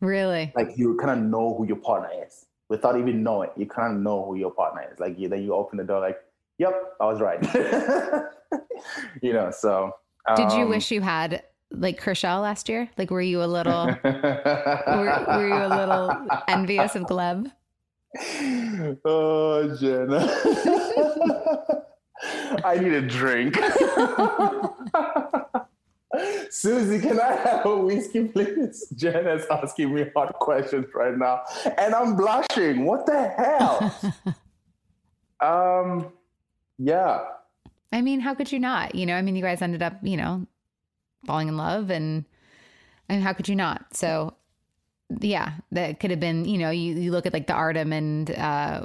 Really? 0.00 0.52
Like 0.56 0.76
you 0.76 0.96
kind 0.96 1.10
of 1.18 1.26
know 1.26 1.54
who 1.56 1.66
your 1.66 1.76
partner 1.76 2.10
is 2.26 2.46
without 2.70 2.98
even 2.98 3.22
knowing. 3.22 3.50
You 3.56 3.66
kind 3.66 3.94
of 3.94 4.00
know 4.00 4.24
who 4.24 4.36
your 4.36 4.52
partner 4.52 4.88
is. 4.90 4.98
Like 4.98 5.18
you, 5.18 5.28
then 5.28 5.42
you 5.42 5.52
open 5.52 5.76
the 5.76 5.84
door, 5.84 6.00
like, 6.00 6.18
yep, 6.56 6.94
I 6.98 7.04
was 7.04 7.20
right. 7.20 7.38
you 9.22 9.34
know. 9.34 9.50
So 9.50 9.92
Did 10.36 10.52
you 10.52 10.62
um, 10.62 10.70
wish 10.70 10.90
you 10.90 11.02
had 11.02 11.42
like 11.70 11.98
Kershaw 11.98 12.40
last 12.40 12.70
year? 12.70 12.88
Like 12.96 13.10
were 13.10 13.20
you 13.20 13.42
a 13.42 13.44
little 13.44 13.86
were, 14.04 15.24
were 15.28 15.48
you 15.48 15.54
a 15.54 15.68
little 15.68 16.10
envious 16.48 16.96
of 16.96 17.02
Gleb? 17.02 17.52
oh, 19.04 19.76
Jana. 19.78 20.20
I 22.64 22.78
need 22.78 22.92
a 22.92 23.00
drink. 23.00 23.56
Susie, 26.50 27.00
can 27.00 27.20
I 27.20 27.36
have 27.36 27.66
a 27.66 27.76
whiskey, 27.76 28.24
please? 28.28 28.88
Jen 28.96 29.26
is 29.26 29.46
asking 29.50 29.94
me 29.94 30.06
hard 30.14 30.32
questions 30.34 30.86
right 30.94 31.16
now, 31.16 31.42
and 31.78 31.94
I'm 31.94 32.16
blushing. 32.16 32.84
What 32.84 33.06
the 33.06 33.28
hell? 33.28 33.94
um, 35.40 36.12
yeah, 36.78 37.20
I 37.92 38.02
mean, 38.02 38.20
how 38.20 38.34
could 38.34 38.52
you 38.52 38.58
not? 38.58 38.94
You 38.94 39.06
know, 39.06 39.16
I 39.16 39.22
mean, 39.22 39.36
you 39.36 39.42
guys 39.42 39.62
ended 39.62 39.82
up, 39.82 39.94
you 40.02 40.16
know, 40.16 40.46
falling 41.26 41.48
in 41.48 41.56
love 41.56 41.90
and 41.90 42.24
and 43.08 43.22
how 43.22 43.32
could 43.32 43.48
you 43.48 43.56
not? 43.56 43.94
So 43.94 44.34
yeah, 45.20 45.54
that 45.72 45.98
could 45.98 46.10
have 46.10 46.20
been, 46.20 46.44
you 46.44 46.58
know, 46.58 46.70
you, 46.70 46.94
you 46.94 47.10
look 47.10 47.26
at 47.26 47.32
like 47.32 47.48
the 47.48 47.52
Artem 47.52 47.92
and 47.92 48.30
uh 48.30 48.84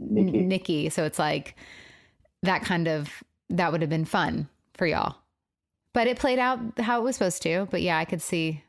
Nikki. 0.00 0.38
Nikki. 0.40 0.88
So 0.88 1.04
it's 1.04 1.18
like 1.18 1.56
that 2.42 2.62
kind 2.62 2.88
of 2.88 3.22
that 3.50 3.72
would 3.72 3.82
have 3.82 3.90
been 3.90 4.06
fun 4.06 4.48
for 4.74 4.86
y'all. 4.86 5.16
But 5.98 6.06
it 6.06 6.16
played 6.16 6.38
out 6.38 6.60
how 6.78 7.00
it 7.00 7.02
was 7.02 7.16
supposed 7.16 7.42
to. 7.42 7.66
But 7.72 7.82
yeah, 7.82 7.98
I 7.98 8.04
could 8.04 8.22
see 8.22 8.62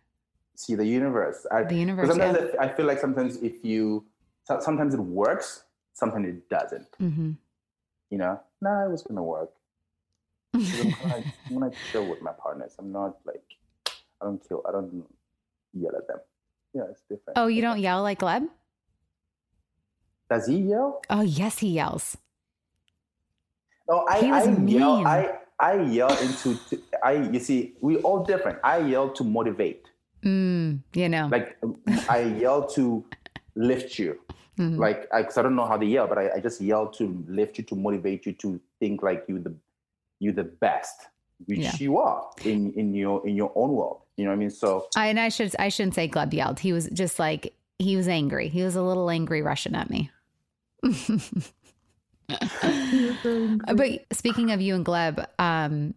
see 0.55 0.73
the 0.73 0.83
universe. 0.83 1.45
I, 1.51 1.61
The 1.61 1.75
universe, 1.75 2.09
Sometimes 2.09 2.39
yeah. 2.41 2.59
I 2.59 2.65
I 2.65 2.73
feel 2.73 2.87
like 2.87 2.97
sometimes 2.97 3.37
if 3.49 3.63
you 3.63 4.03
sometimes 4.47 4.95
it 4.95 4.99
works, 4.99 5.61
sometimes 5.93 6.25
it 6.27 6.49
doesn't. 6.49 6.89
hmm 6.97 7.33
You 8.09 8.17
know, 8.17 8.41
nah, 8.65 8.83
it 8.85 8.89
was 8.89 9.03
gonna 9.03 9.21
work. 9.21 9.51
I'm 10.55 10.65
gonna, 10.73 11.23
I'm 11.45 11.53
gonna 11.53 11.71
chill 11.91 12.05
with 12.07 12.23
my 12.23 12.31
partners. 12.31 12.73
I'm 12.79 12.91
not 12.91 13.17
like 13.29 13.45
I 14.19 14.25
don't 14.25 14.41
kill. 14.47 14.63
I 14.67 14.71
don't 14.71 15.05
yell 15.81 15.95
at 16.01 16.07
them. 16.07 16.21
Yeah, 16.73 16.89
it's 16.89 17.03
different. 17.11 17.37
Oh, 17.37 17.45
you 17.45 17.61
don't 17.61 17.79
yell 17.79 18.01
like 18.01 18.21
Gleb? 18.25 18.49
Does 20.31 20.47
he 20.47 20.57
yell? 20.73 21.03
Oh, 21.11 21.21
yes, 21.21 21.59
he 21.59 21.69
yells. 21.77 22.17
No, 23.87 24.07
I, 24.09 24.19
He 24.19 24.31
was 24.31 24.47
I 24.47 24.65
yell. 24.65 25.07
I 25.07 25.19
I 25.59 25.73
yell 25.83 26.17
into. 26.25 26.57
I 27.03 27.13
you 27.31 27.39
see, 27.39 27.73
we 27.81 27.97
all 27.97 28.23
different. 28.23 28.59
I 28.63 28.79
yell 28.79 29.09
to 29.11 29.23
motivate. 29.23 29.85
Mm, 30.23 30.79
you 30.93 31.09
know. 31.09 31.27
Like 31.31 31.57
I 32.09 32.19
yell 32.39 32.67
to 32.69 33.05
lift 33.55 33.97
you. 33.99 34.19
Mhm. 34.57 34.77
Like 34.77 35.07
I, 35.13 35.23
'cause 35.23 35.37
I 35.37 35.41
don't 35.41 35.55
know 35.55 35.65
how 35.65 35.77
to 35.77 35.85
yell, 35.85 36.07
but 36.07 36.17
I, 36.17 36.31
I 36.35 36.39
just 36.41 36.59
yell 36.59 36.87
to 36.99 37.23
lift 37.27 37.57
you, 37.57 37.63
to 37.65 37.75
motivate 37.75 38.25
you, 38.25 38.33
to 38.33 38.59
think 38.79 39.01
like 39.03 39.23
you 39.27 39.39
the 39.39 39.53
you 40.19 40.33
the 40.33 40.43
best, 40.43 41.07
which 41.45 41.59
Yeah. 41.59 41.75
you 41.79 41.97
are 41.97 42.29
in 42.43 42.73
in 42.73 42.93
your 42.93 43.25
in 43.25 43.35
your 43.35 43.51
own 43.55 43.71
world. 43.71 44.01
You 44.17 44.25
know 44.25 44.31
what 44.31 44.35
I 44.35 44.39
mean? 44.39 44.49
So 44.49 44.87
I, 44.97 45.07
and 45.07 45.19
I 45.19 45.29
should 45.29 45.55
I 45.57 45.69
shouldn't 45.69 45.95
say 45.95 46.09
Gleb 46.09 46.33
yelled. 46.33 46.59
He 46.59 46.73
was 46.73 46.89
just 46.91 47.19
like 47.19 47.53
he 47.77 47.95
was 47.95 48.09
angry. 48.09 48.49
He 48.49 48.61
was 48.63 48.75
a 48.75 48.81
little 48.83 49.09
angry 49.09 49.41
rushing 49.41 49.75
at 49.75 49.89
me. 49.89 50.11
but 52.29 54.05
speaking 54.11 54.51
of 54.51 54.61
you 54.61 54.75
and 54.75 54.85
Gleb, 54.85 55.25
um, 55.39 55.93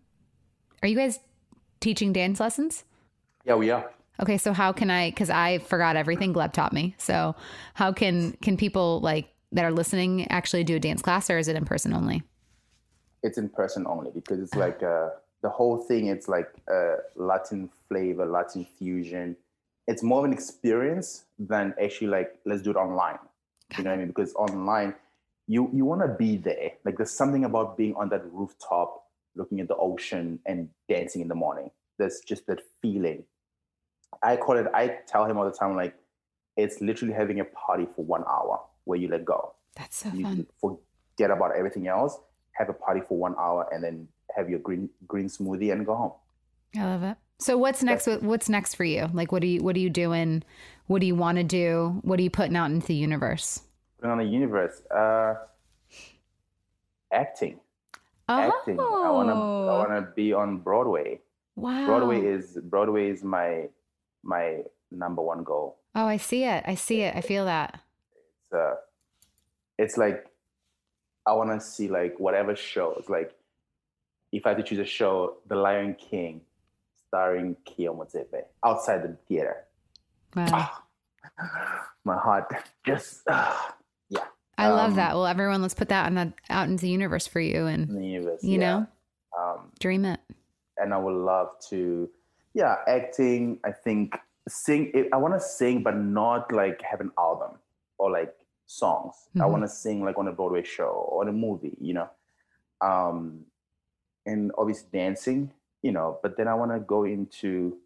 are 0.82 0.88
you 0.88 0.96
guys 0.96 1.20
teaching 1.80 2.12
dance 2.12 2.40
lessons? 2.40 2.84
yeah, 3.44 3.54
we 3.54 3.70
are. 3.70 3.90
Okay, 4.20 4.38
so 4.38 4.52
how 4.52 4.72
can 4.72 4.90
I? 4.90 5.10
Because 5.10 5.30
I 5.30 5.58
forgot 5.58 5.96
everything 5.96 6.32
Gleb 6.32 6.52
taught 6.52 6.72
me. 6.72 6.94
So 6.98 7.34
how 7.74 7.92
can 7.92 8.32
can 8.42 8.56
people 8.56 9.00
like 9.00 9.28
that 9.52 9.64
are 9.64 9.72
listening 9.72 10.30
actually 10.30 10.64
do 10.64 10.76
a 10.76 10.80
dance 10.80 11.02
class, 11.02 11.30
or 11.30 11.38
is 11.38 11.48
it 11.48 11.56
in 11.56 11.64
person 11.64 11.92
only? 11.92 12.22
It's 13.22 13.38
in 13.38 13.48
person 13.48 13.86
only 13.86 14.10
because 14.10 14.40
it's 14.40 14.54
like 14.54 14.82
uh, 14.82 15.10
the 15.42 15.48
whole 15.48 15.78
thing. 15.78 16.06
It's 16.06 16.28
like 16.28 16.48
a 16.68 16.96
Latin 17.16 17.70
flavor, 17.88 18.26
Latin 18.26 18.66
fusion. 18.78 19.36
It's 19.88 20.02
more 20.02 20.20
of 20.20 20.24
an 20.24 20.32
experience 20.32 21.24
than 21.38 21.74
actually 21.82 22.08
like 22.08 22.38
let's 22.44 22.62
do 22.62 22.70
it 22.70 22.76
online. 22.76 23.18
You 23.76 23.84
know 23.84 23.90
what 23.90 23.96
I 23.96 23.98
mean? 23.98 24.08
Because 24.08 24.34
online, 24.34 24.94
you 25.48 25.70
you 25.72 25.84
want 25.84 26.02
to 26.02 26.08
be 26.08 26.36
there. 26.36 26.72
Like 26.84 26.96
there's 26.96 27.10
something 27.10 27.44
about 27.44 27.76
being 27.76 27.94
on 27.96 28.08
that 28.10 28.22
rooftop, 28.30 29.01
looking 29.34 29.60
at 29.60 29.68
the 29.68 29.76
ocean 29.76 30.38
and 30.46 30.68
dancing 30.88 31.22
in 31.22 31.28
the 31.28 31.34
morning. 31.34 31.70
There's 31.98 32.20
just 32.26 32.46
that 32.46 32.60
feeling. 32.80 33.24
I 34.22 34.36
call 34.36 34.56
it. 34.58 34.66
I 34.74 34.98
tell 35.06 35.24
him 35.24 35.38
all 35.38 35.44
the 35.44 35.56
time, 35.56 35.74
like 35.76 35.94
it's 36.56 36.80
literally 36.80 37.14
having 37.14 37.40
a 37.40 37.44
party 37.44 37.86
for 37.96 38.04
one 38.04 38.24
hour 38.28 38.60
where 38.84 38.98
you 38.98 39.08
let 39.08 39.24
go. 39.24 39.54
That's 39.76 39.96
so 39.96 40.10
You 40.12 40.24
fun. 40.24 40.46
forget 40.60 41.30
about 41.30 41.56
everything 41.56 41.88
else. 41.88 42.18
Have 42.52 42.68
a 42.68 42.74
party 42.74 43.00
for 43.08 43.16
one 43.16 43.34
hour 43.38 43.66
and 43.72 43.82
then 43.82 44.08
have 44.36 44.50
your 44.50 44.58
green 44.58 44.90
green 45.08 45.26
smoothie 45.28 45.72
and 45.72 45.86
go 45.86 45.94
home. 45.94 46.12
I 46.76 46.84
love 46.84 47.02
it. 47.02 47.16
So 47.38 47.56
what's 47.58 47.82
next? 47.82 48.06
What's 48.06 48.48
next 48.48 48.74
for 48.74 48.84
you? 48.84 49.08
Like, 49.12 49.32
what 49.32 49.40
do 49.42 49.48
you 49.48 49.62
what 49.62 49.74
are 49.76 49.80
you 49.80 49.90
doing? 49.90 50.42
What 50.86 51.00
do 51.00 51.06
you 51.06 51.14
want 51.16 51.38
to 51.38 51.44
do? 51.44 51.98
What 52.02 52.18
are 52.20 52.22
you 52.22 52.30
putting 52.30 52.56
out 52.56 52.70
into 52.70 52.86
the 52.86 52.94
universe? 52.94 53.62
Putting 53.98 54.10
on 54.12 54.18
the 54.18 54.24
universe. 54.24 54.82
Uh, 54.90 55.34
acting. 57.12 57.60
Acting. 58.28 58.78
I 58.78 59.10
wanna 59.10 59.34
I 59.34 59.78
wanna 59.78 60.08
be 60.14 60.32
on 60.32 60.58
Broadway. 60.58 61.20
Oh, 61.56 61.62
wow. 61.62 61.86
Broadway 61.86 62.24
is 62.24 62.58
Broadway 62.62 63.10
is 63.10 63.22
my 63.22 63.68
my 64.22 64.62
number 64.90 65.22
one 65.22 65.42
goal. 65.42 65.78
Oh, 65.94 66.06
I 66.06 66.16
see 66.16 66.44
it. 66.44 66.64
I 66.66 66.74
see 66.74 67.02
it. 67.02 67.14
I 67.14 67.20
feel 67.20 67.44
that. 67.44 67.80
It's 68.44 68.52
uh 68.52 68.74
it's 69.78 69.96
like 69.96 70.26
I 71.26 71.32
wanna 71.32 71.60
see 71.60 71.88
like 71.88 72.18
whatever 72.18 72.54
shows. 72.56 73.04
Like 73.08 73.34
if 74.32 74.46
I 74.46 74.50
had 74.50 74.58
to 74.58 74.62
choose 74.62 74.78
a 74.78 74.84
show, 74.84 75.36
The 75.48 75.56
Lion 75.56 75.94
King, 75.94 76.40
starring 77.08 77.56
Keo 77.64 77.94
Motsepe, 77.94 78.44
outside 78.64 79.02
the 79.02 79.16
theater. 79.28 79.64
Wow. 80.34 80.70
My 82.04 82.16
heart 82.18 82.52
just 82.86 83.22
ah, 83.28 83.74
I 84.62 84.68
love 84.68 84.90
um, 84.90 84.96
that. 84.96 85.14
Well, 85.14 85.26
everyone, 85.26 85.62
let's 85.62 85.74
put 85.74 85.88
that 85.90 86.06
on 86.06 86.14
the, 86.14 86.32
out 86.50 86.68
into 86.68 86.82
the 86.82 86.88
universe 86.90 87.26
for 87.26 87.40
you 87.40 87.66
and 87.66 87.88
the 87.88 88.06
universe. 88.06 88.42
you 88.42 88.58
yeah. 88.58 88.78
know, 88.78 88.86
Um, 89.38 89.72
dream 89.78 90.04
it. 90.04 90.20
and 90.78 90.92
I 90.94 90.98
would 90.98 91.14
love 91.14 91.50
to, 91.70 92.08
yeah, 92.54 92.76
acting. 92.86 93.58
I 93.64 93.72
think 93.72 94.16
sing. 94.48 95.08
I 95.12 95.16
want 95.16 95.34
to 95.34 95.40
sing, 95.40 95.82
but 95.82 95.96
not 95.96 96.52
like 96.52 96.80
have 96.82 97.00
an 97.00 97.12
album 97.18 97.58
or 97.98 98.10
like 98.10 98.34
songs. 98.66 99.28
I 99.36 99.40
Mhm. 99.40 99.50
want 99.50 99.62
to 99.64 99.68
sing 99.68 100.04
like 100.04 100.18
on 100.18 100.28
a 100.28 100.32
Broadway 100.32 100.62
show 100.62 100.88
or 101.10 101.26
a 101.28 101.32
movie, 101.32 101.76
you 101.80 101.94
know. 101.94 102.08
Um, 102.80 103.46
and 104.26 104.50
obviously 104.58 104.88
dancing, 104.92 105.52
you 105.82 105.92
know. 105.92 106.18
But 106.22 106.36
then 106.36 106.48
I 106.48 106.54
want 106.54 106.72
to 106.72 106.80
go 106.80 107.04
into 107.04 107.78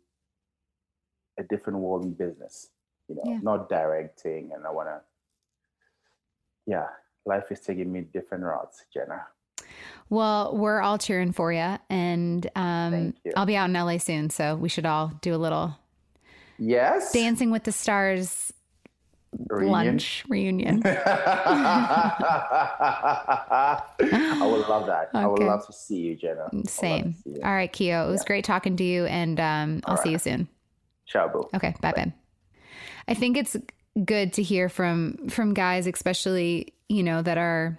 a 1.38 1.42
different 1.42 1.78
world 1.80 2.04
in 2.04 2.12
business, 2.14 2.70
you 3.08 3.14
know, 3.16 3.22
Yeah. 3.26 3.38
not 3.42 3.68
directing. 3.68 4.52
And 4.54 4.66
I 4.66 4.70
want 4.70 4.88
to, 4.88 5.00
yeah, 6.66 6.86
life 7.24 7.44
is 7.50 7.60
taking 7.60 7.90
me 7.92 8.02
different 8.02 8.44
routes, 8.44 8.84
Jana. 8.92 9.26
Well, 10.08 10.56
we're 10.56 10.80
all 10.80 10.98
cheering 10.98 11.32
for 11.32 11.52
you, 11.52 11.78
and 11.90 12.48
um, 12.54 13.14
you. 13.24 13.32
I'll 13.36 13.46
be 13.46 13.56
out 13.56 13.68
in 13.70 13.74
LA 13.74 13.98
soon, 13.98 14.30
so 14.30 14.54
we 14.56 14.68
should 14.68 14.86
all 14.86 15.12
do 15.20 15.34
a 15.34 15.38
little 15.38 15.76
Yes. 16.58 17.12
Dancing 17.12 17.50
with 17.50 17.64
the 17.64 17.72
Stars 17.72 18.52
Reunion? 19.48 19.72
lunch 19.72 20.24
reunion. 20.28 20.82
I 20.86 20.92
would 24.42 24.68
love 24.68 24.86
that. 24.86 25.10
I 25.12 25.26
would 25.26 25.42
love 25.42 25.66
to 25.66 25.72
see 25.72 25.98
you, 25.98 26.16
Jana. 26.16 26.42
I 26.42 26.44
would 26.44 26.54
love 26.54 26.64
to 26.64 26.70
Same. 26.70 27.16
you. 27.24 27.40
All 27.44 27.52
right, 27.52 27.72
Keo. 27.72 28.08
It 28.08 28.10
was 28.10 28.24
great 28.24 28.44
talking 28.44 28.76
to 28.76 28.84
you, 28.84 29.06
and 29.06 29.38
um, 29.40 29.80
I'll 29.84 29.96
All 29.96 30.02
see 30.02 30.10
you 30.10 30.18
soon. 30.18 30.48
Ciao, 31.06 31.28
boo. 31.28 31.48
Okay, 31.54 31.74
bye, 31.80 31.92
babe. 31.94 32.12
I 33.08 33.14
think 33.14 33.36
it's 33.36 33.56
good 34.04 34.32
to 34.34 34.42
hear 34.42 34.68
from 34.68 35.28
from 35.28 35.54
guys, 35.54 35.86
especially 35.86 36.74
you 36.88 37.02
know 37.02 37.22
that 37.22 37.38
are 37.38 37.78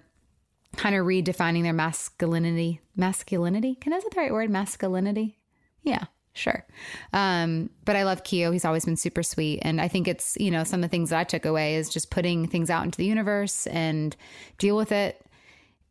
kind 0.75 0.95
of 0.95 1.05
redefining 1.05 1.63
their 1.63 1.73
masculinity. 1.73 2.81
Masculinity? 2.95 3.75
Can 3.75 3.93
I 3.93 3.99
say 3.99 4.07
the 4.11 4.19
right 4.19 4.33
word? 4.33 4.49
Masculinity? 4.49 5.37
Yeah, 5.83 6.05
sure. 6.33 6.65
Um, 7.13 7.69
but 7.85 7.95
I 7.95 8.03
love 8.03 8.23
Keo. 8.23 8.51
He's 8.51 8.65
always 8.65 8.85
been 8.85 8.97
super 8.97 9.23
sweet, 9.23 9.59
and 9.61 9.79
I 9.79 9.87
think 9.87 10.07
it's 10.07 10.37
you 10.39 10.51
know 10.51 10.63
some 10.63 10.83
of 10.83 10.89
the 10.89 10.91
things 10.91 11.09
that 11.09 11.19
I 11.19 11.23
took 11.23 11.45
away 11.45 11.75
is 11.75 11.89
just 11.89 12.11
putting 12.11 12.47
things 12.47 12.69
out 12.69 12.85
into 12.85 12.97
the 12.97 13.05
universe 13.05 13.67
and 13.67 14.15
deal 14.57 14.75
with 14.75 14.91
it, 14.91 15.23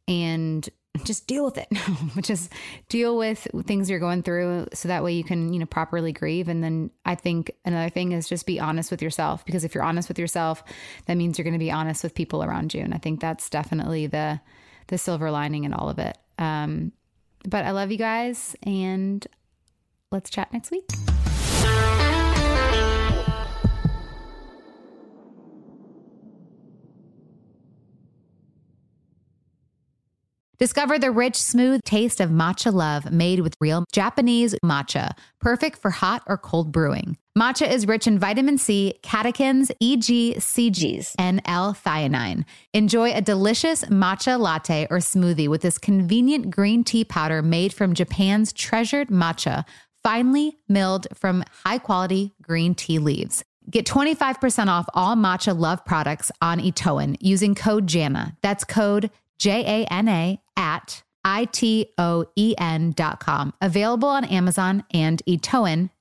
and 0.09 0.69
just 1.05 1.27
deal 1.27 1.45
with 1.45 1.59
it. 1.59 1.69
Is 2.31 2.49
deal 2.89 3.17
with 3.17 3.47
things 3.65 3.89
you're 3.89 4.01
going 4.01 4.23
through 4.23 4.67
so 4.73 4.89
that 4.89 5.05
way 5.05 5.13
you 5.13 5.25
can 5.25 5.53
you 5.53 5.59
know 5.59 5.67
properly 5.67 6.13
grieve. 6.13 6.49
And 6.49 6.63
then 6.63 6.91
i 7.05 7.15
think 7.15 7.53
another 7.65 7.91
thing 7.91 8.13
is 8.13 8.29
just 8.29 8.47
be 8.47 8.59
honest 8.59 8.91
with 8.91 9.03
yourself 9.03 9.45
because 9.45 9.65
if 9.65 9.75
you're 9.75 9.85
honest 9.85 10.09
with 10.09 10.19
yourself 10.19 10.65
that 11.07 11.15
means 11.15 11.39
you're 11.39 11.45
going 11.45 11.53
to 11.53 11.59
be 11.59 11.71
honest 11.71 12.03
with 12.03 12.15
people 12.15 12.43
around 12.43 12.75
you. 12.75 12.81
And 12.81 12.95
i 12.95 12.99
think 12.99 13.21
that's 13.21 13.49
definitely 13.49 14.07
the 14.07 14.41
the 14.89 14.99
silver 14.99 15.31
lining 15.31 15.65
in 15.65 15.73
all 15.73 15.89
of 15.89 15.99
it. 15.99 16.17
Um 16.39 16.93
but 17.45 17.65
i 17.65 17.71
love 17.71 17.91
you 17.93 17.99
guys 17.99 18.57
and 18.63 19.27
let's 20.11 20.31
chat 20.31 20.53
next 20.53 20.71
week 20.71 20.89
Discover 30.59 30.99
the 30.99 31.11
rich, 31.11 31.37
smooth 31.37 31.83
taste 31.85 32.19
of 32.19 32.31
matcha 32.31 32.73
love 32.73 33.13
made 33.13 33.41
with 33.41 33.57
real 33.61 33.85
Japanese 33.93 34.55
matcha, 34.65 35.11
perfect 35.39 35.79
for 35.79 35.91
hot 35.91 36.23
or 36.27 36.39
cold 36.39 36.73
brewing. 36.73 37.19
Matcha 37.37 37.71
is 37.71 37.87
rich 37.87 38.07
in 38.07 38.19
vitamin 38.19 38.57
C, 38.57 38.95
catechins, 39.03 39.71
EG, 39.83 40.39
CGs, 40.41 41.15
and 41.19 41.43
L-theanine. 41.45 42.47
Enjoy 42.73 43.13
a 43.13 43.21
delicious 43.21 43.85
matcha 43.85 44.41
latte 44.41 44.87
or 44.89 44.97
smoothie 44.97 45.49
with 45.49 45.61
this 45.61 45.77
convenient 45.77 46.51
green 46.51 46.83
tea 46.85 47.05
powder 47.05 47.43
made 47.43 47.75
from 47.75 47.93
Japan's 47.93 48.55
treasured 48.55 49.09
matcha, 49.09 49.65
finely 50.03 50.57
milled 50.67 51.07
from 51.13 51.45
high-quality 51.67 52.33
green 52.41 52.75
tea 52.75 52.99
leaves. 52.99 53.45
Get 53.69 53.85
25% 53.85 54.69
off 54.69 54.87
all 54.95 55.17
Matcha 55.17 55.59
Love 55.59 55.85
products 55.85 56.31
on 56.41 56.61
Ito 56.61 56.99
En 56.99 57.17
using 57.21 57.55
code 57.55 57.89
JANA. 57.89 58.37
That's 58.41 58.63
code 58.63 59.11
J 59.39 59.85
A 59.85 59.93
N 59.93 60.09
A 60.09 60.41
at 60.57 61.03
I 61.25 61.47
T 61.47 61.93
O 61.99 62.25
E 62.37 62.55
N 62.59 62.93
dot 62.93 63.21
com. 63.21 63.53
Available 63.61 64.09
on 64.09 64.25
Amazon 64.25 64.85
and 64.93 65.23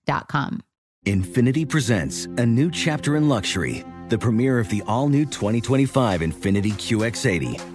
dot 0.05 0.27
com. 0.27 0.61
Infiniti 1.05 1.67
presents 1.69 2.25
a 2.25 2.45
new 2.45 2.71
chapter 2.71 3.15
in 3.15 3.29
luxury, 3.29 3.83
the 4.09 4.17
premiere 4.17 4.59
of 4.59 4.69
the 4.69 4.81
all 4.87 5.07
new 5.07 5.25
2025 5.25 6.21
Infiniti 6.21 6.71
QX80. 6.73 7.74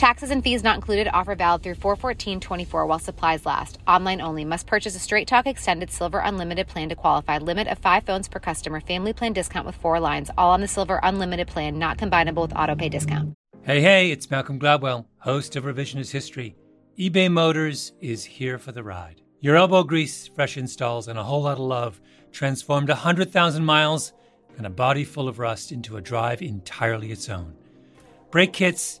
Taxes 0.00 0.30
and 0.30 0.42
fees 0.42 0.64
not 0.64 0.76
included. 0.76 1.08
Offer 1.12 1.34
valid 1.34 1.62
through 1.62 1.74
41424 1.74 2.86
while 2.86 2.98
supplies 2.98 3.44
last. 3.44 3.76
Online 3.86 4.22
only. 4.22 4.46
Must 4.46 4.66
purchase 4.66 4.96
a 4.96 4.98
Straight 4.98 5.28
Talk 5.28 5.46
Extended 5.46 5.90
Silver 5.90 6.20
Unlimited 6.20 6.68
plan 6.68 6.88
to 6.88 6.94
qualify. 6.94 7.36
Limit 7.36 7.68
of 7.68 7.76
five 7.80 8.04
phones 8.04 8.26
per 8.26 8.38
customer. 8.38 8.80
Family 8.80 9.12
plan 9.12 9.34
discount 9.34 9.66
with 9.66 9.74
four 9.74 10.00
lines. 10.00 10.30
All 10.38 10.52
on 10.52 10.62
the 10.62 10.68
Silver 10.68 11.00
Unlimited 11.02 11.48
plan, 11.48 11.78
not 11.78 11.98
combinable 11.98 12.40
with 12.40 12.56
auto 12.56 12.74
pay 12.74 12.88
discount. 12.88 13.34
Hey, 13.60 13.82
hey, 13.82 14.10
it's 14.10 14.30
Malcolm 14.30 14.58
Gladwell, 14.58 15.04
host 15.18 15.54
of 15.54 15.64
Revisionist 15.64 16.12
History. 16.12 16.56
eBay 16.98 17.30
Motors 17.30 17.92
is 18.00 18.24
here 18.24 18.58
for 18.58 18.72
the 18.72 18.82
ride. 18.82 19.20
Your 19.40 19.56
elbow 19.56 19.82
grease, 19.82 20.28
fresh 20.28 20.56
installs, 20.56 21.08
and 21.08 21.18
a 21.18 21.24
whole 21.24 21.42
lot 21.42 21.58
of 21.58 21.64
love 21.64 22.00
transformed 22.32 22.88
100,000 22.88 23.62
miles 23.62 24.14
and 24.56 24.66
a 24.66 24.70
body 24.70 25.04
full 25.04 25.28
of 25.28 25.38
rust 25.38 25.70
into 25.70 25.98
a 25.98 26.00
drive 26.00 26.40
entirely 26.40 27.12
its 27.12 27.28
own. 27.28 27.54
Brake 28.30 28.54
kits, 28.54 29.00